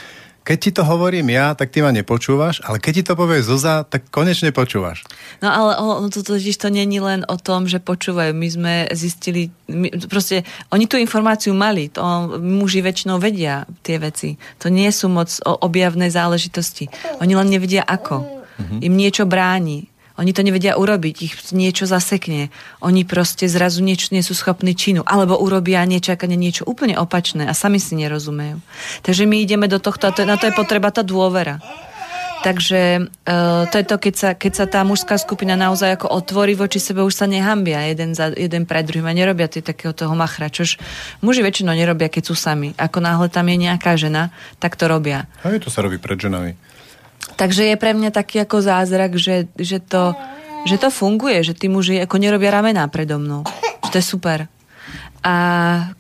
[0.48, 3.84] keď ti to hovorím ja, tak ty ma nepočúvaš, ale keď ti to povie Zuza,
[3.84, 5.04] tak konečne počúvaš.
[5.44, 8.32] No ale ono to totiž to není len o tom, že počúvajú.
[8.32, 12.00] My sme zistili, my, proste oni tú informáciu mali, to
[12.40, 14.40] muži väčšinou vedia tie veci.
[14.64, 16.88] To nie sú moc o- objavné záležitosti.
[17.20, 18.24] Oni len nevedia ako.
[18.80, 19.92] Im niečo bráni.
[20.18, 22.50] Oni to nevedia urobiť, ich niečo zasekne.
[22.82, 25.06] Oni proste zrazu niečo nie sú schopní činu.
[25.06, 28.58] Alebo urobia nečakane niečo úplne opačné a sami si nerozumejú.
[29.06, 31.62] Takže my ideme do tohto a to, na to je potreba tá dôvera.
[32.38, 36.54] Takže uh, to je to, keď sa, keď sa tá mužská skupina naozaj ako otvorí
[36.54, 40.14] voči sebe, už sa nehambia jeden, za, jeden pred druhým a nerobia tie takého toho
[40.14, 40.78] machra, čož
[41.26, 42.78] muži väčšinou nerobia, keď sú sami.
[42.78, 44.30] Ako náhle tam je nejaká žena,
[44.62, 45.26] tak to robia.
[45.42, 46.54] Aj to sa robí pred ženami.
[47.38, 50.18] Takže je pre mňa taký ako zázrak, že, že, to,
[50.66, 53.46] že to funguje, že tí muži ako nerobia ramená predo mnou.
[53.86, 54.40] Že to je super.
[55.22, 55.36] A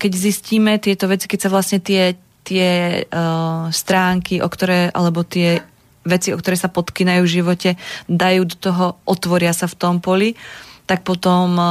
[0.01, 5.61] keď zistíme tieto veci, keď sa vlastne tie, tie uh, stránky, o ktoré, alebo tie
[6.07, 7.69] veci, o ktoré sa podkynajú v živote,
[8.07, 10.33] dajú do toho, otvoria sa v tom poli,
[10.87, 11.67] tak potom uh,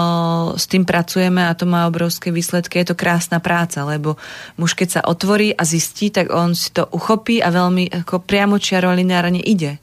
[0.61, 2.85] s tým pracujeme a to má obrovské výsledky.
[2.85, 4.21] Je to krásna práca, lebo
[4.61, 8.61] muž keď sa otvorí a zistí, tak on si to uchopí a veľmi ako priamo
[8.61, 9.81] čiaro lineárne ide.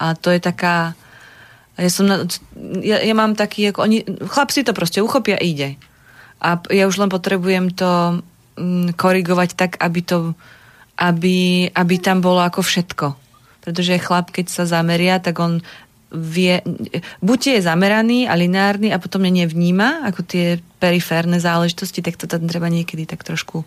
[0.00, 0.96] A to je taká...
[1.76, 2.24] Ja, som na,
[2.80, 5.76] ja, ja mám taký, ako oni, chlap si to proste uchopí a ide.
[6.40, 8.24] A ja už len potrebujem to
[8.56, 10.32] mm, korigovať tak, aby to
[10.94, 13.24] aby, aby tam bolo ako všetko
[13.64, 15.64] pretože chlap, keď sa zameria, tak on
[16.14, 16.62] vie,
[17.18, 22.46] buď je zameraný a lineárny a potom nevníma ako tie periférne záležitosti, tak to tam
[22.46, 23.66] treba niekedy tak trošku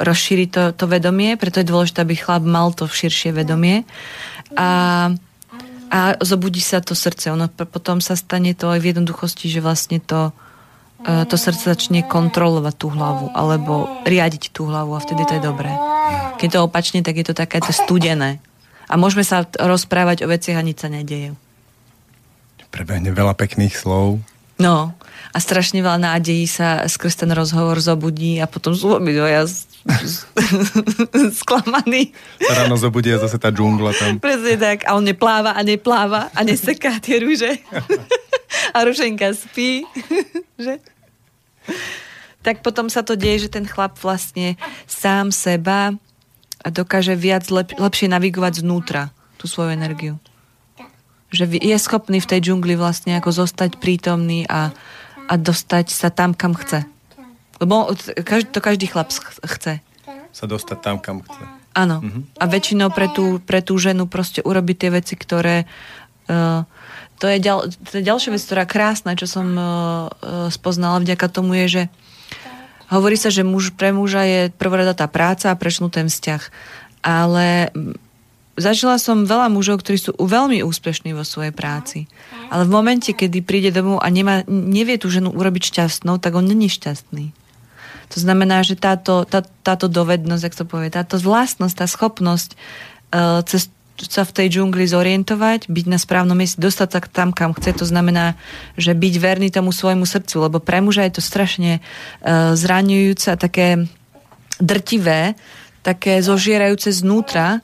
[0.00, 3.84] rozšíriť to, to vedomie, preto je dôležité, aby chlap mal to širšie vedomie
[4.56, 5.12] a,
[5.92, 7.28] a zobudí sa to srdce.
[7.30, 10.32] Ono potom sa stane to aj v jednoduchosti, že vlastne to,
[11.04, 15.42] uh, to srdce začne kontrolovať tú hlavu alebo riadiť tú hlavu a vtedy to je
[15.44, 15.70] dobré.
[16.40, 18.40] Keď to opačne, tak je to také to studené
[18.90, 21.38] a môžeme sa rozprávať o veciach a nič sa nedeje.
[22.74, 24.22] Prebehne veľa pekných slov.
[24.60, 24.92] No,
[25.30, 29.46] a strašne veľa nádejí sa skrz ten rozhovor zobudí a potom sú obidvoja
[31.40, 32.12] sklamaní.
[32.42, 34.20] Sa ráno zobudí a zase tá džungla tam.
[34.20, 34.84] Presne tak.
[34.84, 37.56] A on nepláva a nepláva a neseká tie rúže.
[38.76, 39.86] a rušenka spí.
[40.64, 40.82] že?
[42.42, 45.96] Tak potom sa to deje, že ten chlap vlastne sám seba
[46.60, 49.08] a dokáže viac lep, lepšie navigovať znútra
[49.40, 50.20] tú svoju energiu.
[51.32, 54.74] Že je schopný v tej džungli vlastne ako zostať prítomný a,
[55.30, 56.84] a dostať sa tam, kam chce.
[57.60, 57.92] Lebo
[58.24, 59.12] každý, to každý chlap
[59.44, 59.80] chce.
[60.30, 61.42] Sa dostať tam, kam chce.
[61.76, 62.02] Áno.
[62.02, 62.22] Mm-hmm.
[62.40, 65.70] A väčšinou pre tú, pre tú ženu proste urobiť tie veci, ktoré...
[66.26, 66.66] Uh,
[67.22, 71.26] to, je ďal, to je ďalšia vec, ktorá krásna, čo som uh, uh, spoznala vďaka
[71.30, 71.82] tomu je, že
[72.90, 76.42] Hovorí sa, že muž, pre muža je prvorada tá práca a prečnú ten vzťah.
[77.00, 77.70] Ale
[78.58, 82.10] zažila som veľa mužov, ktorí sú veľmi úspešní vo svojej práci.
[82.50, 86.44] Ale v momente, kedy príde domov a nemá, nevie tú ženu urobiť šťastnou, tak on
[86.44, 87.32] není šťastný.
[88.10, 92.58] To znamená, že táto, tá, táto dovednosť, ak to povie, táto vlastnosť, tá schopnosť
[93.14, 93.70] uh, cez
[94.08, 97.76] sa v tej džungli zorientovať, byť na správnom mieste, dostať sa tam, kam chce.
[97.82, 98.38] To znamená,
[98.80, 103.36] že byť verný tomu svojmu srdcu, lebo pre muža je to strašne uh, zraňujúce a
[103.36, 103.84] také
[104.60, 105.36] drtivé,
[105.84, 107.60] také zožierajúce znútra,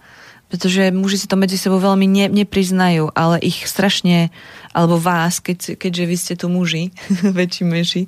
[0.46, 4.30] pretože muži si to medzi sebou veľmi ne, nepriznajú, ale ich strašne,
[4.70, 6.94] alebo vás, keď, keďže vy ste tu muži,
[7.38, 8.02] väčší muži,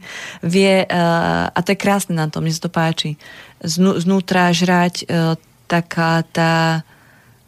[0.45, 3.19] vie, uh, a to je krásne na tom, mne sa to páči,
[3.65, 5.35] znú, znútra žrať uh,
[5.69, 6.83] taká tá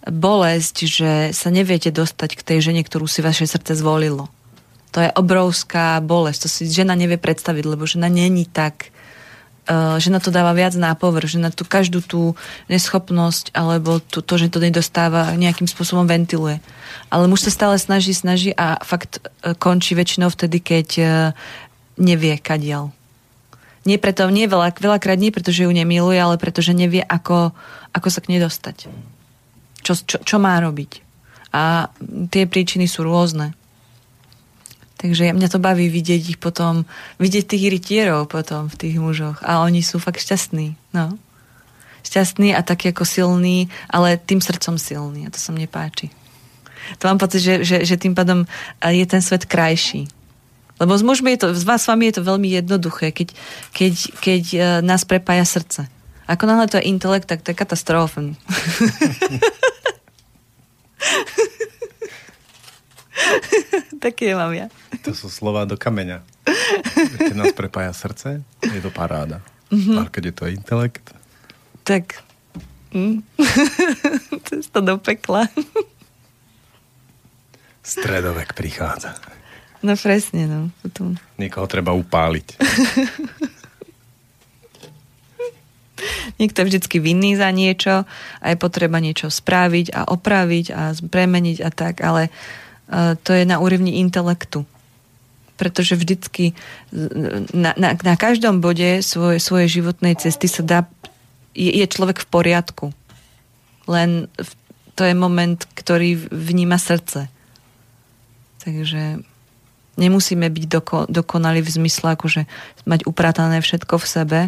[0.08, 4.32] bolesť, že sa neviete dostať k tej žene, ktorú si vaše srdce zvolilo.
[4.96, 6.46] To je obrovská bolesť.
[6.46, 8.90] To si žena nevie predstaviť, lebo žena není tak
[9.68, 12.34] uh, žena to dáva viac na povrch, žena tu každú tú
[12.72, 16.58] neschopnosť alebo tu, to, že to nedostáva nejakým spôsobom ventiluje.
[17.12, 21.08] Ale muž sa stále snaží, snaží a fakt uh, končí väčšinou vtedy, keď uh,
[22.00, 22.90] nevie kadiaľ.
[23.88, 27.56] Nie preto, nie veľa, veľakrát nie preto, ju nemiluje, ale preto, že nevie, ako,
[27.96, 28.90] ako sa k nej dostať
[29.90, 31.02] čo, čo, čo má robiť.
[31.50, 31.90] A
[32.30, 33.58] tie príčiny sú rôzne.
[35.02, 36.86] Takže mňa to baví vidieť ich potom,
[37.18, 39.42] vidieť tých rytierov potom v tých mužoch.
[39.42, 40.78] A oni sú fakt šťastní.
[40.94, 41.18] No.
[42.06, 45.26] Šťastní a taký ako silní, ale tým srdcom silní.
[45.26, 46.12] A to sa mne páči.
[47.00, 48.44] To mám pocit, že, že, že tým pádom
[48.84, 50.06] je ten svet krajší.
[50.80, 53.36] Lebo s mužmi je to, s vás s vami je to veľmi jednoduché, keď,
[53.76, 55.80] keď, keď e, nás prepája srdce.
[56.24, 58.20] Ako náhle to je intelekt, tak to je katastrofa.
[64.04, 64.72] Také mám ja.
[65.04, 66.24] To sú slova do kameňa.
[67.20, 69.44] Keď nás prepája srdce, je to paráda.
[69.70, 69.96] Mm-hmm.
[70.00, 71.12] A keď je to intelekt...
[71.84, 72.24] Tak...
[72.90, 73.22] Mm.
[74.50, 75.46] Cesta do pekla.
[77.86, 79.14] Stredovek prichádza.
[79.80, 80.74] No presne, no.
[80.82, 81.14] Potom.
[81.38, 82.56] Niekoho treba upáliť.
[86.36, 88.04] Niekto je vždycky vinný za niečo
[88.40, 93.44] a je potreba niečo spraviť a opraviť a premeniť a tak, ale uh, to je
[93.44, 94.64] na úrovni intelektu.
[95.60, 96.56] Pretože vždycky
[97.52, 100.80] na, na, na každom bode svoj, svojej životnej cesty sa dá,
[101.52, 102.86] je, je človek v poriadku.
[103.84, 104.32] Len
[104.96, 107.28] to je moment, ktorý vníma srdce.
[108.60, 109.20] Takže
[110.00, 112.48] nemusíme byť doko, dokonali v zmysle akože
[112.88, 114.40] mať upratané všetko v sebe.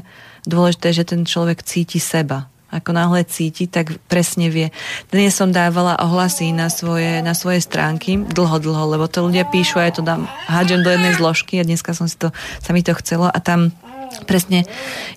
[0.43, 2.51] Dôležité že ten človek cíti seba.
[2.73, 4.73] Ako náhle cíti, tak presne vie.
[5.13, 9.77] Dnes som dávala ohlasy na svoje, na svoje stránky, dlho, dlho, lebo to ľudia píšu
[9.77, 12.33] a ja to dám, hádžem do jednej zložky a dneska som si to,
[12.65, 13.77] sa mi to chcelo a tam
[14.25, 14.65] presne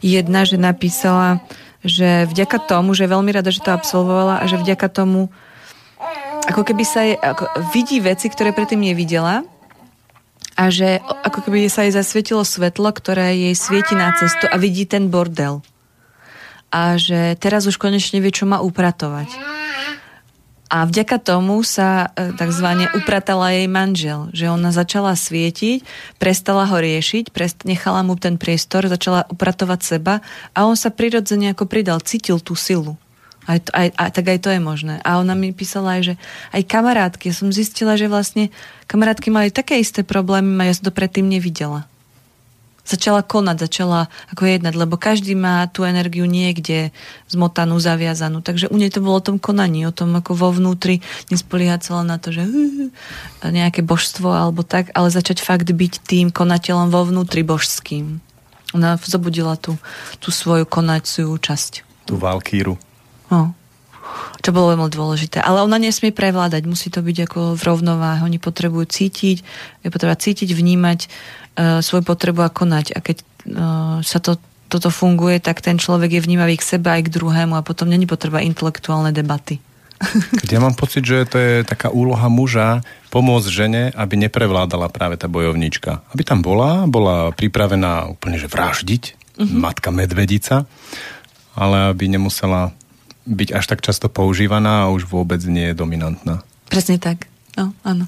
[0.03, 1.39] jedna žena napísala,
[1.79, 5.31] že vďaka tomu, že je veľmi rada, že to absolvovala a že vďaka tomu
[6.45, 9.41] ako keby sa je, ako, vidí veci, ktoré predtým nevidela
[10.55, 14.87] a že ako keby sa jej zasvietilo svetlo, ktoré jej svieti na cestu a vidí
[14.87, 15.59] ten bordel.
[16.71, 19.31] A že teraz už konečne vie, čo má upratovať.
[20.65, 25.85] A vďaka tomu sa e, takzvané upratala jej manžel, že ona začala svietiť,
[26.17, 30.25] prestala ho riešiť, prest, nechala mu ten priestor, začala upratovať seba
[30.57, 32.97] a on sa prirodzene ako pridal, cítil tú silu.
[33.45, 34.97] Aj, to, aj, aj, tak aj to je možné.
[35.05, 36.13] A ona mi písala aj, že
[36.49, 37.29] aj kamarátky.
[37.29, 38.49] Ja som zistila, že vlastne
[38.89, 41.85] kamarátky mali také isté problémy a ja som to predtým nevidela.
[42.85, 46.93] Začala konať, začala ako jednať, lebo každý má tú energiu niekde
[47.25, 48.45] zmotanú, zaviazanú.
[48.45, 51.01] Takže u nej to bolo o tom konaní, o tom ako vo vnútri
[51.33, 52.45] nespoliehať sa len na to, že
[53.41, 58.21] nejaké božstvo alebo tak, ale začať fakt byť tým konateľom vo vnútri božským.
[58.77, 59.81] Ona zobudila tú,
[60.21, 62.05] tú svoju konaciu časť.
[62.05, 62.77] Tú valkíru.
[63.29, 63.53] No.
[64.45, 65.41] Čo bolo veľmi dôležité.
[65.41, 68.21] Ale ona nesmie prevládať, musí to byť ako v rovnováhe.
[68.21, 69.37] Oni potrebujú cítiť,
[69.81, 72.93] je potreba cítiť, vnímať uh, svoju potrebu a konať.
[72.93, 73.25] A keď uh,
[74.05, 74.37] sa to,
[74.69, 78.05] toto funguje, tak ten človek je vnímavý k sebe aj k druhému a potom není
[78.05, 79.57] potreba intelektuálne debaty.
[80.43, 85.15] Keď ja mám pocit, že to je taká úloha muža pomôcť žene, aby neprevládala práve
[85.15, 86.03] tá bojovnička.
[86.11, 89.03] Aby tam bola, bola pripravená úplne že vraždiť,
[89.39, 89.55] uh-huh.
[89.55, 90.67] matka medvedica,
[91.55, 92.75] ale aby nemusela
[93.25, 96.45] byť až tak často používaná a už vôbec nie je dominantná.
[96.69, 97.25] Presne tak.
[97.57, 98.05] No, áno.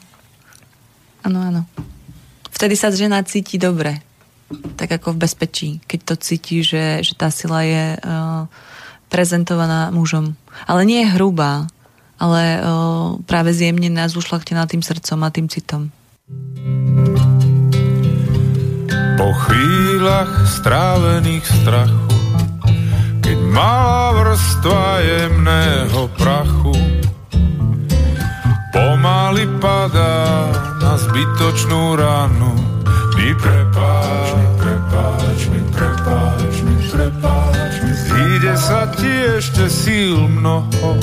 [1.25, 1.61] Áno, áno.
[2.53, 4.01] Vtedy sa žena cíti dobre.
[4.79, 5.69] Tak ako v bezpečí.
[5.85, 8.47] Keď to cíti, že, že tá sila je uh,
[9.11, 10.37] prezentovaná mužom.
[10.69, 11.67] Ale nie je hrubá,
[12.17, 15.91] ale uh, práve zjemnená, zušlachtená tým srdcom a tým citom.
[19.17, 22.06] Po chvíľach strávených strachu
[23.51, 26.75] malá vrstva jemného prachu
[28.77, 30.51] pomaly padá
[30.83, 32.53] na zbytočnú ranu.
[33.17, 37.93] Mi prepáč, mi prepáč, mi prepáč, mi prepáč, mi
[38.37, 41.01] Ide sa ti ešte síl mnoho,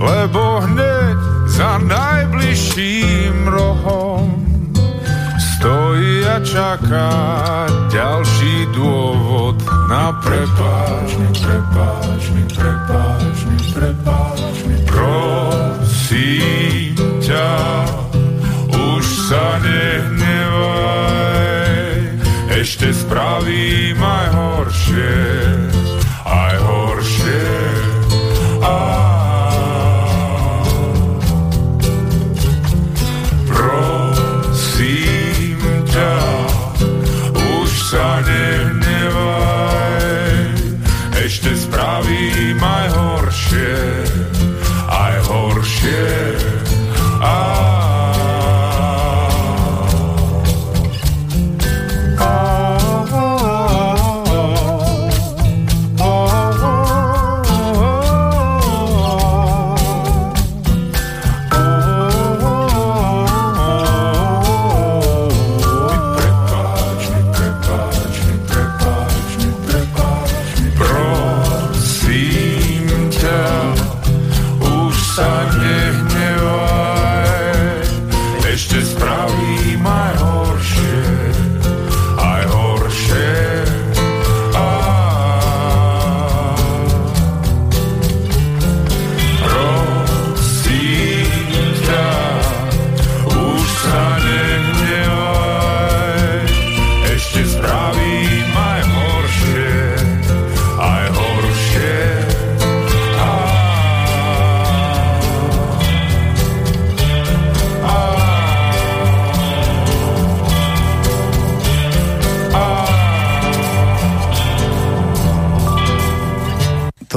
[0.00, 1.16] lebo hneď
[1.50, 4.45] za najbližším rohom
[5.56, 7.08] stojí a čaká
[7.88, 9.56] ďalší dôvod
[9.88, 14.76] na prepáč mi, prepáč mi, prepáč mi, prepáč mi.
[14.84, 16.92] Prosím
[17.24, 17.56] ťa,
[18.68, 21.00] už sa nehnevaj,
[22.60, 25.24] ešte spravím aj horšie,
[26.24, 27.48] aj horšie.
[28.66, 29.05] Aj
[41.96, 43.80] spravím aj horšie,
[44.84, 46.12] aj horšie.
[47.24, 47.55] Aj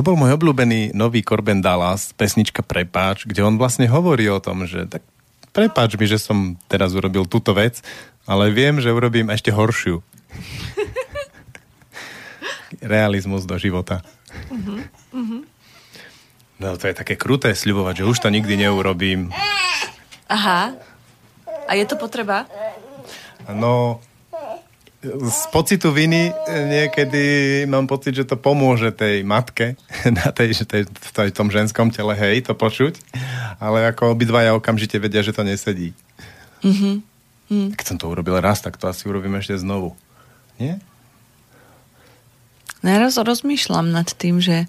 [0.09, 4.89] bol môj obľúbený nový Corben Dallas, pesnička Prepáč, kde on vlastne hovorí o tom, že
[4.89, 5.05] tak
[5.53, 7.85] prepáč mi, že som teraz urobil túto vec,
[8.25, 10.01] ale viem, že urobím ešte horšiu.
[12.81, 14.01] Realizmus do života.
[14.49, 14.81] Uh-huh,
[15.13, 15.45] uh-huh.
[16.57, 19.29] No to je také kruté sľubovať, že už to nikdy neurobím.
[20.25, 20.73] Aha.
[21.69, 22.49] A je to potreba?
[23.45, 24.01] No,
[25.03, 27.23] z pocitu viny niekedy
[27.71, 29.79] mám pocit, že to pomôže tej matke
[30.19, 32.99] na tej, tej, v tej- tom ženskom tele, hej, to počuť,
[33.63, 35.95] ale ako obidvaja okamžite vedia, že to nesedí.
[36.59, 37.79] Mm-hmm.
[37.79, 39.95] Keď som to urobil raz, tak to asi urobím ešte znovu.
[40.59, 40.83] Nie?
[42.83, 44.67] No ja roz, rozmýšľam nad tým, že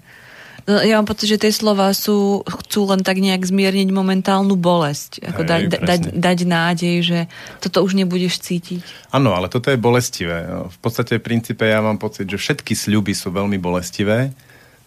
[0.69, 5.25] ja mám pocit, že tie slova sú, chcú len tak nejak zmierniť momentálnu bolesť.
[5.33, 6.19] Ako Hej, dať, da- dať, presne.
[6.21, 7.19] dať nádej, že
[7.63, 8.81] toto už nebudeš cítiť.
[9.09, 10.45] Áno, ale toto je bolestivé.
[10.69, 14.31] V podstate v princípe ja mám pocit, že všetky sľuby sú veľmi bolestivé.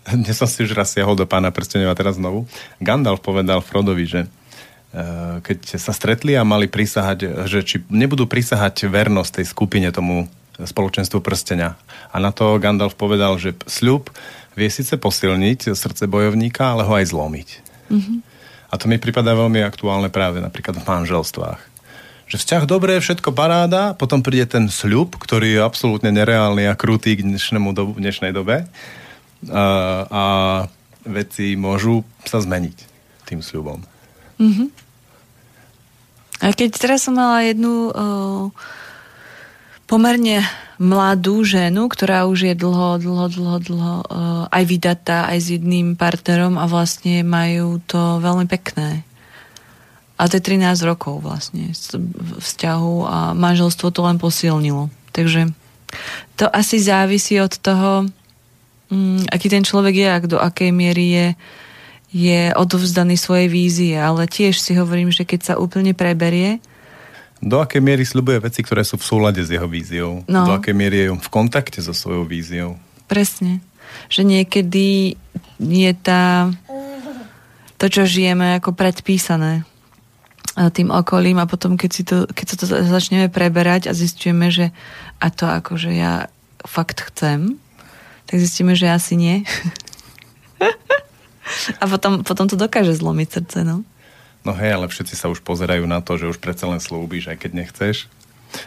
[0.23, 2.47] Dnes som si už raz siahol do pána prstenov a teraz znovu.
[2.79, 8.87] Gandalf povedal Frodovi, že eh, keď sa stretli a mali prisahať, že či nebudú prisahať
[8.87, 11.75] vernosť tej skupine tomu spoločenstvu prstenia.
[12.15, 14.15] A na to Gandalf povedal, že sľub
[14.55, 17.49] vie síce posilniť srdce bojovníka, ale ho aj zlomiť.
[18.71, 21.61] A to mi prípada veľmi aktuálne práve napríklad v manželstvách.
[22.25, 27.15] Že vzťah dobré, všetko paráda, potom príde ten sľub, ktorý je absolútne nereálny a krutý
[27.15, 28.65] k dnešnému dobu, dnešnej dobe.
[29.53, 29.65] A,
[30.09, 30.25] a
[31.05, 32.77] veci môžu sa zmeniť
[33.29, 33.79] tým sľubom.
[36.43, 38.51] A keď teraz som mala jednu uh,
[39.85, 40.43] pomerne
[40.81, 45.95] mladú ženu, ktorá už je dlho, dlho, dlho, dlho uh, aj vydatá, aj s jedným
[45.95, 49.07] partnerom a vlastne majú to veľmi pekné.
[50.15, 51.75] A to je 13 rokov vlastne
[52.39, 54.87] vzťahu a manželstvo to len posilnilo.
[55.11, 55.51] Takže
[56.39, 58.07] to asi závisí od toho,
[58.91, 61.27] mm, aký ten človek je a do akej miery je,
[62.15, 63.95] je odovzdaný svojej vízie.
[63.99, 66.63] Ale tiež si hovorím, že keď sa úplne preberie,
[67.45, 70.25] Do akej miery sľubuje veci, ktoré sú v súlade s jeho víziou?
[70.25, 70.49] No.
[70.49, 72.81] Do akej miery je v kontakte so svojou víziou?
[73.05, 73.61] Presne.
[74.09, 75.21] Že niekedy
[75.61, 76.49] je tá,
[77.77, 79.69] to, čo žijeme, ako predpísané
[80.55, 83.93] a tým okolím a potom, keď, si to, keď sa to za- začneme preberať a
[83.93, 84.71] zistíme, že
[85.19, 86.31] a to akože ja
[86.63, 87.59] fakt chcem,
[88.31, 89.43] tak zistíme, že asi nie.
[91.83, 93.83] a potom, potom to dokáže zlomiť srdce, no.
[94.45, 97.41] No hej, ale všetci sa už pozerajú na to, že už predsa len slúbiš, aj
[97.41, 97.97] keď nechceš.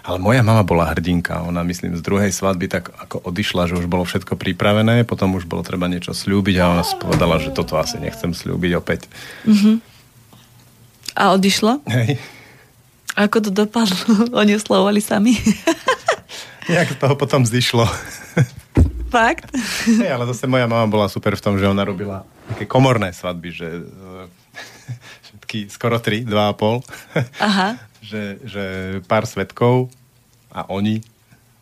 [0.03, 1.47] Ale moja mama bola hrdinka.
[1.47, 5.47] Ona, myslím, z druhej svadby tak ako odišla, že už bolo všetko pripravené, potom už
[5.47, 9.07] bolo treba niečo slúbiť a ona si povedala, že toto asi nechcem slúbiť opäť.
[11.15, 11.79] A odišlo?
[11.87, 12.19] Hej.
[13.17, 13.97] Ako to dopadlo?
[14.41, 15.33] Oni oslovovali sami?
[16.69, 17.87] Nejak z toho potom zišlo.
[19.13, 19.49] Fakt?
[19.87, 23.49] Hej, ale zase moja mama bola super v tom, že ona robila také komorné svadby,
[23.55, 23.87] že
[25.47, 26.83] všetky skoro tri, dva a pol.
[27.39, 27.79] Aha.
[28.03, 28.63] že, že
[29.07, 29.87] pár svetkov
[30.51, 30.99] a oni.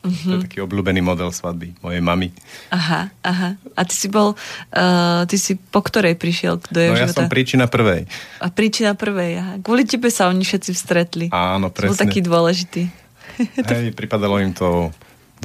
[0.06, 2.30] To je taký obľúbený model svadby mojej mamy.
[2.70, 3.58] Aha, aha.
[3.74, 7.26] A ty si bol, uh, ty si po ktorej prišiel do jeho No ja života?
[7.26, 8.06] som príčina prvej.
[8.38, 9.54] A príčina prvej, aha.
[9.62, 11.26] Kvôli tebe sa oni všetci stretli.
[11.30, 12.02] Áno, Si Bol presne.
[12.06, 12.82] taký dôležitý.
[13.70, 14.90] Hej, pripadalo im to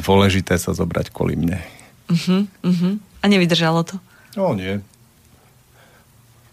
[0.01, 1.61] dôležité sa zobrať kvôli mne.
[2.09, 2.95] Uh-huh, uh-huh.
[3.21, 3.97] A nevydržalo to.
[4.37, 4.81] No nie.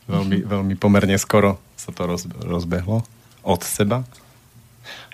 [0.07, 3.07] Veľmi, veľmi pomerne skoro sa to roz, rozbehlo
[3.47, 4.03] od seba.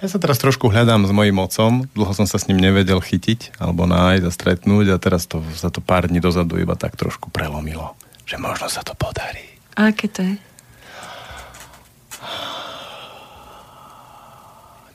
[0.02, 1.86] Ja sa teraz trošku hľadám s mojim otcom.
[1.94, 5.70] Dlho som sa s ním nevedel chytiť alebo nájsť a stretnúť a teraz to za
[5.70, 7.94] to pár dní dozadu iba tak trošku prelomilo.
[8.26, 9.45] Že možno sa to podarí.
[9.78, 10.36] A aké to je?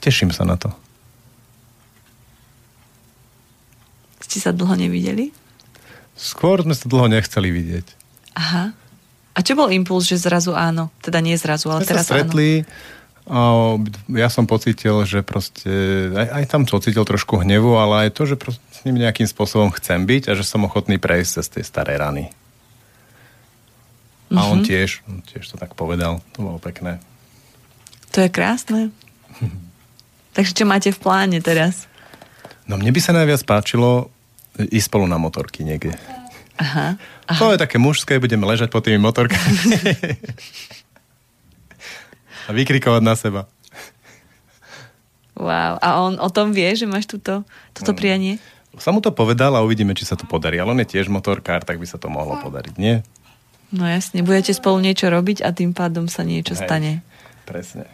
[0.03, 0.71] Teším sa na to.
[4.23, 5.35] Ste sa dlho nevideli?
[6.19, 7.87] Skôr sme sa dlho nechceli vidieť.
[8.35, 8.75] Aha.
[9.39, 10.91] A čo bol impuls, že zrazu áno?
[10.99, 12.27] Teda nie zrazu, ale sa teraz áno.
[12.27, 12.67] stretli
[13.29, 13.77] a
[14.09, 15.69] ja som pocítil, že proste,
[16.17, 19.29] aj, aj tam som cítil trošku hnevu, ale aj to, že proste s ním nejakým
[19.29, 22.33] spôsobom chcem byť a že som ochotný prejsť cez tie staré rany.
[24.33, 26.25] A on tiež, on tiež to tak povedal.
[26.37, 27.01] To bolo pekné.
[28.17, 28.93] To je krásne.
[30.37, 31.85] Takže čo máte v pláne teraz?
[32.65, 34.09] No mne by sa najviac páčilo
[34.57, 35.97] ísť spolu na motorky niekde.
[36.59, 36.99] Aha.
[37.39, 39.55] To je také mužské, budeme ležať pod tými motorkami.
[42.47, 43.43] a vykrikovať na seba.
[45.39, 45.79] Wow.
[45.79, 47.99] A on o tom vie, že máš túto, toto Mm.
[47.99, 48.35] prianie?
[48.79, 50.59] Som mu to povedal a uvidíme, či sa to podarí.
[50.59, 53.03] Ale on je tiež motorkár, tak by sa to mohlo podariť, nie?
[53.71, 56.93] No jasne, budete spolu niečo robiť a tým pádom sa niečo Hej, stane.
[57.45, 57.85] Presne.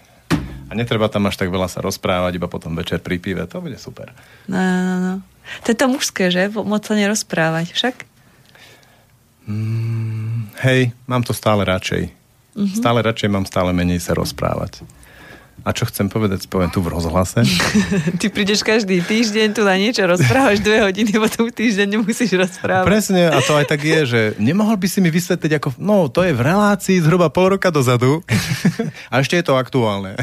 [0.69, 3.45] A netreba tam až tak veľa sa rozprávať, iba potom večer pri pive.
[3.49, 4.13] To bude super.
[4.49, 5.15] No, no, no.
[5.65, 6.49] To je to mužské, že?
[6.49, 7.77] Moc sa nerozprávať.
[7.77, 7.97] Však?
[10.65, 12.09] Hej, mám to stále radšej.
[12.55, 12.79] Mm-hmm.
[12.79, 14.87] Stále radšej mám stále menej sa rozprávať.
[15.65, 17.41] A čo chcem povedať, poviem tu v rozhlase.
[18.21, 22.85] Ty prídeš každý týždeň, tu na niečo rozprávaš dve hodiny, potom týždeň nemusíš rozprávať.
[22.85, 26.21] Presne, a to aj tak je, že nemohol by si mi vysvetliť ako, no to
[26.21, 28.21] je v relácii zhruba pol roka dozadu
[29.13, 30.21] a ešte je to aktuálne.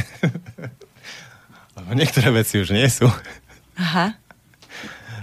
[1.73, 3.09] Lebo niektoré veci už nie sú.
[3.81, 4.20] Aha.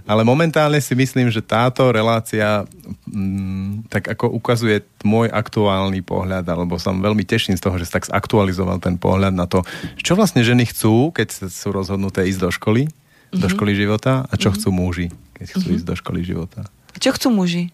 [0.08, 2.64] Ale momentálne si myslím, že táto relácia
[3.04, 8.00] mm, tak ako ukazuje môj aktuálny pohľad, alebo som veľmi teším z toho, že sa
[8.00, 9.68] tak zaktualizoval ten pohľad na to,
[10.00, 13.40] čo vlastne ženy chcú, keď sú rozhodnuté ísť do školy, mm-hmm.
[13.44, 14.56] do školy života a čo mm-hmm.
[14.56, 15.06] chcú muži,
[15.36, 15.76] keď chcú mm-hmm.
[15.76, 16.60] ísť do školy života.
[16.96, 17.68] Čo chcú muži?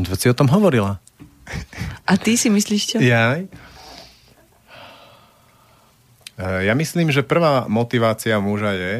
[0.00, 0.96] No, si o tom hovorila.
[2.08, 2.96] A ty si myslíš čo?
[3.04, 3.36] Ja?
[6.36, 8.94] Ja myslím, že prvá motivácia muža je,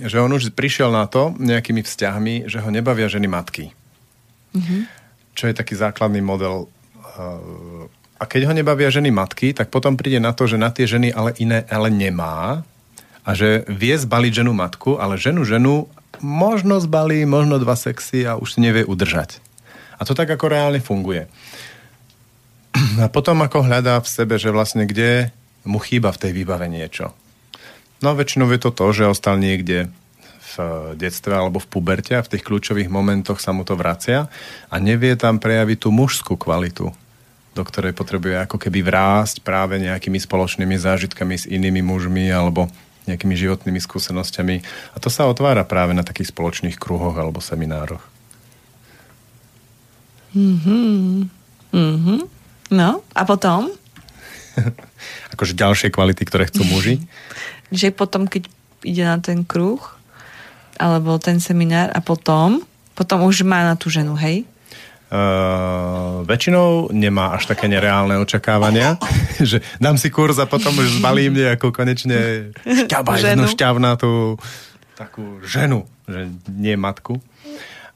[0.00, 3.76] že on už prišiel na to nejakými vzťahmi, že ho nebavia ženy matky.
[4.56, 4.80] Mm-hmm.
[5.36, 6.72] Čo je taký základný model.
[8.16, 11.12] A keď ho nebavia ženy matky, tak potom príde na to, že na tie ženy
[11.12, 12.64] ale iné ale nemá
[13.22, 15.86] a že vie zbaliť ženu matku, ale ženu ženu
[16.22, 19.42] možno zbalí, možno dva sexy a už si nevie udržať.
[19.98, 21.28] A to tak ako reálne funguje.
[23.02, 25.28] A potom ako hľadá v sebe, že vlastne kde
[25.62, 27.12] mu chýba v tej výbave niečo.
[28.02, 29.88] No väčšinou je to to, že ostal niekde
[30.52, 34.28] v detstve alebo v puberte a v tých kľúčových momentoch sa mu to vracia
[34.68, 36.92] a nevie tam prejaviť tú mužskú kvalitu,
[37.56, 42.68] do ktorej potrebuje ako keby vrásť práve nejakými spoločnými zážitkami s inými mužmi alebo
[43.08, 44.56] nejakými životnými skúsenosťami.
[44.94, 48.04] A to sa otvára práve na takých spoločných kruhoch alebo seminároch.
[50.36, 51.28] Mhm.
[51.72, 52.16] Mhm.
[52.72, 53.72] No, a potom?
[55.34, 56.94] akože ďalšie kvality, ktoré chcú muži.
[57.72, 58.46] že potom, keď
[58.84, 59.80] ide na ten kruh,
[60.76, 62.60] alebo ten seminár a potom,
[62.92, 64.44] potom už má na tú ženu, hej?
[65.12, 68.96] Uh, väčšinou nemá až také nereálne očakávania,
[69.50, 74.40] že dám si kurz a potom už zbalím nejakú konečne šťabajznú, šťavnatú
[74.96, 77.20] takú ženu, že nie matku.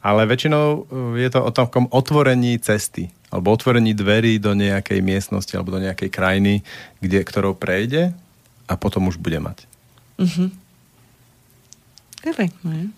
[0.07, 5.51] Ale väčšinou uh, je to o takom otvorení cesty alebo otvorení dverí do nejakej miestnosti
[5.59, 6.63] alebo do nejakej krajiny,
[7.03, 8.15] kde, ktorou prejde
[8.71, 9.67] a potom už bude mať.
[10.23, 10.47] Mhm.
[12.23, 12.91] Perfektné.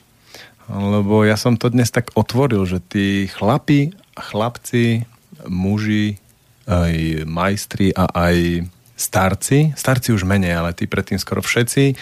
[0.69, 5.09] Lebo ja som to dnes tak otvoril, že tí chlapi, chlapci,
[5.49, 6.21] muži,
[6.69, 11.97] aj majstri a aj starci, starci už menej, ale tí predtým skoro všetci,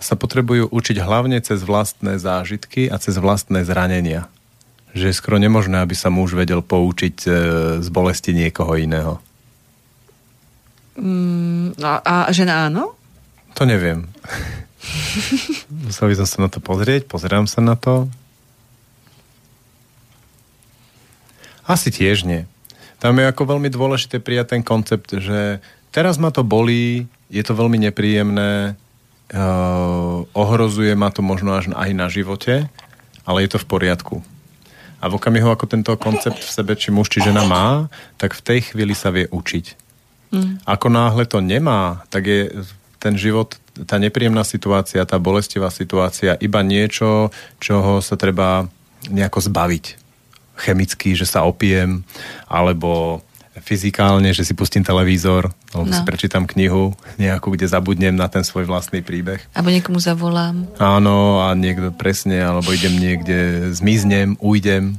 [0.00, 4.32] sa potrebujú učiť hlavne cez vlastné zážitky a cez vlastné zranenia.
[4.96, 7.30] Že je skoro nemožné, aby sa muž vedel poučiť e,
[7.78, 9.20] z bolesti niekoho iného.
[10.96, 12.96] Mm, a, a žena áno?
[13.54, 14.08] To neviem.
[15.86, 18.08] Musel by som sa na to pozrieť, pozerám sa na to.
[21.68, 22.48] Asi tiež nie.
[22.98, 25.62] Tam je ako veľmi dôležité prijať ten koncept, že
[25.94, 28.74] teraz ma to bolí, je to veľmi nepríjemné,
[30.34, 32.66] ohrozuje ma to možno až aj na živote,
[33.22, 34.16] ale je to v poriadku.
[35.00, 37.88] A v okamihu, ako tento koncept v sebe, či muž, či žena má,
[38.20, 39.66] tak v tej chvíli sa vie učiť.
[40.30, 40.60] Mm.
[40.68, 42.52] Ako náhle to nemá, tak je
[43.00, 43.56] ten život,
[43.88, 48.68] tá nepríjemná situácia, tá bolestivá situácia, iba niečo, čoho sa treba
[49.08, 49.96] nejako zbaviť.
[50.60, 52.04] Chemicky, že sa opijem,
[52.44, 53.24] alebo
[53.62, 55.94] fyzikálne, že si pustím televízor, alebo no.
[55.94, 59.44] si prečítam knihu nejakú, kde zabudnem na ten svoj vlastný príbeh.
[59.54, 60.66] Alebo niekomu zavolám.
[60.80, 64.98] Áno, a niekto presne, alebo idem niekde, zmiznem, ujdem.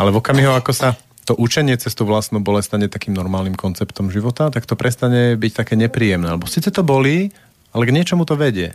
[0.00, 0.88] Ale v okamihu, ako sa
[1.22, 5.52] to učenie cez tú vlastnú bolesť stane takým normálnym konceptom života, tak to prestane byť
[5.54, 6.34] také nepríjemné.
[6.34, 7.30] Lebo síce to bolí,
[7.70, 8.74] ale k niečomu to vedie.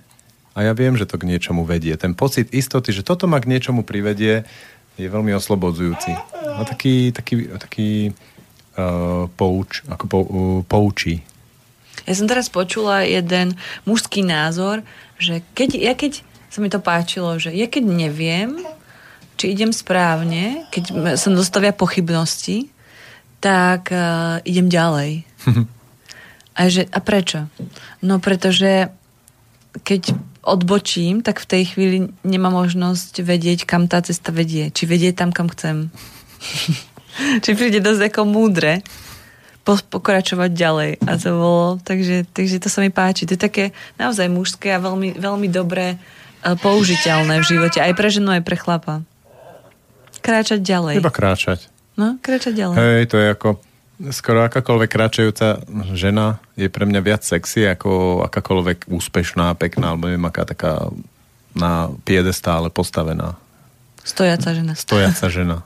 [0.57, 1.93] A ja viem, že to k niečomu vedie.
[1.99, 4.47] Ten pocit istoty, že toto ma k niečomu privedie,
[4.97, 6.17] je veľmi oslobodzujúci.
[6.57, 7.89] A taký, taký, taký
[9.33, 11.25] pouč, ako pou, uh, poučí.
[12.05, 14.85] Ja som teraz počula jeden mužský názor,
[15.19, 18.63] že keď, ja keď sa mi to páčilo, že ja keď neviem,
[19.35, 22.71] či idem správne, keď sa dostavia pochybnosti,
[23.43, 25.27] tak uh, idem ďalej.
[26.57, 27.45] a, že, a prečo?
[28.01, 28.89] No pretože
[29.85, 30.17] keď
[30.47, 34.71] odbočím, tak v tej chvíli nemám možnosť vedieť, kam tá cesta vedie.
[34.71, 35.91] Či vedie tam, kam chcem.
[37.43, 38.81] či príde dosť ako múdre
[39.67, 40.91] pokračovať ďalej.
[41.03, 43.27] A to bolo, takže, takže to sa mi páči.
[43.27, 45.97] To je také naozaj mužské a veľmi, veľmi dobre e,
[46.55, 47.83] použiteľné v živote.
[47.83, 49.03] Aj pre ženu, aj pre chlapa
[50.27, 50.99] kráčať ďalej.
[50.99, 51.71] Iba kráčať.
[51.95, 52.75] No, kráčať ďalej.
[52.75, 53.49] Hej, to je ako
[54.13, 55.63] skoro akákoľvek kráčajúca
[55.97, 60.91] žena je pre mňa viac sexy ako akákoľvek úspešná, pekná, alebo neviem, aká taká
[61.57, 63.39] na piedestále postavená.
[64.05, 64.73] Stojaca žena.
[64.77, 65.57] Stojaca žena.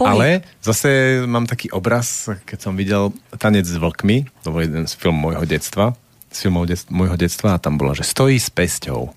[0.00, 4.94] Ale zase mám taký obraz, keď som videl Tanec s vlkmi, to bol jeden z
[4.96, 5.92] film môjho detstva,
[6.32, 9.12] z filmov det- môjho detstva a tam bola, že stojí s pesťou.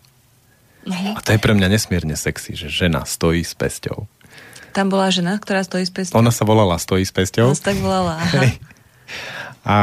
[0.90, 4.10] A to je pre mňa nesmierne sexy, že žena stojí s pesťou.
[4.72, 6.16] Tam bola žena, ktorá stojí s pesťou.
[6.24, 7.52] Ona sa volala Stojí s pesťou.
[7.52, 8.16] Ona sa tak volala.
[8.18, 8.40] Aha.
[8.40, 8.54] Hej.
[9.68, 9.76] A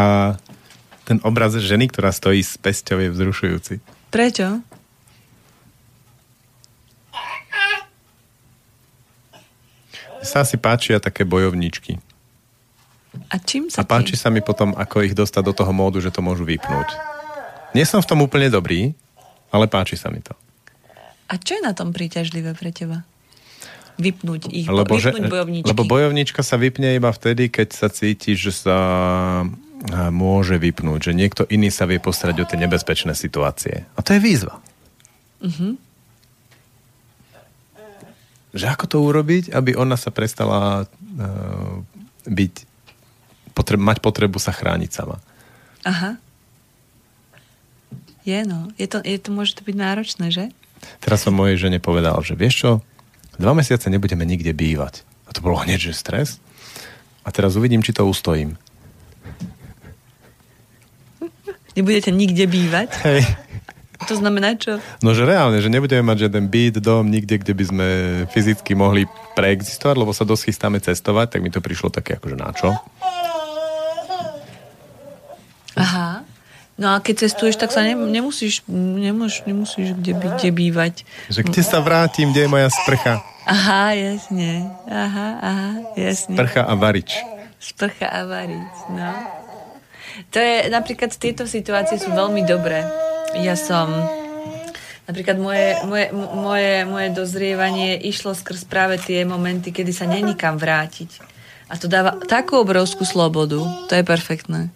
[1.05, 3.75] ten obraz ženy, ktorá stojí s pesťou je vzrušujúci.
[4.09, 4.65] Prečo?
[10.23, 11.99] Sa asi páčia také bojovničky.
[13.29, 14.21] A čím A sa páči ti?
[14.21, 16.89] sa mi potom, ako ich dostať do toho módu, že to môžu vypnúť.
[17.73, 18.93] Nie som v tom úplne dobrý,
[19.49, 20.33] ale páči sa mi to.
[21.29, 23.05] A čo je na tom príťažlivé pre teba?
[23.99, 25.69] Vypnúť ich, Lebo, že, vypnúť bojovničky.
[25.69, 31.13] lebo bojovnička sa vypne iba vtedy, keď sa cíti, že sa a, môže vypnúť, že
[31.13, 33.85] niekto iný sa vie postarať o tie nebezpečné situácie.
[33.95, 34.63] A to je výzva.
[35.43, 35.88] Mhm.
[38.57, 41.75] Že ako to urobiť, aby ona sa prestala uh,
[42.25, 42.55] byť,
[43.53, 45.21] potreb, mať potrebu sa chrániť sama.
[45.85, 46.17] Aha.
[48.25, 48.69] Je no.
[48.77, 50.53] Je to, je to, môže to byť náročné, že?
[51.01, 52.71] Teraz som mojej žene povedal, že vieš čo,
[53.41, 55.05] dva mesiace nebudeme nikde bývať.
[55.29, 56.41] A to bolo hneď, že stres.
[57.25, 58.57] A teraz uvidím, či to ustojím.
[61.77, 62.91] Nebudete nikde bývať?
[63.07, 63.23] Hej.
[64.07, 64.79] To znamená čo?
[65.03, 67.87] No, že reálne, že nebudeme mať žiaden byt, dom, nikde, kde by sme
[68.31, 72.55] fyzicky mohli preexistovať, lebo sa dosť chystáme cestovať, tak mi to prišlo také akože na
[72.55, 72.71] čo.
[75.75, 76.23] Aha.
[76.79, 80.95] No a keď cestuješ, tak sa ne, nemusíš, nemusíš, nemusíš kde, by, kde bývať.
[81.27, 83.19] Že kde sa vrátim, kde je moja sprcha?
[83.51, 84.71] Aha, jasne.
[84.87, 86.39] Aha, aha, jasne.
[86.39, 87.19] Sprcha a varič.
[87.59, 89.11] Sprcha a variť, no.
[90.31, 92.83] To je, napríklad tieto situácie sú veľmi dobré.
[93.39, 93.93] Ja som,
[95.07, 100.59] napríklad moje, moje, moje, moje dozrievanie išlo skrz práve tie momenty, kedy sa není kam
[100.59, 101.23] vrátiť.
[101.69, 103.61] A to dáva takú obrovskú slobodu.
[103.61, 104.73] To je perfektné.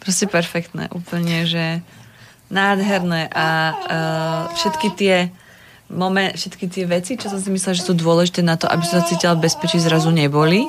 [0.00, 0.88] Proste perfektné.
[0.90, 1.84] Úplne, že
[2.48, 3.28] nádherné.
[3.32, 5.16] A uh, všetky tie
[5.92, 9.04] moment, všetky tie veci, čo som si myslela, že sú dôležité na to, aby som
[9.04, 10.64] sa cítila bezpečí, zrazu neboli.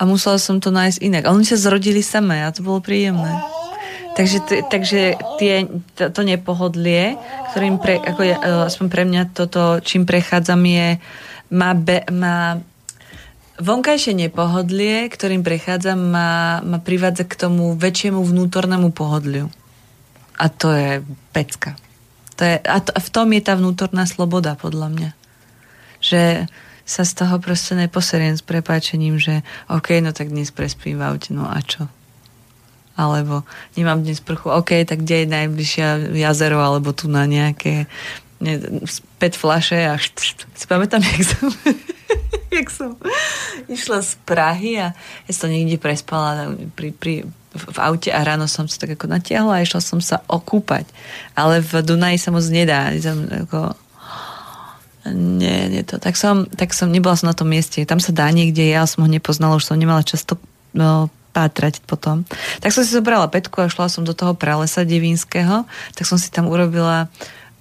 [0.00, 1.28] A musela som to nájsť inak.
[1.28, 3.36] A oni sa zrodili samé a to bolo príjemné.
[4.16, 7.20] Takže, t- takže tie, to, to nepohodlie,
[7.52, 10.88] ktorým pre, ako ja, eh, aspoň pre mňa toto, čím prechádzam je,
[11.52, 12.58] má, be, má
[13.60, 19.52] vonkajšie nepohodlie, ktorým prechádzam, ma, ma privádza k tomu väčšiemu vnútornému pohodliu.
[20.40, 21.04] A to je
[21.36, 21.76] pecka.
[22.40, 25.10] To je, a, to, a v tom je tá vnútorná sloboda, podľa mňa.
[26.00, 26.48] Že
[26.90, 31.30] sa z toho proste neposeriem s prepáčením, že OK, no tak dnes prespím v aute,
[31.30, 31.86] no a čo?
[32.98, 33.46] Alebo
[33.78, 37.86] nemám dnes prchu, OK, tak kde je najbližšia jazero, alebo tu na nejaké
[38.42, 38.82] ne,
[39.22, 41.46] pet flaše a si pamätám, jak som,
[42.50, 42.90] jak som
[43.70, 44.90] išla z Prahy a
[45.30, 47.14] ja som niekde prespala pri, pri,
[47.54, 50.90] v aute a ráno som sa tak ako natiahla a išla som sa okúpať.
[51.38, 52.90] Ale v Dunaji sa moc nedá.
[52.98, 53.78] Som ako,
[55.14, 55.98] nie, nie to.
[55.98, 57.82] Tak som, tak som, nebola som na tom mieste.
[57.86, 60.38] Tam sa dá niekde, ja som ho nepoznala, už som nemala často
[60.74, 62.26] no, pátrať potom.
[62.58, 66.30] Tak som si zobrala petku a šla som do toho pralesa devínskeho, tak som si
[66.30, 67.06] tam urobila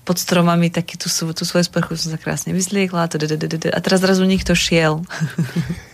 [0.08, 4.26] pod stromami taký tú, tú svoju sprchu som sa krásne vyzliekla tdd, a teraz zrazu
[4.26, 5.06] niekto šiel.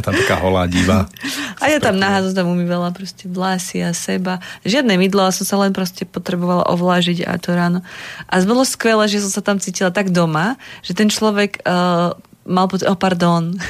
[0.00, 1.12] A tam taká holá diva.
[1.60, 4.40] A ja tam nahá som tam umývala proste vlasy a seba.
[4.64, 7.84] Žiadne mydlo, som sa len proste potrebovala ovlážiť a to ráno.
[8.32, 12.16] A bolo skvelé, že som sa tam cítila tak doma, že ten človek uh,
[12.48, 13.60] mal pocit, oh pardon.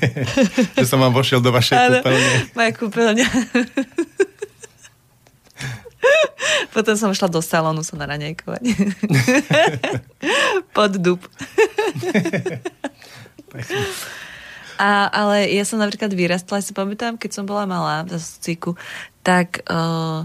[0.76, 2.32] že som vám vošiel do vašej Áno, kúpeľne.
[2.52, 3.28] Moja kúpeľňa.
[6.76, 8.62] Potom som šla do salónu sa naranejkovať.
[10.76, 11.20] Pod dub.
[14.80, 18.80] A, ale ja som napríklad vyrastla, ja si pamätám, keď som bola malá v cíku,
[19.20, 20.24] tak uh,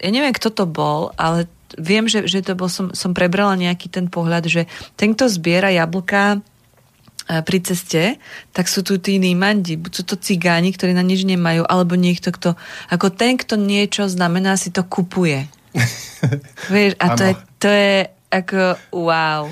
[0.00, 1.44] ja neviem, kto to bol, ale
[1.76, 4.62] viem, že, že to bol, som, som prebrala nejaký ten pohľad, že
[4.96, 8.16] ten, kto zbiera jablká e, pri ceste,
[8.54, 12.30] tak sú tu tí nímandi, buď sú to cigáni, ktorí na nič nemajú, alebo niekto,
[12.30, 12.54] kto,
[12.88, 15.48] ako ten, kto niečo znamená, si to kupuje.
[16.72, 17.96] Vieš, a to je, to je
[18.32, 18.62] ako
[18.94, 19.50] wow.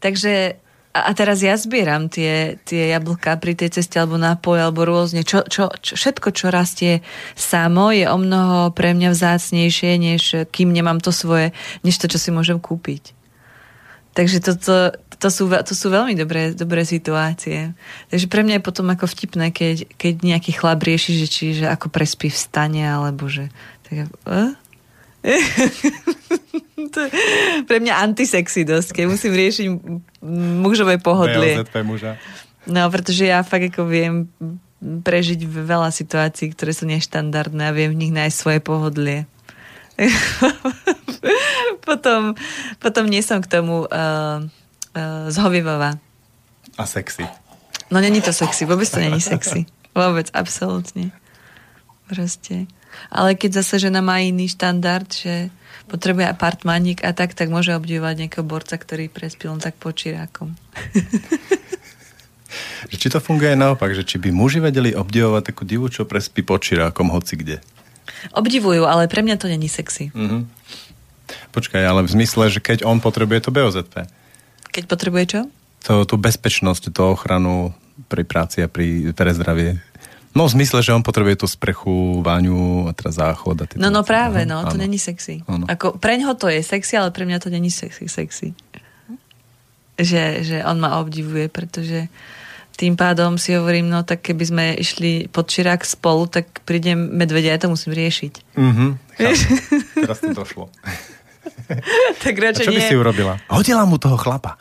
[0.00, 0.56] Takže
[0.90, 5.22] a teraz ja zbieram tie, tie jablka pri tej ceste alebo nápoj alebo rôzne.
[5.22, 7.06] Čo, čo, čo, všetko, čo rastie
[7.38, 11.54] samo, je o mnoho pre mňa vzácnejšie, než kým nemám to svoje,
[11.86, 13.14] než to, čo si môžem kúpiť.
[14.18, 17.70] Takže toto, to, sú, ve- to sú veľmi dobré, dobré situácie.
[18.10, 21.70] Takže pre mňa je potom ako vtipné, keď, keď nejaký chlap rieši, že, či, že
[21.70, 23.46] ako prespí v stane, alebo že...
[23.86, 24.58] Tak, uh?
[26.94, 27.10] to je
[27.68, 29.66] pre mňa antisexy dosť, keď musím riešiť
[30.64, 31.60] mužové pohodlie.
[31.60, 32.16] BLZP muža.
[32.64, 34.28] No, pretože ja fakt ako viem
[34.80, 39.28] prežiť veľa situácií, ktoré sú neštandardné a viem v nich nájsť svoje pohodlie.
[41.86, 42.32] potom,
[42.80, 46.00] potom nie som k tomu uh, uh, zhovivová.
[46.80, 47.28] A sexy.
[47.92, 49.68] No není to sexy, vôbec to není sexy.
[49.92, 51.12] Vôbec, absolútne.
[52.08, 52.70] Proste.
[53.10, 55.50] Ale keď zase žena má iný štandard, že
[55.90, 60.54] potrebuje apartmánik a tak, tak môže obdivovať nejakého borca, ktorý prespil len tak počirákom.
[62.90, 67.10] Či to funguje naopak, že či by muži vedeli obdivovať takú divu, čo prespí počirákom
[67.14, 67.56] hoci kde.
[68.34, 70.10] Obdivujú, ale pre mňa to není sexy.
[70.14, 70.50] Mhm.
[71.54, 74.06] Počkaj, ale v zmysle, že keď on potrebuje to BOZP.
[74.74, 75.40] Keď potrebuje čo?
[75.86, 77.70] To, tú bezpečnosť, tú ochranu
[78.10, 79.78] pri práci a pri, pre zdravie.
[80.30, 84.06] No v zmysle, že on potrebuje tú sprchu, váňu a teraz záchod a No, no
[84.06, 85.42] práve, no, to není sexy.
[85.50, 85.66] Áno.
[85.66, 88.06] Ako, preňho to je sexy, ale pre mňa to není sexy.
[88.06, 88.54] sexy.
[89.98, 92.06] Že, že on ma obdivuje, pretože
[92.78, 97.52] tým pádom si hovorím, no tak keby sme išli pod Čirák spolu, tak prídem medvedia,
[97.52, 98.56] ja to musím riešiť.
[98.56, 98.86] Mhm.
[100.06, 100.70] Teraz to došlo.
[102.24, 102.88] tak A radšej čo by nie.
[102.88, 103.36] si urobila?
[103.52, 104.56] Hodila mu toho chlapa.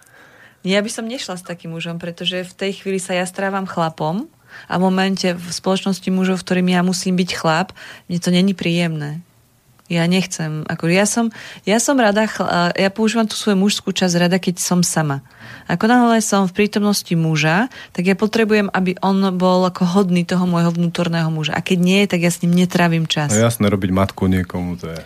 [0.68, 4.28] Ja by som nešla s takým mužom, pretože v tej chvíli sa ja strávam chlapom
[4.68, 7.72] a v momente v spoločnosti mužov, v ktorým ja musím byť chlap,
[8.10, 9.24] mne to není príjemné.
[9.90, 10.70] Ja nechcem.
[10.70, 11.34] Ako ja, som,
[11.66, 12.30] ja som rada,
[12.78, 15.26] ja používam tú svoju mužskú časť rada, keď som sama.
[15.66, 20.46] Ako náhle som v prítomnosti muža, tak ja potrebujem, aby on bol ako hodný toho
[20.46, 21.58] môjho vnútorného muža.
[21.58, 23.34] A keď nie, tak ja s ním netrávim čas.
[23.34, 25.02] No jasné, robiť matku niekomu, to je...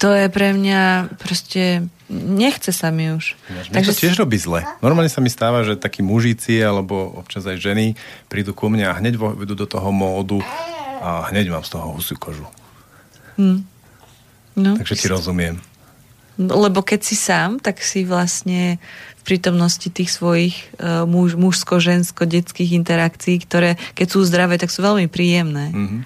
[0.00, 1.84] To je pre mňa proste...
[2.12, 3.40] Nechce sa mi už.
[3.72, 4.60] Mne to tiež robí zle.
[4.84, 7.96] Normálne sa mi stáva, že takí mužíci alebo občas aj ženy
[8.28, 10.44] prídu ku mne a hneď idú do toho módu
[11.00, 12.44] a hneď mám z toho husiu kožu.
[13.40, 14.76] No.
[14.76, 15.56] Takže ti rozumiem.
[16.36, 18.76] Lebo keď si sám, tak si vlastne
[19.20, 25.08] v prítomnosti tých svojich uh, muž, mužsko-žensko-detských interakcií, ktoré keď sú zdravé, tak sú veľmi
[25.08, 25.72] príjemné.
[25.72, 25.98] Mhm.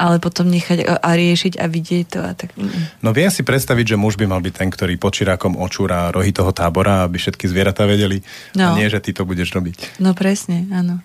[0.00, 2.50] Ale potom nechať a, a riešiť a vidieť to a tak...
[3.04, 6.50] No viem si predstaviť, že muž by mal byť ten, ktorý počirákom očúra rohy toho
[6.50, 8.24] tábora, aby všetky zvieratá vedeli.
[8.58, 8.78] A No.
[8.78, 10.00] nie, že ty to budeš robiť.
[10.02, 11.00] No presne, áno.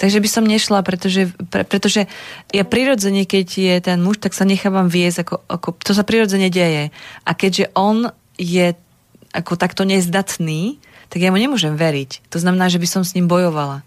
[0.00, 2.08] Takže by som nešla, pretože, pre, pretože
[2.48, 6.48] ja prirodzene, keď je ten muž, tak sa nechávam viesť, ako, ako, to sa prirodzene
[6.48, 6.88] deje.
[7.28, 8.08] A keďže on
[8.40, 8.72] je
[9.36, 10.80] ako takto nezdatný,
[11.12, 12.24] tak ja mu nemôžem veriť.
[12.32, 13.84] To znamená, že by som s ním bojovala.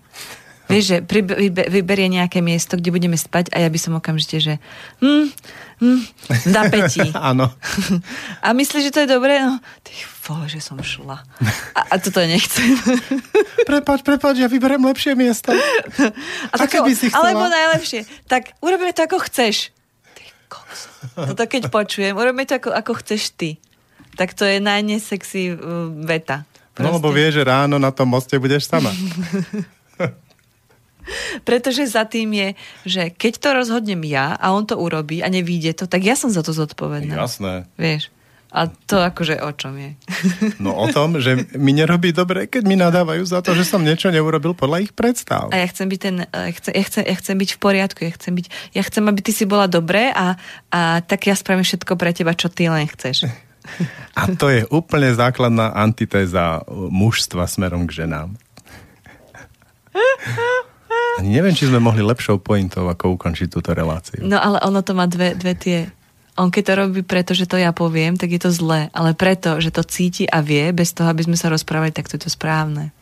[0.68, 1.24] Vieš, že pri,
[1.72, 4.54] vyberie nejaké miesto, kde budeme spať a ja by som okamžite, že
[5.00, 5.32] hm,
[5.80, 6.00] hm,
[6.52, 6.62] na.
[7.32, 7.48] Áno.
[8.46, 9.40] A myslíš, že to je dobré?
[9.40, 9.96] No, ty
[10.28, 11.24] vole, že som šla.
[11.72, 12.76] A, a toto nechcem.
[13.70, 15.56] Prepač, prepač, ja vyberiem lepšie miesto.
[16.52, 17.32] A Aké by si chcela?
[17.32, 18.08] Alebo najlepšie.
[18.28, 19.72] Tak urobíme to, ako chceš.
[20.16, 20.82] Ty kokos.
[21.16, 23.60] Toto keď počujem, urobíme to, ako, ako chceš ty.
[24.20, 26.48] Tak to je najnesexy uh, veta.
[26.80, 27.18] No lebo Proste.
[27.18, 28.92] vie, že ráno na tom moste budeš sama.
[31.48, 32.50] Pretože za tým je,
[32.84, 36.28] že keď to rozhodnem ja a on to urobí a nevíde to, tak ja som
[36.28, 37.16] za to zodpovedná.
[37.16, 37.68] Jasné.
[37.80, 38.12] Vieš?
[38.48, 39.92] A to akože o čom je?
[40.64, 44.08] No o tom, že mi nerobí dobre, keď mi nadávajú za to, že som niečo
[44.08, 45.52] neurobil podľa ich predstav.
[45.52, 48.12] A ja chcem byť ten, ja chcem, ja chcem, ja chcem byť v poriadku, ja
[48.16, 50.40] chcem byť, ja chcem, aby ty si bola dobré a,
[50.72, 53.28] a tak ja spravím všetko pre teba, čo ty len chceš.
[54.18, 58.40] A to je úplne základná antitéza mužstva smerom k ženám.
[61.18, 64.22] Ani neviem, či sme mohli lepšou pointou, ako ukončiť túto reláciu.
[64.22, 65.90] No ale ono to má dve, dve tie...
[66.38, 68.94] On keď to robí preto, že to ja poviem, tak je to zlé.
[68.94, 72.22] Ale preto, že to cíti a vie, bez toho, aby sme sa rozprávali, tak to
[72.22, 72.94] je to správne.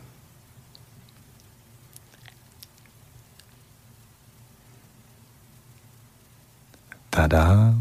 [7.12, 7.76] Tada.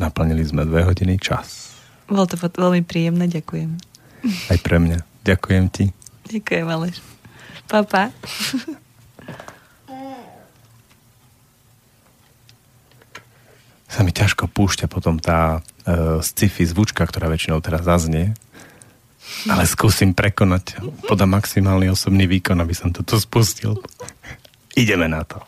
[0.00, 1.76] Naplnili sme dve hodiny čas.
[2.08, 3.76] Bolo to veľmi príjemné, ďakujem.
[4.48, 5.04] Aj pre mňa.
[5.28, 5.84] Ďakujem ti.
[6.32, 7.04] Ďakujem, Aleš.
[7.68, 8.08] Papa.
[13.96, 18.36] Sa mi ťažko púšťa potom tá uh, sci-fi zvučka, ktorá väčšinou teraz zaznie.
[19.48, 20.76] Ale skúsim prekonať.
[21.08, 23.80] Podám maximálny osobný výkon, aby som to tu spustil.
[24.76, 25.40] Ideme na to.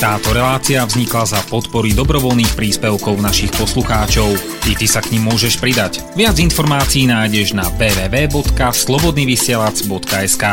[0.00, 4.32] Táto relácia vznikla za podpory dobrovoľných príspevkov našich poslucháčov.
[4.64, 6.00] I ty sa k ním môžeš pridať.
[6.16, 10.44] Viac informácií nájdeš na www.slobodnyvysielac.sk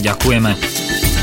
[0.00, 1.13] Ďakujeme.